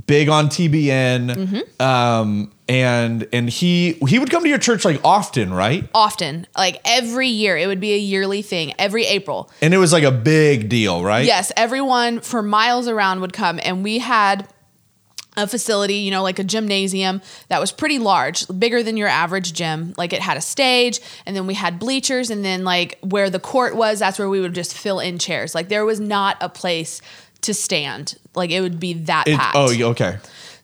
big 0.08 0.30
on 0.30 0.48
TBN. 0.50 1.36
Mm-hmm. 1.36 1.82
Um 1.82 2.52
and 2.68 3.28
and 3.32 3.50
he 3.50 3.94
he 4.08 4.18
would 4.20 4.30
come 4.32 4.44
to 4.44 4.50
your 4.50 4.58
church 4.58 4.84
like 4.86 5.00
often, 5.04 5.54
right? 5.54 5.88
Often, 5.94 6.48
like 6.58 6.80
every 6.86 7.28
year, 7.28 7.58
it 7.58 7.68
would 7.68 7.80
be 7.80 7.94
a 7.94 7.98
yearly 7.98 8.42
thing. 8.42 8.74
Every 8.80 9.06
April, 9.06 9.50
And 9.62 9.74
it 9.74 9.78
was 9.78 9.92
like 9.94 10.04
a 10.04 10.12
big 10.12 10.70
deal, 10.70 11.04
right? 11.04 11.26
yes, 11.26 11.52
everyone 11.58 12.20
for 12.22 12.42
miles 12.42 12.88
around 12.88 13.22
would 13.22 13.34
come, 13.34 13.60
and 13.64 13.84
we 13.84 13.98
had 14.00 14.48
a 15.40 15.48
facility, 15.48 15.96
you 15.96 16.12
know, 16.12 16.22
like 16.24 16.38
a 16.40 16.44
gymnasium 16.44 17.22
that 17.48 17.60
was 17.60 17.72
pretty 17.72 17.98
large, 18.00 18.46
bigger 18.60 18.84
than 18.84 18.98
your 18.98 19.08
average 19.08 19.54
gym. 19.54 19.94
Like 19.98 20.14
it 20.14 20.22
had 20.22 20.38
a 20.38 20.42
stage, 20.42 21.00
and 21.26 21.36
then 21.36 21.48
we 21.48 21.54
had 21.56 21.80
bleachers, 21.80 22.30
and 22.30 22.46
then 22.46 22.64
like 22.64 22.98
where 23.02 23.30
the 23.30 23.40
court 23.40 23.76
was, 23.76 24.00
that's 24.00 24.20
where 24.20 24.30
we 24.30 24.40
would 24.42 24.54
just 24.54 24.74
fill 24.74 25.00
in 25.00 25.18
chairs. 25.18 25.56
Like 25.56 25.70
there 25.70 25.86
was 25.86 26.00
not 26.00 26.38
a 26.42 26.50
place 26.50 27.02
to 27.42 27.54
stand. 27.54 28.18
Like 28.36 28.52
it 28.52 28.62
would 28.62 28.80
be 28.80 28.94
that 28.94 29.28
It- 29.28 29.38
packed. 29.38 29.56
oh, 29.56 29.72
okay. 29.92 30.18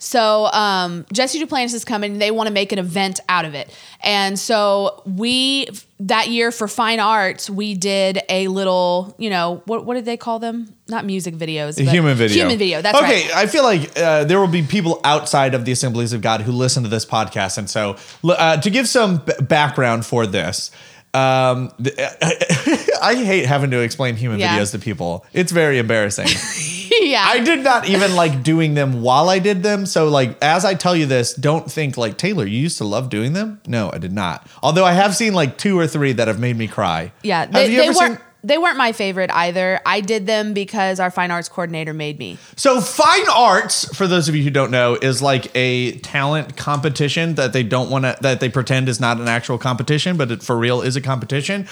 So 0.06 0.46
um, 0.46 1.04
Jesse 1.12 1.44
Duplantis 1.44 1.74
is 1.74 1.84
coming. 1.84 2.20
They 2.20 2.30
want 2.30 2.46
to 2.46 2.54
make 2.54 2.72
an 2.72 2.78
event 2.78 3.20
out 3.28 3.44
of 3.44 3.56
it, 3.56 3.74
and 4.04 4.38
so 4.38 5.02
we 5.06 5.68
that 6.00 6.28
year 6.28 6.52
for 6.52 6.68
fine 6.68 7.00
arts 7.00 7.50
we 7.50 7.74
did 7.74 8.22
a 8.30 8.48
little, 8.50 9.16
you 9.18 9.32
know, 9.32 9.64
what 9.66 9.84
what 9.84 9.96
did 9.96 10.06
they 10.06 10.16
call 10.16 10.38
them? 10.38 10.76
Not 10.88 11.06
music 11.06 11.34
videos, 11.34 11.78
but 11.84 11.92
human 11.92 12.16
video. 12.16 12.44
Human 12.44 12.60
video. 12.60 12.84
That's 12.84 12.96
okay. 13.02 13.24
right. 13.30 13.36
I 13.36 13.48
feel 13.48 13.64
like 13.64 13.98
uh, 13.98 14.26
there 14.26 14.40
will 14.40 14.48
be 14.48 14.62
people 14.62 15.02
outside 15.04 15.56
of 15.56 15.66
the 15.66 15.72
Assemblies 15.72 16.14
of 16.14 16.22
God 16.22 16.42
who 16.42 16.52
listen 16.52 16.84
to 16.84 16.90
this 16.90 17.06
podcast, 17.06 17.58
and 17.58 17.68
so 17.68 17.96
uh, 18.26 18.58
to 18.62 18.70
give 18.70 18.88
some 18.88 19.18
b- 19.26 19.34
background 19.42 20.06
for 20.06 20.28
this. 20.28 20.70
Um, 21.16 21.72
I 23.02 23.16
hate 23.16 23.46
having 23.46 23.72
to 23.72 23.80
explain 23.80 24.18
human 24.18 24.40
Yeah. 24.40 24.60
videos 24.60 24.72
to 24.74 24.80
people. 24.80 25.26
It's 25.34 25.52
very 25.52 25.80
embarrassing. 25.80 26.28
yeah. 27.02 27.24
I 27.28 27.40
did 27.40 27.64
not 27.64 27.88
even 27.88 28.16
like 28.16 28.44
doing 28.44 28.74
them 28.74 29.02
while 29.02 29.30
I 29.30 29.40
did 29.40 29.64
them. 29.64 29.86
So 29.86 30.08
like 30.10 30.38
as 30.42 30.66
I 30.66 30.74
tell 30.74 30.96
you 30.96 31.06
this, 31.06 31.34
don't 31.34 31.72
think 31.72 31.98
like 31.98 32.18
Taylor, 32.18 32.46
you 32.46 32.60
used 32.60 32.78
to 32.80 32.84
love 32.86 33.10
doing 33.10 33.34
them. 33.34 33.62
No, 33.68 33.92
I 33.94 33.98
did 33.98 34.14
not. 34.14 34.48
Although 34.64 34.86
I 34.86 34.94
have 34.94 35.16
seen 35.16 35.34
like 35.34 35.58
two 35.58 35.78
or 35.80 35.88
three 35.88 36.14
that 36.14 36.28
have 36.28 36.40
made 36.40 36.58
me 36.58 36.68
cry. 36.68 37.12
Yeah, 37.24 37.42
Have 37.42 37.54
they, 37.54 37.72
you 37.72 37.78
they 37.78 37.88
ever 37.88 37.98
weren't. 37.98 38.18
seen- 38.18 38.22
they 38.44 38.60
weren't 38.60 38.78
my 38.78 38.92
favorite 38.92 39.32
either. 39.32 39.80
I 39.88 40.02
did 40.02 40.28
them 40.28 40.54
because 40.54 41.00
our 41.00 41.10
fine 41.10 41.32
arts 41.32 41.50
coordinator 41.50 41.96
made 41.96 42.20
me. 42.20 42.38
So 42.56 42.80
fine 42.80 43.28
arts, 43.34 43.86
for 43.98 44.06
those 44.06 44.30
of 44.30 44.36
you 44.36 44.44
who 44.44 44.52
don't 44.52 44.70
know, 44.70 44.94
is 44.94 45.20
like 45.20 45.50
a 45.56 45.94
talent 46.02 46.56
competition 46.56 47.34
that 47.36 47.54
they 47.54 47.64
don't 47.64 47.90
want 47.90 48.06
to 48.06 48.16
that 48.22 48.42
they 48.42 48.50
pretend 48.50 48.88
is 48.88 49.00
not 49.00 49.20
an 49.20 49.28
actual 49.28 49.58
competition, 49.58 50.16
but 50.16 50.30
it 50.30 50.44
for 50.44 50.56
real 50.56 50.84
is 50.84 50.96
a 50.96 51.02
competition 51.02 51.68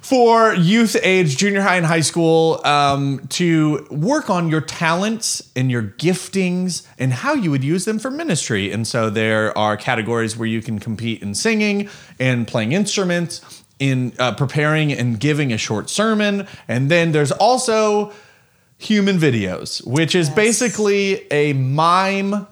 for 0.00 0.54
youth 0.54 0.96
age, 1.02 1.36
junior 1.36 1.60
high 1.60 1.76
and 1.76 1.86
high 1.86 2.00
school, 2.00 2.60
um, 2.64 3.26
to 3.28 3.86
work 3.90 4.30
on 4.30 4.48
your 4.48 4.60
talents 4.60 5.50
and 5.54 5.70
your 5.70 5.82
giftings 5.82 6.86
and 6.98 7.12
how 7.12 7.34
you 7.34 7.50
would 7.50 7.64
use 7.64 7.84
them 7.84 7.98
for 7.98 8.10
ministry. 8.10 8.72
And 8.72 8.86
so 8.86 9.10
there 9.10 9.56
are 9.56 9.76
categories 9.76 10.36
where 10.36 10.48
you 10.48 10.62
can 10.62 10.78
compete 10.78 11.22
in 11.22 11.34
singing 11.34 11.88
and 12.18 12.46
playing 12.46 12.72
instruments, 12.72 13.64
in 13.78 14.12
uh, 14.18 14.34
preparing 14.34 14.92
and 14.92 15.20
giving 15.20 15.52
a 15.52 15.58
short 15.58 15.88
sermon, 15.88 16.46
and 16.66 16.90
then 16.90 17.12
there's 17.12 17.30
also 17.32 18.12
human 18.76 19.18
videos, 19.18 19.86
which 19.86 20.14
is 20.14 20.30
basically 20.30 21.30
a 21.32 21.52
mime 21.52 22.46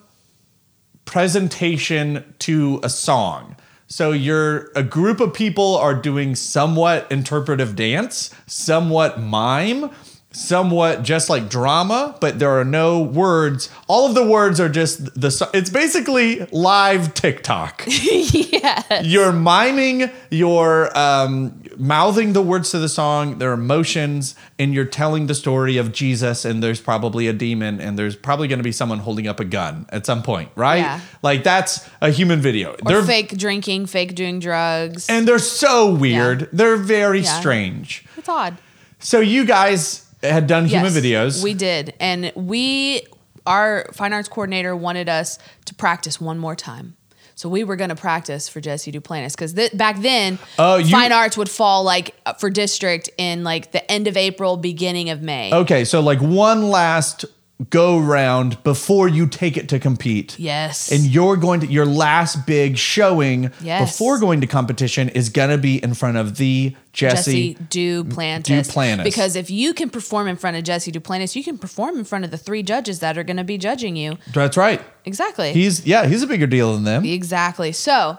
presentation 1.05 2.35
to 2.41 2.81
a 2.83 2.89
song. 2.89 3.57
So 3.89 4.11
you're 4.11 4.71
a 4.75 4.83
group 4.83 5.21
of 5.21 5.33
people 5.33 5.77
are 5.77 5.95
doing 5.95 6.35
somewhat 6.35 7.07
interpretive 7.11 7.77
dance, 7.77 8.35
somewhat 8.47 9.21
mime, 9.21 9.91
somewhat 10.37 11.03
just 11.03 11.31
like 11.31 11.49
drama, 11.49 12.15
but 12.21 12.39
there 12.39 12.51
are 12.51 12.65
no 12.65 13.01
words. 13.01 13.71
All 13.89 14.07
of 14.07 14.15
the 14.15 14.25
words 14.27 14.61
are 14.61 14.69
just 14.69 15.19
the 15.19 15.49
it's 15.55 15.71
basically 15.71 16.47
live 16.53 17.15
TikTok. 17.15 17.85
yes. 17.87 19.05
You're 19.05 19.33
miming, 19.33 20.11
you're 20.31 20.97
um, 20.97 21.63
mouthing 21.79 22.35
the 22.35 22.43
words 22.43 22.71
to 22.73 22.79
the 22.79 22.89
song, 22.89 23.39
their 23.39 23.53
emotions, 23.53 24.35
and 24.59 24.75
you're 24.75 24.85
telling 24.85 25.27
the 25.27 25.35
story 25.35 25.79
of 25.79 25.93
Jesus. 25.93 26.45
And 26.45 26.63
there's 26.63 26.81
probably 26.81 27.29
a 27.29 27.33
demon, 27.33 27.81
and 27.81 27.99
there's 27.99 28.15
probably 28.15 28.47
going 28.47 28.59
to 28.59 28.65
be 28.65 28.73
someone 28.73 28.99
holding 28.99 29.27
up 29.27 29.41
a 29.41 29.45
gun 29.45 29.87
at 29.89 30.05
some 30.05 30.23
point, 30.23 30.51
right? 30.55 30.79
Yeah. 30.79 31.01
Like 31.23 31.45
that's 31.45 31.89
a 32.03 32.11
human 32.11 32.41
video. 32.41 32.73
Or 32.73 32.77
they're 32.85 33.03
fake 33.03 33.37
drinking, 33.39 33.87
fake 33.87 34.15
doing 34.15 34.39
drugs. 34.39 35.09
and 35.09 35.27
they're 35.27 35.39
so 35.39 35.93
weird. 35.95 36.43
Yeah. 36.43 36.47
They're 36.53 36.77
very 36.77 37.21
Yeah. 37.21 37.41
strange. 37.41 38.05
it's 38.19 38.29
odd. 38.29 38.59
So 38.99 39.21
you 39.21 39.45
guys 39.45 40.06
had 40.23 40.47
done 40.47 40.67
human 40.67 40.93
Yes, 40.93 40.97
videos. 41.39 41.43
We 41.45 41.55
did. 41.55 41.95
And 42.01 42.33
we, 42.35 43.07
our 43.47 43.87
fine 43.93 44.13
arts 44.13 44.29
coordinator 44.29 44.75
wanted 44.75 45.09
us 45.09 45.39
to 45.67 45.75
practice 45.75 46.21
one 46.21 46.39
more 46.39 46.55
time. 46.57 46.97
So 47.35 47.51
we 47.51 47.65
were 47.65 47.77
going 47.77 47.91
to 47.91 47.97
practice 47.97 48.49
for 48.49 48.63
Jesse 48.63 48.91
Duplantis 48.91 49.33
because 49.33 49.53
th- 49.53 49.77
back 49.77 50.01
then, 50.01 50.39
Oh, 50.59 50.77
you- 50.79 50.91
fine 50.91 51.13
arts 51.13 51.37
would 51.37 51.51
fall 51.51 51.83
like 51.85 52.15
uh, 52.25 52.33
for 52.33 52.49
district 52.49 53.11
in 53.19 53.45
like 53.45 53.73
the 53.73 53.91
end 53.93 54.09
of 54.09 54.17
April, 54.17 54.57
beginning 54.57 55.11
of 55.11 55.21
May. 55.21 55.53
okay, 55.53 55.85
so 55.85 56.01
like 56.01 56.21
one 56.23 56.71
last 56.71 57.27
go 57.71 57.99
round 57.99 58.63
before 58.65 59.09
you 59.09 59.27
take 59.27 59.57
it 59.57 59.67
to 59.71 59.79
compete. 59.79 60.39
Yes. 60.39 60.93
And 60.93 61.05
you're 61.05 61.37
going 61.37 61.61
to 61.61 61.67
your 61.67 61.87
last 61.87 62.47
big 62.47 62.77
showing 62.77 63.51
Yes. 63.63 63.93
before 63.93 64.19
going 64.19 64.43
to 64.43 64.47
competition 64.47 65.09
is 65.09 65.31
gonna 65.31 65.57
be 65.57 65.83
in 65.83 65.95
front 65.95 66.19
of 66.19 66.37
the 66.37 66.77
Jesse. 66.93 67.55
Jesse 67.55 68.03
Duplantis. 68.05 68.71
Duplantis. 68.71 69.05
Because 69.05 69.37
if 69.37 69.51
you 69.51 69.73
can 69.73 69.89
perform 69.89 70.29
in 70.29 70.37
front 70.37 70.57
of 70.57 70.65
Jesse 70.65 70.93
Duplantis, 70.93 71.35
you 71.35 71.43
can 71.43 71.57
perform 71.57 71.99
in 71.99 72.05
front 72.05 72.25
of 72.27 72.31
the 72.31 72.39
three 72.39 72.63
judges 72.63 73.01
that 73.01 73.17
are 73.17 73.25
going 73.25 73.37
to 73.39 73.45
be 73.45 73.57
judging 73.57 73.97
you. 73.97 74.19
That's 74.35 74.57
right. 74.57 74.83
Exactly. 75.07 75.53
He's 75.53 75.87
yeah, 75.87 76.07
he's 76.07 76.23
a 76.23 76.27
bigger 76.27 76.47
deal 76.47 76.75
than 76.75 76.85
them. 76.85 77.05
Exactly. 77.07 77.73
So 77.73 78.19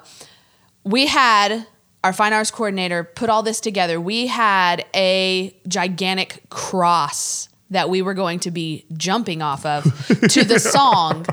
we 0.84 1.08
had 1.08 1.68
our 2.04 2.14
fine 2.14 2.34
arts 2.34 2.50
coordinator 2.52 3.04
put 3.04 3.30
all 3.30 3.44
this 3.44 3.60
together. 3.60 4.00
We 4.00 4.28
had 4.28 4.86
a 4.96 5.56
gigantic 5.68 6.44
cross 6.50 7.50
that 7.70 7.89
we 7.89 8.01
were 8.01 8.13
going 8.13 8.39
to 8.39 8.51
be 8.51 8.86
jumping 8.95 9.41
off 9.41 9.65
of 9.65 9.84
to 10.30 10.43
the 10.43 10.59
song. 10.76 11.26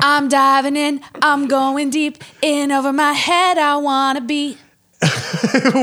I'm 0.00 0.28
diving 0.28 0.76
in, 0.76 1.00
I'm 1.22 1.48
going 1.48 1.90
deep, 1.90 2.22
in 2.42 2.72
over 2.72 2.92
my 2.92 3.12
head, 3.12 3.58
I 3.58 3.76
wanna 3.76 4.20
be. 4.20 4.58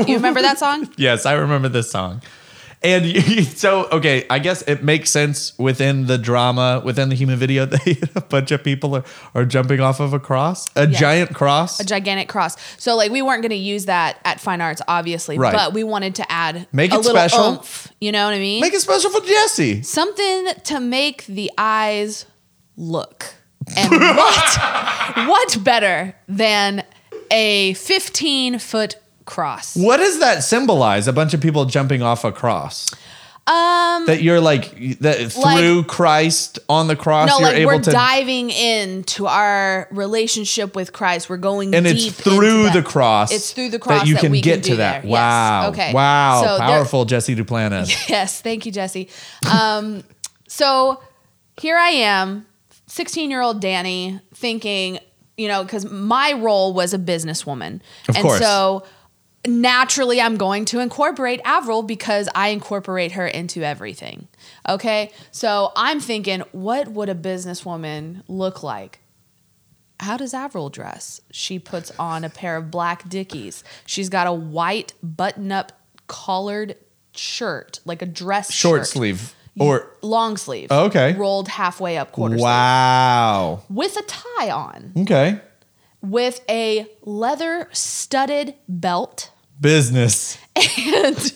you 0.06 0.16
remember 0.16 0.42
that 0.42 0.58
song? 0.58 0.88
Yes, 0.96 1.24
I 1.26 1.34
remember 1.34 1.68
this 1.68 1.90
song. 1.90 2.22
And 2.84 3.06
you, 3.06 3.42
so, 3.42 3.88
okay, 3.90 4.26
I 4.28 4.38
guess 4.38 4.60
it 4.62 4.82
makes 4.84 5.10
sense 5.10 5.58
within 5.58 6.06
the 6.06 6.18
drama, 6.18 6.82
within 6.84 7.08
the 7.08 7.14
human 7.14 7.36
video, 7.38 7.64
that 7.66 8.10
a 8.14 8.20
bunch 8.20 8.50
of 8.52 8.62
people 8.62 8.94
are, 8.96 9.04
are 9.34 9.44
jumping 9.46 9.80
off 9.80 10.00
of 10.00 10.12
a 10.12 10.20
cross, 10.20 10.66
a 10.76 10.86
Yes. 10.86 11.00
giant 11.00 11.34
cross. 11.34 11.80
A 11.80 11.84
gigantic 11.84 12.28
cross. 12.28 12.56
So 12.78 12.94
like 12.94 13.10
we 13.10 13.22
weren't 13.22 13.42
going 13.42 13.50
to 13.50 13.56
use 13.56 13.86
that 13.86 14.18
at 14.24 14.38
Fine 14.38 14.60
Arts, 14.60 14.82
obviously, 14.86 15.38
Right. 15.38 15.52
but 15.54 15.72
we 15.72 15.82
wanted 15.82 16.14
to 16.16 16.30
add 16.30 16.68
Make 16.72 16.92
a 16.92 16.96
it 16.96 16.98
little 16.98 17.12
special. 17.12 17.44
oomph. 17.54 17.90
You 18.00 18.12
know 18.12 18.26
what 18.26 18.34
I 18.34 18.38
mean? 18.38 18.60
Make 18.60 18.74
it 18.74 18.80
special 18.82 19.10
for 19.10 19.26
Jesse. 19.26 19.82
something 19.82 20.48
to 20.64 20.78
make 20.78 21.24
the 21.26 21.50
eyes 21.58 22.26
look. 22.76 23.34
And 23.78 23.90
what 23.90 24.58
what 25.26 25.64
better 25.64 26.14
than 26.28 26.84
a 27.30 27.72
15 27.74 28.58
foot 28.58 28.96
cross? 29.24 29.76
What 29.76 29.98
does 29.98 30.18
that 30.20 30.42
symbolize? 30.42 31.08
A 31.08 31.12
bunch 31.12 31.34
of 31.34 31.40
people 31.40 31.64
jumping 31.64 32.02
off 32.02 32.24
a 32.24 32.32
cross. 32.32 32.90
Um 33.46 34.06
That 34.06 34.22
you're 34.22 34.40
like 34.40 34.98
that 35.00 35.30
through 35.30 35.84
Christ 35.84 36.58
on 36.66 36.86
the 36.86 36.96
cross. 36.96 37.28
no, 37.28 37.38
you're 37.40 37.48
like 37.48 37.56
able 37.58 37.72
we're 37.72 37.82
to, 37.82 37.90
diving 37.90 38.48
into 38.48 39.26
our 39.26 39.86
relationship 39.90 40.74
with 40.74 40.94
Christ. 40.94 41.28
We're 41.28 41.36
going 41.36 41.74
and 41.74 41.84
deep 41.84 41.94
it's 41.94 42.20
through 42.22 42.70
the 42.70 42.82
cross. 42.82 43.30
It's 43.30 43.52
through 43.52 43.68
the 43.68 43.78
cross 43.78 44.00
that 44.00 44.08
you 44.08 44.16
can 44.16 44.32
we 44.32 44.40
get 44.40 44.62
do 44.62 44.70
to 44.70 44.76
that. 44.76 45.02
there. 45.02 45.10
Wow. 45.10 45.60
Yes. 45.62 45.68
Okay. 45.72 45.92
Wow. 45.92 46.42
So 46.42 46.48
there- 46.56 46.66
Powerful, 46.66 47.04
Jesse 47.04 47.36
Duplantis. 47.36 48.08
Yes, 48.14 48.40
thank 48.40 48.64
you, 48.64 48.72
Jesse. 48.72 49.10
Um, 49.50 50.04
so 50.48 51.02
here 51.60 51.76
I 51.76 51.90
am, 51.90 52.46
16 52.86 53.30
year 53.30 53.42
old 53.42 53.60
Danny, 53.60 54.20
thinking, 54.34 55.00
you 55.36 55.48
know, 55.48 55.62
because 55.64 55.84
my 55.84 56.32
role 56.32 56.72
was 56.72 56.94
a 56.94 56.98
businesswoman. 56.98 57.80
Of 58.08 58.16
and 58.16 58.22
course. 58.22 58.38
so 58.40 58.84
naturally, 59.46 60.20
I'm 60.20 60.36
going 60.36 60.64
to 60.66 60.80
incorporate 60.80 61.40
Avril 61.44 61.82
because 61.82 62.28
I 62.34 62.48
incorporate 62.48 63.12
her 63.12 63.26
into 63.26 63.62
everything. 63.62 64.28
Okay. 64.68 65.12
So 65.30 65.72
I'm 65.76 66.00
thinking, 66.00 66.40
what 66.52 66.88
would 66.88 67.08
a 67.08 67.14
businesswoman 67.14 68.22
look 68.28 68.62
like? 68.62 69.00
How 70.00 70.16
does 70.16 70.34
Avril 70.34 70.70
dress? 70.70 71.20
She 71.30 71.58
puts 71.58 71.90
on 71.98 72.24
a 72.24 72.30
pair 72.30 72.56
of 72.56 72.70
black 72.70 73.08
Dickies. 73.08 73.62
She's 73.86 74.08
got 74.08 74.26
a 74.26 74.32
white 74.32 74.92
button 75.02 75.52
up 75.52 75.72
collared 76.08 76.76
shirt, 77.14 77.80
like 77.84 78.02
a 78.02 78.06
dress 78.06 78.52
Short 78.52 78.80
shirt. 78.80 78.88
sleeve. 78.88 79.34
Or 79.56 79.96
long 80.02 80.36
sleeve. 80.36 80.66
Oh, 80.72 80.86
okay. 80.86 81.12
Rolled 81.14 81.46
halfway 81.46 81.96
up 81.96 82.10
quarter 82.10 82.36
wow. 82.36 83.62
sleeve. 83.68 83.76
With 83.76 83.96
a 83.96 84.02
tie 84.02 84.50
on, 84.50 84.92
Okay. 84.96 85.40
with 86.02 86.40
a 86.50 86.88
leather 87.02 87.68
studded 87.72 88.56
belt 88.68 89.30
Business. 89.64 90.36
and 90.78 91.32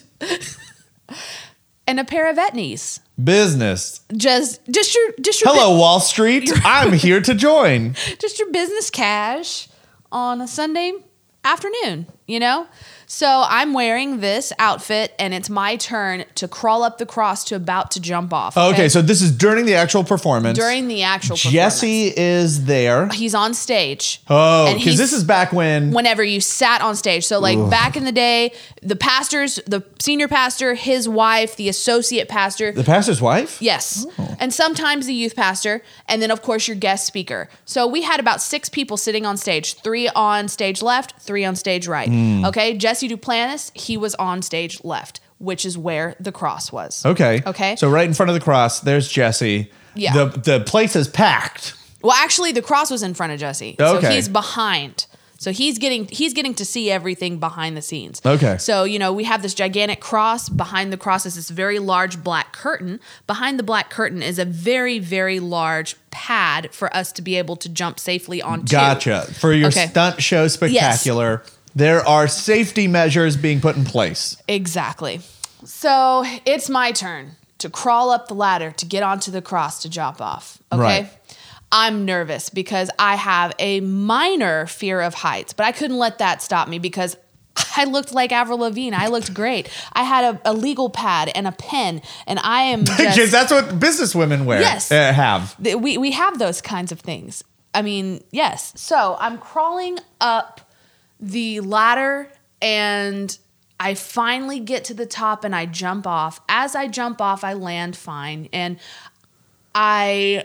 and 1.86 1.98
a 1.98 2.04
pair 2.04 2.28
of 2.28 2.36
etnies. 2.36 3.00
Business. 3.24 4.02
Just 4.14 4.60
just 4.70 4.94
your 4.94 5.12
just 5.18 5.40
your 5.40 5.50
Hello, 5.50 5.78
Wall 5.78 5.98
Street. 5.98 6.52
I'm 6.62 6.92
here 6.92 7.22
to 7.22 7.34
join. 7.34 7.94
just 8.18 8.38
your 8.38 8.52
business 8.52 8.90
cash 8.90 9.68
on 10.12 10.42
a 10.42 10.46
Sunday 10.46 10.92
afternoon, 11.42 12.06
you 12.26 12.38
know? 12.38 12.66
So 13.10 13.42
I'm 13.48 13.72
wearing 13.72 14.20
this 14.20 14.52
outfit 14.58 15.14
and 15.18 15.32
it's 15.32 15.48
my 15.48 15.76
turn 15.76 16.26
to 16.34 16.46
crawl 16.46 16.82
up 16.82 16.98
the 16.98 17.06
cross 17.06 17.42
to 17.44 17.54
about 17.56 17.90
to 17.92 18.00
jump 18.00 18.34
off. 18.34 18.54
Okay, 18.54 18.90
so 18.90 19.00
this 19.00 19.22
is 19.22 19.32
during 19.32 19.64
the 19.64 19.74
actual 19.74 20.04
performance. 20.04 20.58
during 20.58 20.88
the 20.88 21.04
actual 21.04 21.36
Jesse 21.36 22.12
is 22.14 22.66
there. 22.66 23.08
he's 23.08 23.34
on 23.34 23.54
stage. 23.54 24.20
Oh, 24.28 24.74
because 24.74 24.98
this 24.98 25.14
is 25.14 25.24
back 25.24 25.54
when. 25.54 25.92
whenever 25.92 26.22
you 26.22 26.42
sat 26.42 26.82
on 26.82 26.96
stage. 26.96 27.26
So 27.26 27.40
like 27.40 27.58
back 27.70 27.96
in 27.96 28.04
the 28.04 28.12
day, 28.12 28.52
the 28.82 28.94
pastors, 28.94 29.58
the 29.66 29.82
senior 29.98 30.28
pastor, 30.28 30.74
his 30.74 31.08
wife, 31.08 31.56
the 31.56 31.70
associate 31.70 32.28
pastor, 32.28 32.72
the 32.72 32.84
pastor's 32.84 33.22
wife? 33.22 33.62
Yes. 33.62 34.06
Oh. 34.18 34.36
And 34.38 34.52
sometimes 34.52 35.06
the 35.06 35.14
youth 35.14 35.34
pastor, 35.34 35.82
and 36.08 36.20
then 36.20 36.30
of 36.30 36.42
course 36.42 36.68
your 36.68 36.76
guest 36.76 37.06
speaker. 37.06 37.48
So 37.64 37.86
we 37.86 38.02
had 38.02 38.20
about 38.20 38.42
six 38.42 38.68
people 38.68 38.98
sitting 38.98 39.24
on 39.24 39.38
stage, 39.38 39.76
three 39.76 40.08
on 40.10 40.48
stage 40.48 40.82
left, 40.82 41.18
three 41.20 41.46
on 41.46 41.56
stage 41.56 41.88
right. 41.88 42.08
Hmm. 42.08 42.44
Okay. 42.44 42.76
Jesse 42.76 42.97
Duplantis, 43.06 43.70
he 43.78 43.96
was 43.96 44.14
on 44.14 44.40
stage 44.42 44.82
left, 44.82 45.20
which 45.38 45.64
is 45.66 45.76
where 45.76 46.16
the 46.18 46.32
cross 46.32 46.72
was. 46.72 47.04
Okay. 47.04 47.42
Okay. 47.46 47.76
So 47.76 47.88
right 47.90 48.08
in 48.08 48.14
front 48.14 48.30
of 48.30 48.34
the 48.34 48.40
cross, 48.40 48.80
there's 48.80 49.08
Jesse. 49.08 49.70
Yeah. 49.94 50.14
The 50.14 50.26
the 50.40 50.60
place 50.64 50.96
is 50.96 51.06
packed. 51.06 51.74
Well, 52.02 52.12
actually, 52.16 52.52
the 52.52 52.62
cross 52.62 52.90
was 52.90 53.02
in 53.02 53.12
front 53.14 53.32
of 53.32 53.38
Jesse. 53.40 53.76
So 53.78 53.98
Okay. 53.98 54.14
he's 54.14 54.28
behind. 54.28 55.06
So 55.40 55.52
he's 55.52 55.78
getting 55.78 56.06
he's 56.08 56.34
getting 56.34 56.52
to 56.54 56.64
see 56.64 56.90
everything 56.90 57.38
behind 57.38 57.76
the 57.76 57.82
scenes. 57.82 58.20
Okay. 58.26 58.58
So 58.58 58.82
you 58.82 58.98
know 58.98 59.12
we 59.12 59.22
have 59.24 59.40
this 59.42 59.54
gigantic 59.54 60.00
cross. 60.00 60.48
Behind 60.48 60.92
the 60.92 60.96
cross 60.96 61.26
is 61.26 61.36
this 61.36 61.48
very 61.48 61.78
large 61.78 62.24
black 62.24 62.52
curtain. 62.52 62.98
Behind 63.28 63.56
the 63.56 63.62
black 63.62 63.88
curtain 63.88 64.20
is 64.20 64.40
a 64.40 64.44
very 64.44 64.98
very 64.98 65.38
large 65.38 65.94
pad 66.10 66.70
for 66.72 66.94
us 66.94 67.12
to 67.12 67.22
be 67.22 67.36
able 67.36 67.54
to 67.56 67.68
jump 67.68 68.00
safely 68.00 68.42
onto. 68.42 68.72
Gotcha. 68.72 69.22
For 69.38 69.52
your 69.52 69.68
Okay. 69.68 69.86
stunt 69.86 70.20
show 70.20 70.48
spectacular, 70.48 71.44
there 71.78 72.06
are 72.06 72.26
safety 72.26 72.88
measures 72.88 73.36
being 73.36 73.60
put 73.60 73.76
in 73.76 73.84
place. 73.84 74.36
Exactly. 74.48 75.20
So 75.64 76.24
it's 76.44 76.68
my 76.68 76.92
turn 76.92 77.36
to 77.58 77.70
crawl 77.70 78.10
up 78.10 78.28
the 78.28 78.34
ladder 78.34 78.72
to 78.72 78.86
get 78.86 79.02
onto 79.02 79.30
the 79.30 79.40
cross 79.40 79.82
to 79.82 79.88
jump 79.88 80.20
off. 80.20 80.60
Okay. 80.72 80.80
Right. 80.80 81.10
I'm 81.70 82.04
nervous 82.04 82.50
because 82.50 82.90
I 82.98 83.14
have 83.14 83.54
a 83.58 83.80
minor 83.80 84.66
fear 84.66 85.00
of 85.00 85.14
heights, 85.14 85.52
but 85.52 85.66
I 85.66 85.72
couldn't 85.72 85.98
let 85.98 86.18
that 86.18 86.42
stop 86.42 86.66
me 86.68 86.78
because 86.78 87.16
I 87.76 87.84
looked 87.84 88.12
like 88.12 88.32
Avril 88.32 88.58
Lavigne. 88.58 88.96
I 88.96 89.06
looked 89.08 89.32
great. 89.32 89.68
I 89.92 90.02
had 90.02 90.36
a, 90.36 90.50
a 90.50 90.52
legal 90.54 90.90
pad 90.90 91.30
and 91.34 91.46
a 91.46 91.52
pen, 91.52 92.02
and 92.26 92.40
I 92.40 92.62
am 92.62 92.80
Because 92.80 93.14
just, 93.16 93.32
that's 93.32 93.52
what 93.52 93.78
business 93.78 94.14
women 94.14 94.46
wear. 94.46 94.60
Yes. 94.60 94.90
uh, 94.90 95.12
have. 95.12 95.56
we 95.60 95.96
we 95.98 96.10
have 96.12 96.38
those 96.38 96.60
kinds 96.60 96.90
of 96.90 97.00
things. 97.00 97.44
I 97.74 97.82
mean, 97.82 98.24
yes. 98.32 98.72
So 98.76 99.16
I'm 99.20 99.38
crawling 99.38 99.98
up 100.20 100.67
the 101.20 101.60
ladder 101.60 102.30
and 102.62 103.36
I 103.80 103.94
finally 103.94 104.58
get 104.60 104.84
to 104.86 104.94
the 104.94 105.06
top 105.06 105.44
and 105.44 105.54
I 105.54 105.66
jump 105.66 106.06
off. 106.06 106.40
As 106.48 106.74
I 106.74 106.88
jump 106.88 107.20
off, 107.20 107.44
I 107.44 107.52
land 107.52 107.96
fine 107.96 108.48
and 108.52 108.78
I 109.74 110.44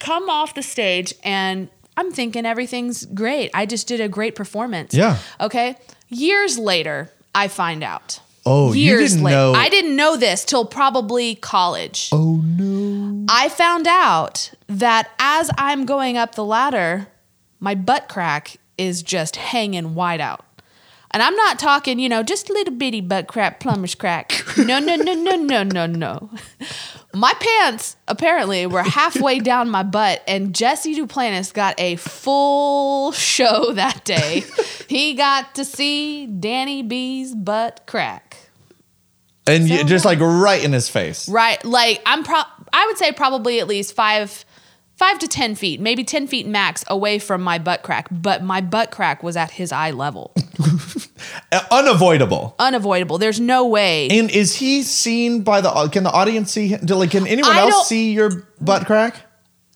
come 0.00 0.28
off 0.28 0.54
the 0.54 0.62
stage 0.62 1.14
and 1.22 1.68
I'm 1.96 2.10
thinking 2.10 2.46
everything's 2.46 3.04
great. 3.06 3.50
I 3.54 3.66
just 3.66 3.86
did 3.86 4.00
a 4.00 4.08
great 4.08 4.34
performance. 4.34 4.94
Yeah. 4.94 5.18
Okay. 5.40 5.76
Years 6.08 6.58
later, 6.58 7.10
I 7.34 7.48
find 7.48 7.82
out. 7.84 8.20
Oh, 8.44 8.72
you 8.72 8.82
Years 8.82 9.12
didn't 9.12 9.24
later. 9.24 9.36
know- 9.36 9.52
I 9.54 9.68
didn't 9.68 9.94
know 9.94 10.16
this 10.16 10.44
till 10.44 10.64
probably 10.64 11.36
college. 11.36 12.08
Oh 12.12 12.36
no. 12.44 13.26
I 13.28 13.48
found 13.48 13.86
out 13.86 14.50
that 14.66 15.10
as 15.20 15.50
I'm 15.56 15.86
going 15.86 16.16
up 16.16 16.34
the 16.34 16.44
ladder, 16.44 17.06
my 17.60 17.76
butt 17.76 18.08
crack 18.08 18.56
is 18.78 19.02
just 19.02 19.36
hanging 19.36 19.94
wide 19.94 20.20
out. 20.20 20.44
And 21.12 21.22
I'm 21.22 21.36
not 21.36 21.58
talking, 21.58 21.98
you 21.98 22.08
know, 22.08 22.22
just 22.22 22.48
little 22.48 22.74
bitty 22.74 23.02
butt 23.02 23.28
crack, 23.28 23.60
plumber's 23.60 23.94
crack. 23.94 24.32
No, 24.56 24.78
no, 24.78 24.96
no, 24.96 25.12
no, 25.14 25.36
no, 25.36 25.62
no, 25.62 25.86
no. 25.86 26.30
My 27.14 27.34
pants 27.34 27.96
apparently 28.08 28.66
were 28.66 28.82
halfway 28.82 29.38
down 29.40 29.68
my 29.68 29.82
butt, 29.82 30.22
and 30.26 30.54
Jesse 30.54 30.94
Duplantis 30.94 31.52
got 31.52 31.78
a 31.78 31.96
full 31.96 33.12
show 33.12 33.72
that 33.74 34.04
day. 34.04 34.44
he 34.88 35.14
got 35.14 35.54
to 35.56 35.64
see 35.64 36.26
Danny 36.26 36.82
B's 36.82 37.34
butt 37.34 37.82
crack. 37.86 38.36
And 39.46 39.68
you, 39.68 39.78
So 39.78 39.84
just 39.84 40.04
like 40.04 40.20
right 40.20 40.62
in 40.62 40.72
his 40.72 40.88
face. 40.88 41.28
Right, 41.28 41.62
like 41.64 42.00
I'm 42.06 42.24
pro. 42.24 42.40
I 42.72 42.86
would 42.86 42.96
say 42.96 43.12
probably 43.12 43.60
at 43.60 43.68
least 43.68 43.94
five, 43.94 44.44
five 44.96 45.18
to 45.20 45.28
ten 45.28 45.54
feet, 45.54 45.80
maybe 45.80 46.04
ten 46.04 46.26
feet 46.26 46.46
max 46.46 46.84
away 46.88 47.18
from 47.18 47.42
my 47.42 47.58
butt 47.58 47.82
crack. 47.82 48.08
But 48.10 48.42
my 48.42 48.60
butt 48.60 48.90
crack 48.90 49.22
was 49.22 49.36
at 49.36 49.52
his 49.52 49.72
eye 49.72 49.90
level, 49.90 50.32
Uh, 51.50 51.60
unavoidable. 51.70 52.54
unavoidable. 52.58 53.18
There's 53.18 53.40
no 53.40 53.66
way. 53.66 54.08
And 54.10 54.30
is 54.30 54.56
he 54.56 54.82
seen 54.82 55.42
by 55.42 55.60
the? 55.60 55.70
Can 55.92 56.04
the 56.04 56.10
audience 56.12 56.52
see? 56.52 56.76
Like, 56.76 57.10
can 57.12 57.26
anyone 57.26 57.52
I 57.52 57.60
don't- 57.60 57.72
else 57.72 57.88
see 57.88 58.12
your 58.12 58.46
butt 58.60 58.86
crack? 58.86 59.16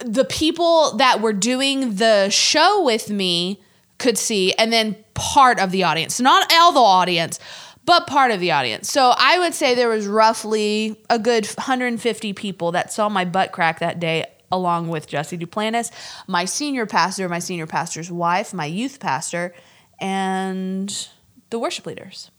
the 0.04 0.26
people 0.26 0.94
that 0.98 1.22
were 1.22 1.32
doing 1.32 1.94
the 1.94 2.28
show 2.28 2.82
with 2.84 3.08
me 3.08 3.58
could 3.98 4.18
see, 4.18 4.52
and 4.58 4.70
then 4.70 4.94
part 5.14 5.58
of 5.58 5.70
the 5.70 5.84
audience, 5.84 6.20
not 6.20 6.52
all 6.52 6.70
the 6.70 6.78
audience, 6.80 7.40
but 7.86 8.06
part 8.06 8.30
of 8.30 8.38
the 8.38 8.50
audience. 8.52 8.92
So 8.92 9.14
I 9.16 9.38
would 9.38 9.54
say 9.54 9.74
there 9.74 9.88
was 9.88 10.06
roughly 10.06 11.00
a 11.08 11.18
good 11.18 11.46
150 11.46 12.34
people 12.34 12.72
that 12.72 12.92
saw 12.92 13.08
my 13.08 13.24
butt 13.24 13.52
crack 13.52 13.78
that 13.78 13.98
day, 13.98 14.26
along 14.50 14.88
with 14.88 15.06
Jesse 15.06 15.38
Duplantis, 15.38 15.90
my 16.26 16.44
senior 16.44 16.86
pastor, 16.86 17.28
my 17.28 17.38
senior 17.38 17.66
pastor's 17.66 18.10
wife, 18.10 18.54
my 18.54 18.66
youth 18.66 19.00
pastor, 19.00 19.54
and 20.00 21.08
the 21.50 21.58
worship 21.58 21.86
leaders. 21.86 22.30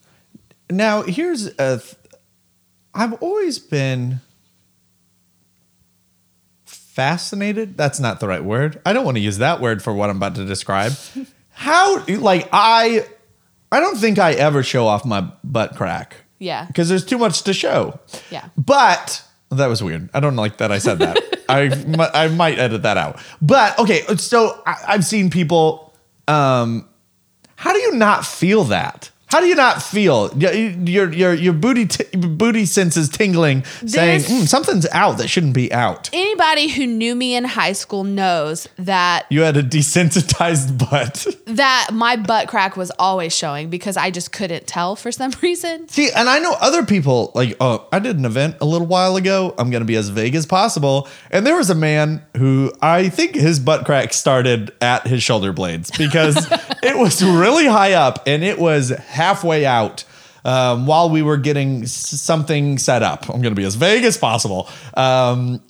Now, 0.70 1.04
here's 1.04 1.48
a. 1.48 1.80
Th- 1.80 1.96
I've 2.94 3.14
always 3.22 3.60
been 3.60 4.22
fascinated. 6.66 7.78
That's 7.78 8.00
not 8.00 8.20
the 8.20 8.28
right 8.28 8.44
word. 8.44 8.82
I 8.84 8.92
don't 8.92 9.06
want 9.06 9.18
to 9.18 9.22
use 9.22 9.38
that 9.38 9.62
word 9.62 9.84
for 9.84 9.94
what 9.94 10.10
I'm 10.10 10.18
about 10.18 10.36
to 10.36 10.46
describe. 10.46 10.94
How, 11.50 12.04
like, 12.08 12.50
I, 12.52 13.06
I 13.72 13.80
don't 13.80 13.98
think 13.98 14.18
I 14.20 14.34
ever 14.34 14.64
show 14.64 14.88
off 14.88 15.06
my 15.06 15.22
butt 15.44 15.76
crack. 15.76 16.16
Yeah. 16.40 16.66
Because 16.66 16.90
there's 16.90 17.06
too 17.06 17.18
much 17.18 17.44
to 17.44 17.54
show. 17.54 18.00
Yeah. 18.32 18.50
But 18.58 19.24
that 19.50 19.68
was 19.68 19.84
weird. 19.84 20.10
I 20.14 20.20
don't 20.20 20.36
like 20.36 20.58
that 20.58 20.72
I 20.72 20.78
said 20.78 21.00
that. 21.00 21.18
I 21.50 21.70
I 22.14 22.28
might 22.28 22.60
edit 22.60 22.84
that 22.84 22.98
out. 22.98 23.20
But 23.42 23.78
okay, 23.80 24.02
so 24.18 24.62
I, 24.66 24.76
I've 24.90 25.06
seen 25.06 25.30
people. 25.30 25.94
Um, 26.28 26.88
how 27.56 27.74
do 27.74 27.80
you 27.80 27.94
not 27.96 28.26
feel 28.26 28.66
that? 28.66 29.10
How 29.30 29.42
do 29.42 29.48
you 29.48 29.56
not 29.56 29.84
feel 29.84 30.32
your 30.38 31.12
your 31.12 31.34
your, 31.34 31.54
booty 31.54 31.86
t- 31.86 32.06
booty 32.18 32.66
senses 32.66 33.10
tingling, 33.10 33.66
saying 33.86 34.22
"Mm, 34.22 34.48
something's 34.48 34.88
out 34.94 35.18
that 35.18 35.28
shouldn't 35.28 35.54
be 35.54 35.72
out? 35.74 36.10
Anybody 36.14 36.70
who 36.70 36.88
knew 36.88 37.14
me 37.14 37.36
in 37.36 37.44
high 37.44 37.74
school 37.74 38.06
knows 38.06 38.70
that 38.78 39.26
You 39.30 39.42
had 39.42 39.58
a 39.58 39.64
desensitized 39.64 40.78
butt. 40.90 41.28
that 41.46 41.90
my 41.92 42.16
butt 42.16 42.48
crack 42.48 42.78
was 42.78 42.90
always 42.92 43.36
showing 43.36 43.70
because 43.70 43.98
I 43.98 44.12
just 44.12 44.32
couldn't 44.32 44.66
tell 44.66 44.96
for 44.96 45.12
some 45.12 45.32
reason. 45.42 45.90
See, 45.90 46.10
and 46.10 46.30
I 46.30 46.40
know 46.40 46.54
other 46.62 46.86
people 46.86 47.32
like, 47.36 47.58
oh, 47.60 47.86
I 47.92 48.00
did 48.00 48.18
an 48.18 48.24
event 48.24 48.56
a 48.62 48.66
little 48.66 48.88
while 48.88 49.18
ago. 49.18 49.54
I'm 49.58 49.70
going 49.70 49.82
to 49.82 49.86
be 49.86 49.98
as 49.98 50.08
vague 50.08 50.36
as 50.36 50.46
possible. 50.46 51.08
And 51.32 51.46
there 51.46 51.58
was 51.58 51.70
a 51.70 51.76
man 51.76 52.26
who 52.38 52.72
I 52.82 53.10
think 53.10 53.36
his 53.36 53.60
butt 53.60 53.86
crack 53.86 54.14
started 54.14 54.72
at 54.80 55.06
his 55.06 55.22
shoulder 55.22 55.52
blades 55.52 55.92
because 55.98 56.38
it 56.82 56.98
was 56.98 57.22
really 57.22 57.66
high 57.68 57.92
up 57.92 58.24
and 58.26 58.42
it 58.42 58.58
was 58.58 58.92
halfway 59.18 59.66
out. 59.66 60.04
Um, 60.46 60.86
while 60.86 61.10
we 61.10 61.22
were 61.22 61.36
getting 61.36 61.86
something 61.88 62.78
set 62.78 63.04
up, 63.04 63.24
I'm 63.24 63.42
going 63.42 63.54
to 63.54 63.60
be 63.60 63.66
as 63.66 63.76
vague 63.76 64.06
as 64.06 64.18
possible. 64.18 64.70
Um, 64.94 65.62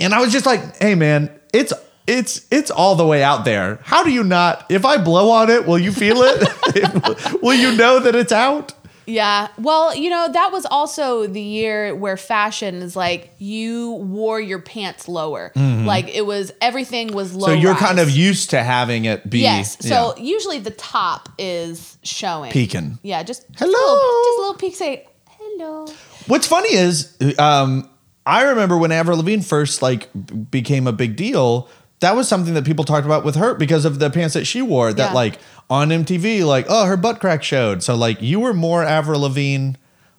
and 0.00 0.12
I 0.12 0.20
was 0.20 0.32
just 0.32 0.44
like, 0.44 0.76
"Hey, 0.76 0.94
man, 0.94 1.30
it's 1.54 1.72
it's 2.06 2.46
it's 2.50 2.70
all 2.70 2.94
the 2.94 3.06
way 3.06 3.22
out 3.22 3.46
there. 3.46 3.80
How 3.84 4.04
do 4.04 4.10
you 4.10 4.24
not? 4.24 4.66
If 4.68 4.84
I 4.84 4.98
blow 4.98 5.30
on 5.30 5.48
it, 5.48 5.66
will 5.66 5.78
you 5.78 5.92
feel 5.92 6.18
it? 6.20 7.42
will 7.42 7.54
you 7.54 7.74
know 7.74 8.00
that 8.00 8.14
it's 8.14 8.32
out?" 8.32 8.74
Yeah. 9.08 9.48
Well, 9.58 9.96
you 9.96 10.10
know, 10.10 10.28
that 10.30 10.52
was 10.52 10.66
also 10.66 11.26
the 11.26 11.40
year 11.40 11.94
where 11.94 12.18
fashion 12.18 12.76
is 12.82 12.94
like 12.94 13.32
you 13.38 13.92
wore 13.92 14.38
your 14.38 14.58
pants 14.58 15.08
lower. 15.08 15.50
Like 15.56 16.14
it 16.14 16.26
was 16.26 16.52
everything 16.60 17.14
was 17.14 17.34
low. 17.34 17.48
Mm-hmm. 17.48 17.56
So 17.56 17.60
you're 17.60 17.74
kind 17.74 17.98
of 17.98 18.10
used 18.10 18.50
to 18.50 18.62
having 18.62 19.06
it 19.06 19.28
be 19.28 19.40
Yes. 19.40 19.78
So 19.80 20.14
yeah, 20.16 20.22
usually 20.22 20.58
the 20.58 20.72
top 20.72 21.30
is 21.38 21.96
showing. 22.02 22.52
peeking. 22.52 22.98
Yeah, 23.02 23.22
just 23.22 23.48
just 23.48 23.58
Hello. 23.60 23.72
a 23.72 23.94
little, 23.94 24.24
just 24.24 24.38
a 24.38 24.40
little 24.42 24.54
peek 24.54 24.76
say 24.76 25.06
hello. 25.26 25.86
What's 26.26 26.46
funny 26.46 26.74
is, 26.74 27.16
um, 27.38 27.88
I 28.26 28.42
remember 28.42 28.76
when 28.76 28.92
Avril 28.92 29.16
Lavigne 29.16 29.42
first 29.42 29.80
like 29.80 30.10
became 30.50 30.86
a 30.86 30.92
big 30.92 31.16
deal. 31.16 31.70
That 32.00 32.14
was 32.14 32.28
something 32.28 32.54
that 32.54 32.64
people 32.64 32.84
talked 32.84 33.06
about 33.06 33.24
with 33.24 33.34
her 33.36 33.54
because 33.54 33.84
of 33.84 33.98
the 33.98 34.08
pants 34.10 34.34
that 34.34 34.46
she 34.46 34.62
wore. 34.62 34.92
That 34.92 35.10
Yeah. 35.10 35.14
like 35.14 35.38
on 35.68 35.88
MTV, 35.90 36.44
like 36.44 36.66
oh 36.68 36.84
her 36.86 36.96
butt 36.96 37.20
crack 37.20 37.42
showed. 37.42 37.82
So 37.82 37.94
like 37.96 38.22
you 38.22 38.38
were 38.40 38.54
more 38.54 38.84
Avril 38.84 39.20
Lavigne 39.22 39.72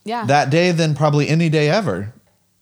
Yeah. 0.03 0.25
that 0.25 0.49
day 0.49 0.71
than 0.71 0.93
probably 0.95 1.27
any 1.30 1.49
day 1.49 1.69
ever. 1.69 2.13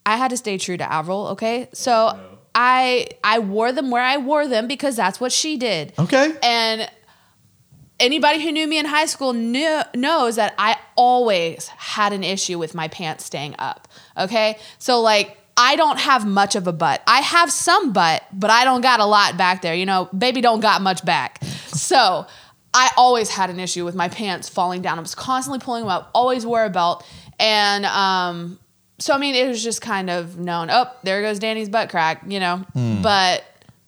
I 0.06 0.18
had 0.18 0.30
to 0.30 0.38
stay 0.38 0.58
true 0.58 0.78
to 0.78 0.92
Avril, 0.92 1.28
okay? 1.30 1.68
So 1.74 2.18
I 2.56 3.08
I 3.24 3.40
wore 3.40 3.72
them 3.72 3.90
where 3.92 4.04
I 4.04 4.18
wore 4.18 4.48
them 4.48 4.68
because 4.68 4.96
that's 4.96 5.20
what 5.20 5.32
she 5.32 5.58
did. 5.58 5.94
Okay. 6.00 6.34
And 6.44 6.90
anybody 8.00 8.42
who 8.44 8.52
knew 8.52 8.68
me 8.68 8.78
in 8.78 8.86
high 8.86 9.06
school 9.06 9.34
knew, 9.34 9.82
knows 9.96 10.36
that 10.36 10.54
I 10.58 10.78
always 10.96 11.68
had 11.70 12.14
an 12.14 12.24
issue 12.24 12.60
with 12.60 12.76
my 12.76 12.88
pants 12.88 13.26
staying 13.26 13.56
up. 13.60 13.88
Okay. 14.18 14.58
So, 14.78 15.02
like, 15.02 15.37
I 15.58 15.76
don't 15.76 16.00
have 16.00 16.26
much 16.26 16.56
of 16.56 16.68
a 16.68 16.74
butt. 16.74 17.02
I 17.08 17.22
have 17.22 17.52
some 17.52 17.92
butt, 17.92 18.24
but 18.32 18.50
I 18.50 18.64
don't 18.64 18.82
got 18.82 19.00
a 19.00 19.06
lot 19.06 19.38
back 19.38 19.62
there. 19.64 19.74
You 19.74 19.88
know, 19.88 20.08
baby 20.18 20.42
don't 20.42 20.60
got 20.60 20.82
much 20.82 21.04
back. 21.04 21.44
So, 21.44 22.28
I 22.74 22.92
always 22.96 23.30
had 23.30 23.50
an 23.50 23.60
issue 23.60 23.86
with 23.86 23.96
my 23.96 24.08
pants 24.08 24.50
falling 24.50 24.82
down. 24.84 25.00
I 25.00 25.02
was 25.02 25.16
constantly 25.16 25.60
pulling 25.60 25.82
them 25.84 25.90
up, 25.90 26.12
always 26.14 26.46
wore 26.46 26.64
a 26.64 26.70
belt. 26.70 27.04
And, 27.40 27.86
um, 27.86 28.60
so 29.00 29.14
I 29.14 29.18
mean, 29.18 29.36
it 29.36 29.48
was 29.48 29.64
just 29.64 29.82
kind 29.82 30.10
of 30.10 30.38
known. 30.38 30.70
Oh, 30.70 30.86
there 31.04 31.22
goes 31.22 31.40
Danny's 31.40 31.70
butt 31.70 31.90
crack, 31.90 32.24
you 32.28 32.40
know. 32.40 32.64
But 33.02 33.44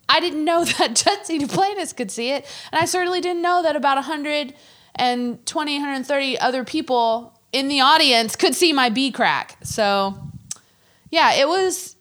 I 0.08 0.20
didn't 0.20 0.44
know 0.44 0.64
that 0.80 0.96
Jesse 0.96 1.40
Duplantis 1.40 1.96
could 1.96 2.12
see 2.12 2.32
it, 2.32 2.46
and 2.72 2.82
I 2.82 2.86
certainly 2.86 3.22
didn't 3.22 3.42
know 3.42 3.62
that 3.64 3.76
about 3.76 3.96
120, 3.98 5.74
130 5.74 6.40
other 6.40 6.64
people 6.64 7.40
in 7.52 7.68
the 7.68 7.82
audience 7.82 8.36
could 8.36 8.56
see 8.56 8.74
my 8.74 8.90
B 8.90 9.12
crack. 9.12 9.58
So, 9.64 10.16
yeah, 11.12 11.34
it 11.34 11.48
was. 11.48 11.96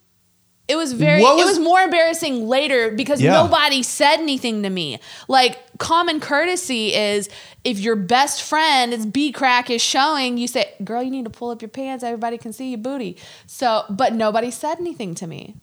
It 0.68 0.76
was 0.76 0.92
very. 0.92 1.22
What 1.22 1.32
it 1.40 1.44
was- 1.46 1.56
was 1.56 1.64
more 1.64 1.80
embarrassing 1.80 2.46
later 2.46 2.90
because 2.90 3.22
Yeah. 3.22 3.32
nobody 3.32 3.82
said 3.82 4.20
anything 4.20 4.62
to 4.64 4.70
me. 4.70 4.98
Like 5.26 5.58
common 5.78 6.20
courtesy 6.20 6.92
is 6.94 7.30
if 7.64 7.78
your 7.78 7.96
best 7.96 8.42
friend 8.42 8.92
is 8.92 9.06
B 9.06 9.32
crack 9.32 9.70
is 9.70 9.80
showing, 9.80 10.36
you 10.36 10.46
say, 10.46 10.74
"Girl, 10.84 11.02
you 11.02 11.10
need 11.10 11.24
to 11.24 11.30
pull 11.30 11.48
up 11.50 11.62
your 11.62 11.70
pants. 11.70 12.04
Everybody 12.04 12.36
can 12.36 12.52
see 12.52 12.68
your 12.68 12.78
booty." 12.78 13.16
So, 13.46 13.84
but 13.88 14.12
nobody 14.12 14.50
said 14.50 14.78
anything 14.78 15.14
to 15.16 15.26
me. 15.26 15.54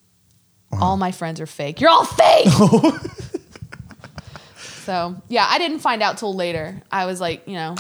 All 0.81 0.97
my 0.97 1.11
friends 1.11 1.39
are 1.39 1.45
fake. 1.45 1.79
You're 1.79 1.91
all 1.91 2.03
fake. 2.05 2.47
so 4.85 5.15
yeah, 5.29 5.45
I 5.49 5.57
didn't 5.57 5.79
find 5.79 6.01
out 6.01 6.17
till 6.17 6.33
later. 6.35 6.81
I 6.91 7.05
was 7.05 7.19
like, 7.21 7.47
you 7.47 7.53
know, 7.53 7.75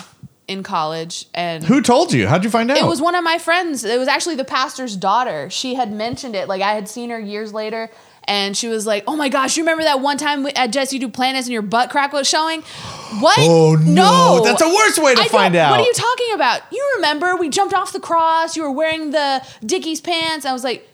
in 0.47 0.61
college, 0.63 1.25
and 1.33 1.63
Who 1.63 1.81
told 1.81 2.13
you? 2.13 2.27
How'd 2.27 2.43
you 2.43 2.49
find 2.49 2.69
out? 2.71 2.77
it 2.77 2.85
was 2.85 3.01
one 3.01 3.15
of 3.15 3.23
my 3.23 3.37
friends. 3.37 3.83
It 3.83 3.97
was 3.99 4.07
actually 4.07 4.35
the 4.35 4.45
pastor's 4.45 4.95
daughter. 4.95 5.49
She 5.49 5.73
had 5.75 5.91
mentioned 5.91 6.35
it. 6.35 6.47
Like 6.47 6.61
I 6.61 6.73
had 6.73 6.87
seen 6.87 7.09
her 7.09 7.19
years 7.19 7.53
later, 7.53 7.89
and 8.25 8.55
she 8.55 8.67
was 8.67 8.85
like, 8.85 9.03
"Oh 9.07 9.15
my 9.15 9.29
gosh, 9.29 9.57
you 9.57 9.63
remember 9.63 9.83
that 9.83 10.01
one 10.01 10.17
time 10.17 10.45
at 10.55 10.67
Jesse 10.71 10.99
Duplantis 10.99 11.39
and 11.43 11.47
your 11.49 11.61
butt 11.63 11.89
crack 11.89 12.13
was 12.13 12.27
showing?" 12.29 12.61
What? 13.19 13.37
Oh, 13.39 13.75
no. 13.81 14.41
That's 14.43 14.61
the 14.61 14.67
worst 14.67 14.97
way 15.01 15.13
to 15.13 15.21
I 15.21 15.23
don't- 15.23 15.31
find 15.31 15.55
out. 15.55 15.71
What 15.71 15.79
are 15.79 15.83
you 15.85 15.93
talking 15.93 16.33
about? 16.33 16.61
You 16.71 16.93
remember 16.97 17.35
we 17.37 17.47
jumped 17.49 17.73
off 17.73 17.93
the 17.93 17.99
cross. 17.99 18.57
You 18.57 18.63
were 18.63 18.71
wearing 18.71 19.11
the 19.11 19.41
Dickies 19.65 20.01
pants. 20.01 20.45
I 20.45 20.51
was 20.53 20.63
like. 20.63 20.89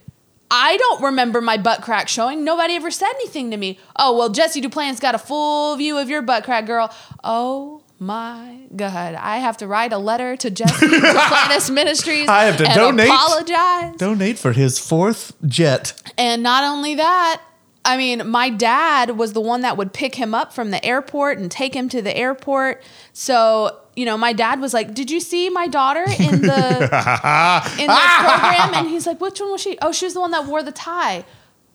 I 0.53 0.75
don't 0.75 1.01
remember 1.03 1.39
my 1.39 1.55
butt 1.57 1.81
crack 1.81 2.09
showing. 2.09 2.43
Nobody 2.43 2.75
ever 2.75 2.91
said 2.91 3.07
anything 3.15 3.51
to 3.51 3.57
me. 3.57 3.79
Oh, 3.95 4.17
well, 4.17 4.27
Jesse 4.27 4.61
Duplantis 4.61 4.99
got 4.99 5.15
a 5.15 5.17
full 5.17 5.77
view 5.77 5.97
of 5.97 6.09
your 6.09 6.21
butt 6.21 6.43
crack, 6.43 6.65
girl. 6.65 6.93
Oh 7.23 7.80
my 8.01 8.57
God. 8.75 9.13
I 9.15 9.37
have 9.37 9.57
to 9.57 9.67
write 9.67 9.93
a 9.93 9.97
letter 9.99 10.35
to 10.35 10.49
Jesse 10.49 10.87
Duplantis 10.87 11.69
Ministries. 11.71 12.27
I 12.27 12.45
have 12.45 12.57
to 12.57 12.63
donate. 12.65 13.07
Apologize. 13.07 13.95
Donate 13.97 14.39
for 14.39 14.53
his 14.53 14.79
fourth 14.79 15.33
jet. 15.47 15.93
And 16.17 16.41
not 16.41 16.63
only 16.63 16.95
that, 16.95 17.41
I 17.85 17.97
mean, 17.97 18.27
my 18.27 18.49
dad 18.49 19.11
was 19.17 19.33
the 19.33 19.39
one 19.41 19.61
that 19.61 19.77
would 19.77 19.93
pick 19.93 20.15
him 20.15 20.33
up 20.33 20.51
from 20.51 20.71
the 20.71 20.83
airport 20.83 21.37
and 21.37 21.49
take 21.51 21.75
him 21.75 21.89
to 21.89 22.01
the 22.01 22.15
airport. 22.17 22.81
So, 23.13 23.77
you 23.95 24.05
know, 24.05 24.17
my 24.17 24.33
dad 24.33 24.59
was 24.61 24.73
like, 24.73 24.93
"Did 24.95 25.11
you 25.11 25.19
see 25.19 25.49
my 25.51 25.67
daughter 25.67 26.03
in 26.03 26.41
the 26.41 26.69
in 27.79 27.87
the 27.87 28.01
program?" 28.19 28.73
And 28.73 28.87
he's 28.87 29.05
like, 29.05 29.21
"Which 29.21 29.39
one 29.39 29.51
was 29.51 29.61
she? 29.61 29.77
Oh, 29.81 29.91
she 29.91 30.05
was 30.05 30.13
the 30.15 30.21
one 30.21 30.31
that 30.31 30.45
wore 30.47 30.63
the 30.63 30.71
tie." 30.71 31.23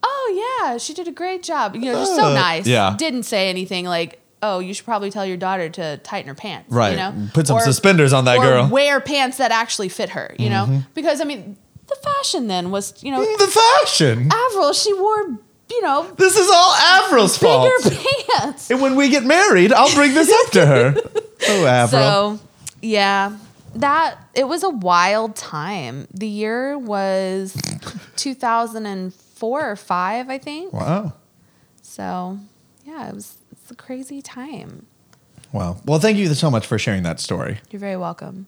Oh 0.03 0.61
yeah, 0.61 0.77
she 0.79 0.93
did 0.93 1.07
a 1.09 1.13
great 1.13 1.43
job. 1.43 1.75
You 1.77 1.83
know, 1.87 1.95
just 1.95 2.17
so 2.17 2.27
Uh, 2.27 2.35
nice. 2.35 2.67
yeah. 2.67 2.95
Didn't 2.97 3.25
say 3.25 3.49
anything 3.49 3.85
like, 3.87 4.21
"Oh, 4.47 4.59
you 4.61 4.73
should 4.75 4.85
probably 4.85 5.11
tell 5.11 5.27
your 5.27 5.37
daughter 5.37 5.69
to 5.69 5.97
tighten 5.99 6.29
her 6.29 6.35
pants." 6.35 6.71
Right. 6.71 6.91
You 6.93 6.97
know, 6.97 7.29
Put 7.35 7.47
some 7.47 7.61
suspenders 7.61 8.13
on 8.13 8.25
that 8.27 8.39
or 8.39 8.43
girl. 8.45 8.69
Wear 8.69 9.01
pants 9.01 9.37
that 9.39 9.51
actually 9.51 9.89
fit 9.89 10.11
her. 10.11 10.35
You 10.39 10.51
know, 10.51 10.65
mm-hmm. 10.65 10.79
because 10.95 11.21
I 11.21 11.25
mean, 11.25 11.57
the 11.89 11.97
fashion 11.97 12.47
then 12.49 12.71
was, 12.71 13.03
you 13.03 13.11
know, 13.11 13.21
mm, 13.25 13.39
The 13.39 13.47
fashion. 13.47 14.29
Avril, 14.33 14.73
she 14.73 14.93
wore, 14.95 15.39
you 15.71 15.83
know, 15.83 16.11
This 16.17 16.37
is 16.37 16.49
all 16.53 16.75
Avril's 16.75 17.37
fault. 17.39 17.71
bigger 17.85 17.97
pants. 18.37 18.71
And 18.71 18.81
when 18.81 18.97
we 18.97 19.09
get 19.09 19.25
married, 19.25 19.73
I'll 19.73 19.95
bring 19.95 20.15
this 20.15 20.33
up 20.45 20.53
to 20.53 20.67
her. 20.67 20.95
Oh, 21.49 21.67
Avril. 21.67 22.39
So, 22.39 22.41
yeah, 22.81 23.37
that 23.75 24.17
it 24.35 24.49
was 24.49 24.63
a 24.63 24.71
wild 24.71 25.37
time. 25.37 26.09
The 26.13 26.27
year 26.27 26.79
was 26.79 27.55
2004 28.17 29.71
or 29.71 29.77
5, 29.77 30.31
I 30.31 30.39
think. 30.39 30.73
wow. 30.73 31.13
So, 31.83 32.39
yeah, 32.85 33.09
it 33.09 33.15
was 33.15 33.36
it's 33.67 33.73
a 33.73 33.75
crazy 33.75 34.23
time. 34.23 34.87
Wow. 35.53 35.79
Well, 35.85 35.99
thank 35.99 36.19
you 36.19 36.33
so 36.35 36.53
much 36.53 36.69
for 36.69 36.79
sharing 36.79 37.03
that 37.03 37.19
story. 37.19 37.59
You're 37.73 37.81
very 37.81 37.97
welcome. 37.97 38.47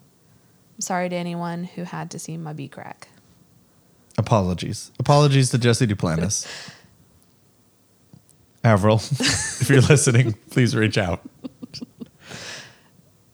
I'm 0.76 0.80
sorry 0.80 1.08
to 1.08 1.16
anyone 1.16 1.64
who 1.64 1.82
had 1.82 2.12
to 2.12 2.20
see 2.20 2.36
my 2.36 2.52
B 2.52 2.68
crack. 2.68 3.08
Apologies. 4.16 4.92
Apologies 5.00 5.50
to 5.50 5.58
Jesse 5.58 5.88
Duplantis. 5.88 6.46
Avril, 8.64 9.00
if 9.18 9.68
you're 9.68 9.80
listening, 9.80 10.34
please 10.50 10.76
reach 10.76 10.96
out. 10.96 11.28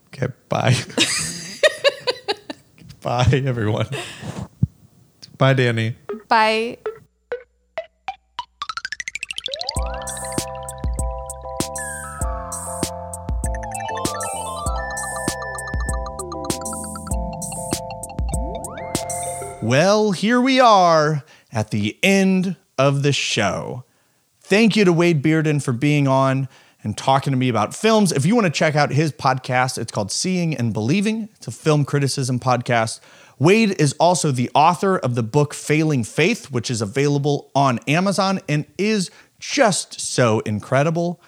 Okay, 0.09 0.33
bye. 0.49 0.75
bye, 3.03 3.43
everyone. 3.45 3.89
Bye, 5.37 5.53
Danny. 5.53 5.97
Bye. 6.29 6.79
Well, 19.65 20.13
here 20.13 20.43
we 20.43 20.61
are 20.61 21.25
at 21.51 21.71
the 21.71 21.99
end 22.03 22.57
of 22.77 23.03
the 23.03 23.15
show. 23.15 23.85
Thank 24.43 24.77
you 24.77 24.85
to 24.85 24.93
Wade 24.93 25.23
Bearden 25.23 25.63
for 25.63 25.73
being 25.73 26.07
on 26.07 26.51
and 26.83 26.99
talking 26.99 27.31
to 27.31 27.37
me 27.39 27.49
about 27.49 27.75
films. 27.75 28.13
If 28.13 28.27
you 28.27 28.35
want 28.35 28.45
to 28.45 28.53
check 28.53 28.77
out 28.77 28.91
his 28.91 29.11
podcast, 29.11 29.79
it's 29.79 29.91
called 29.91 30.13
Seeing 30.13 30.55
and 30.55 30.75
Believing. 30.75 31.31
It's 31.37 31.47
a 31.47 31.51
film 31.51 31.87
criticism 31.87 32.39
podcast. 32.39 33.01
Wade 33.39 33.81
is 33.81 33.95
also 33.95 34.31
the 34.31 34.51
author 34.55 34.99
of 34.99 35.15
the 35.15 35.23
book 35.23 35.55
Failing 35.55 36.05
Faith, 36.05 36.51
which 36.51 36.71
is 36.71 36.83
available 36.83 37.51
on 37.55 37.79
Amazon 37.89 38.41
and 38.47 38.67
is 38.77 39.11
just 39.41 39.99
so 39.99 40.41
incredible. 40.41 41.23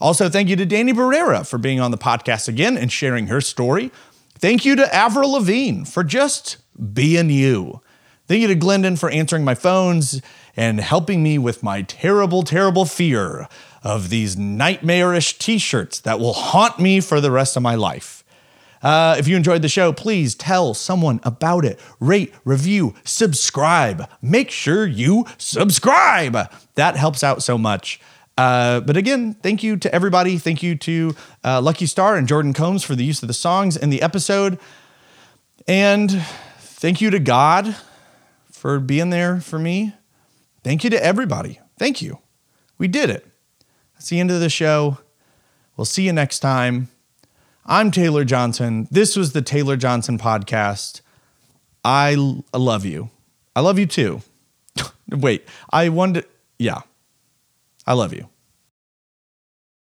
Also, 0.00 0.30
thank 0.30 0.48
you 0.48 0.56
to 0.56 0.64
Danny 0.64 0.94
Barrera 0.94 1.46
for 1.46 1.58
being 1.58 1.78
on 1.78 1.90
the 1.90 1.98
podcast 1.98 2.48
again 2.48 2.78
and 2.78 2.90
sharing 2.90 3.26
her 3.26 3.42
story. 3.42 3.92
Thank 4.38 4.64
you 4.64 4.76
to 4.76 4.94
Avril 4.94 5.32
Lavigne 5.32 5.84
for 5.84 6.02
just 6.02 6.56
being 6.92 7.30
you. 7.30 7.80
Thank 8.26 8.42
you 8.42 8.48
to 8.48 8.54
Glendon 8.54 8.96
for 8.96 9.10
answering 9.10 9.44
my 9.44 9.54
phones 9.54 10.22
and 10.56 10.80
helping 10.80 11.22
me 11.22 11.38
with 11.38 11.62
my 11.62 11.82
terrible, 11.82 12.42
terrible 12.42 12.84
fear 12.84 13.48
of 13.82 14.10
these 14.10 14.36
nightmarish 14.36 15.38
t 15.38 15.58
shirts 15.58 16.00
that 16.00 16.18
will 16.18 16.32
haunt 16.32 16.78
me 16.78 17.00
for 17.00 17.20
the 17.20 17.30
rest 17.30 17.56
of 17.56 17.62
my 17.62 17.74
life. 17.74 18.22
Uh, 18.82 19.14
if 19.18 19.28
you 19.28 19.36
enjoyed 19.36 19.62
the 19.62 19.68
show, 19.68 19.92
please 19.92 20.34
tell 20.34 20.74
someone 20.74 21.20
about 21.22 21.64
it. 21.64 21.78
Rate, 22.00 22.34
review, 22.44 22.94
subscribe. 23.04 24.08
Make 24.20 24.50
sure 24.50 24.86
you 24.86 25.26
subscribe. 25.38 26.36
That 26.74 26.96
helps 26.96 27.22
out 27.22 27.42
so 27.42 27.56
much. 27.56 28.00
Uh, 28.36 28.80
but 28.80 28.96
again, 28.96 29.34
thank 29.34 29.62
you 29.62 29.76
to 29.76 29.94
everybody. 29.94 30.38
Thank 30.38 30.62
you 30.62 30.74
to 30.76 31.14
uh, 31.44 31.60
Lucky 31.60 31.86
Star 31.86 32.16
and 32.16 32.26
Jordan 32.26 32.52
Combs 32.52 32.82
for 32.82 32.96
the 32.96 33.04
use 33.04 33.22
of 33.22 33.28
the 33.28 33.34
songs 33.34 33.76
in 33.76 33.90
the 33.90 34.02
episode. 34.02 34.58
And 35.68 36.24
thank 36.82 37.00
you 37.00 37.10
to 37.10 37.20
God 37.20 37.76
for 38.50 38.80
being 38.80 39.10
there 39.10 39.40
for 39.40 39.56
me. 39.56 39.94
Thank 40.64 40.82
you 40.82 40.90
to 40.90 41.02
everybody. 41.02 41.60
Thank 41.78 42.02
you. 42.02 42.18
We 42.76 42.88
did 42.88 43.08
it. 43.08 43.24
That's 43.94 44.08
the 44.08 44.18
end 44.18 44.32
of 44.32 44.40
the 44.40 44.50
show. 44.50 44.98
We'll 45.76 45.84
see 45.84 46.02
you 46.06 46.12
next 46.12 46.40
time. 46.40 46.88
I'm 47.64 47.92
Taylor 47.92 48.24
Johnson. 48.24 48.88
This 48.90 49.16
was 49.16 49.32
the 49.32 49.42
Taylor 49.42 49.76
Johnson 49.76 50.18
podcast. 50.18 51.02
I 51.84 52.14
l- 52.14 52.44
I 52.52 52.58
love 52.58 52.84
you. 52.84 53.10
I 53.54 53.60
love 53.60 53.78
you 53.78 53.86
too. 53.86 54.22
Wait, 55.08 55.46
I 55.72 55.88
wanted, 55.88 56.26
yeah, 56.58 56.80
I 57.86 57.92
love 57.92 58.12
you. 58.12 58.28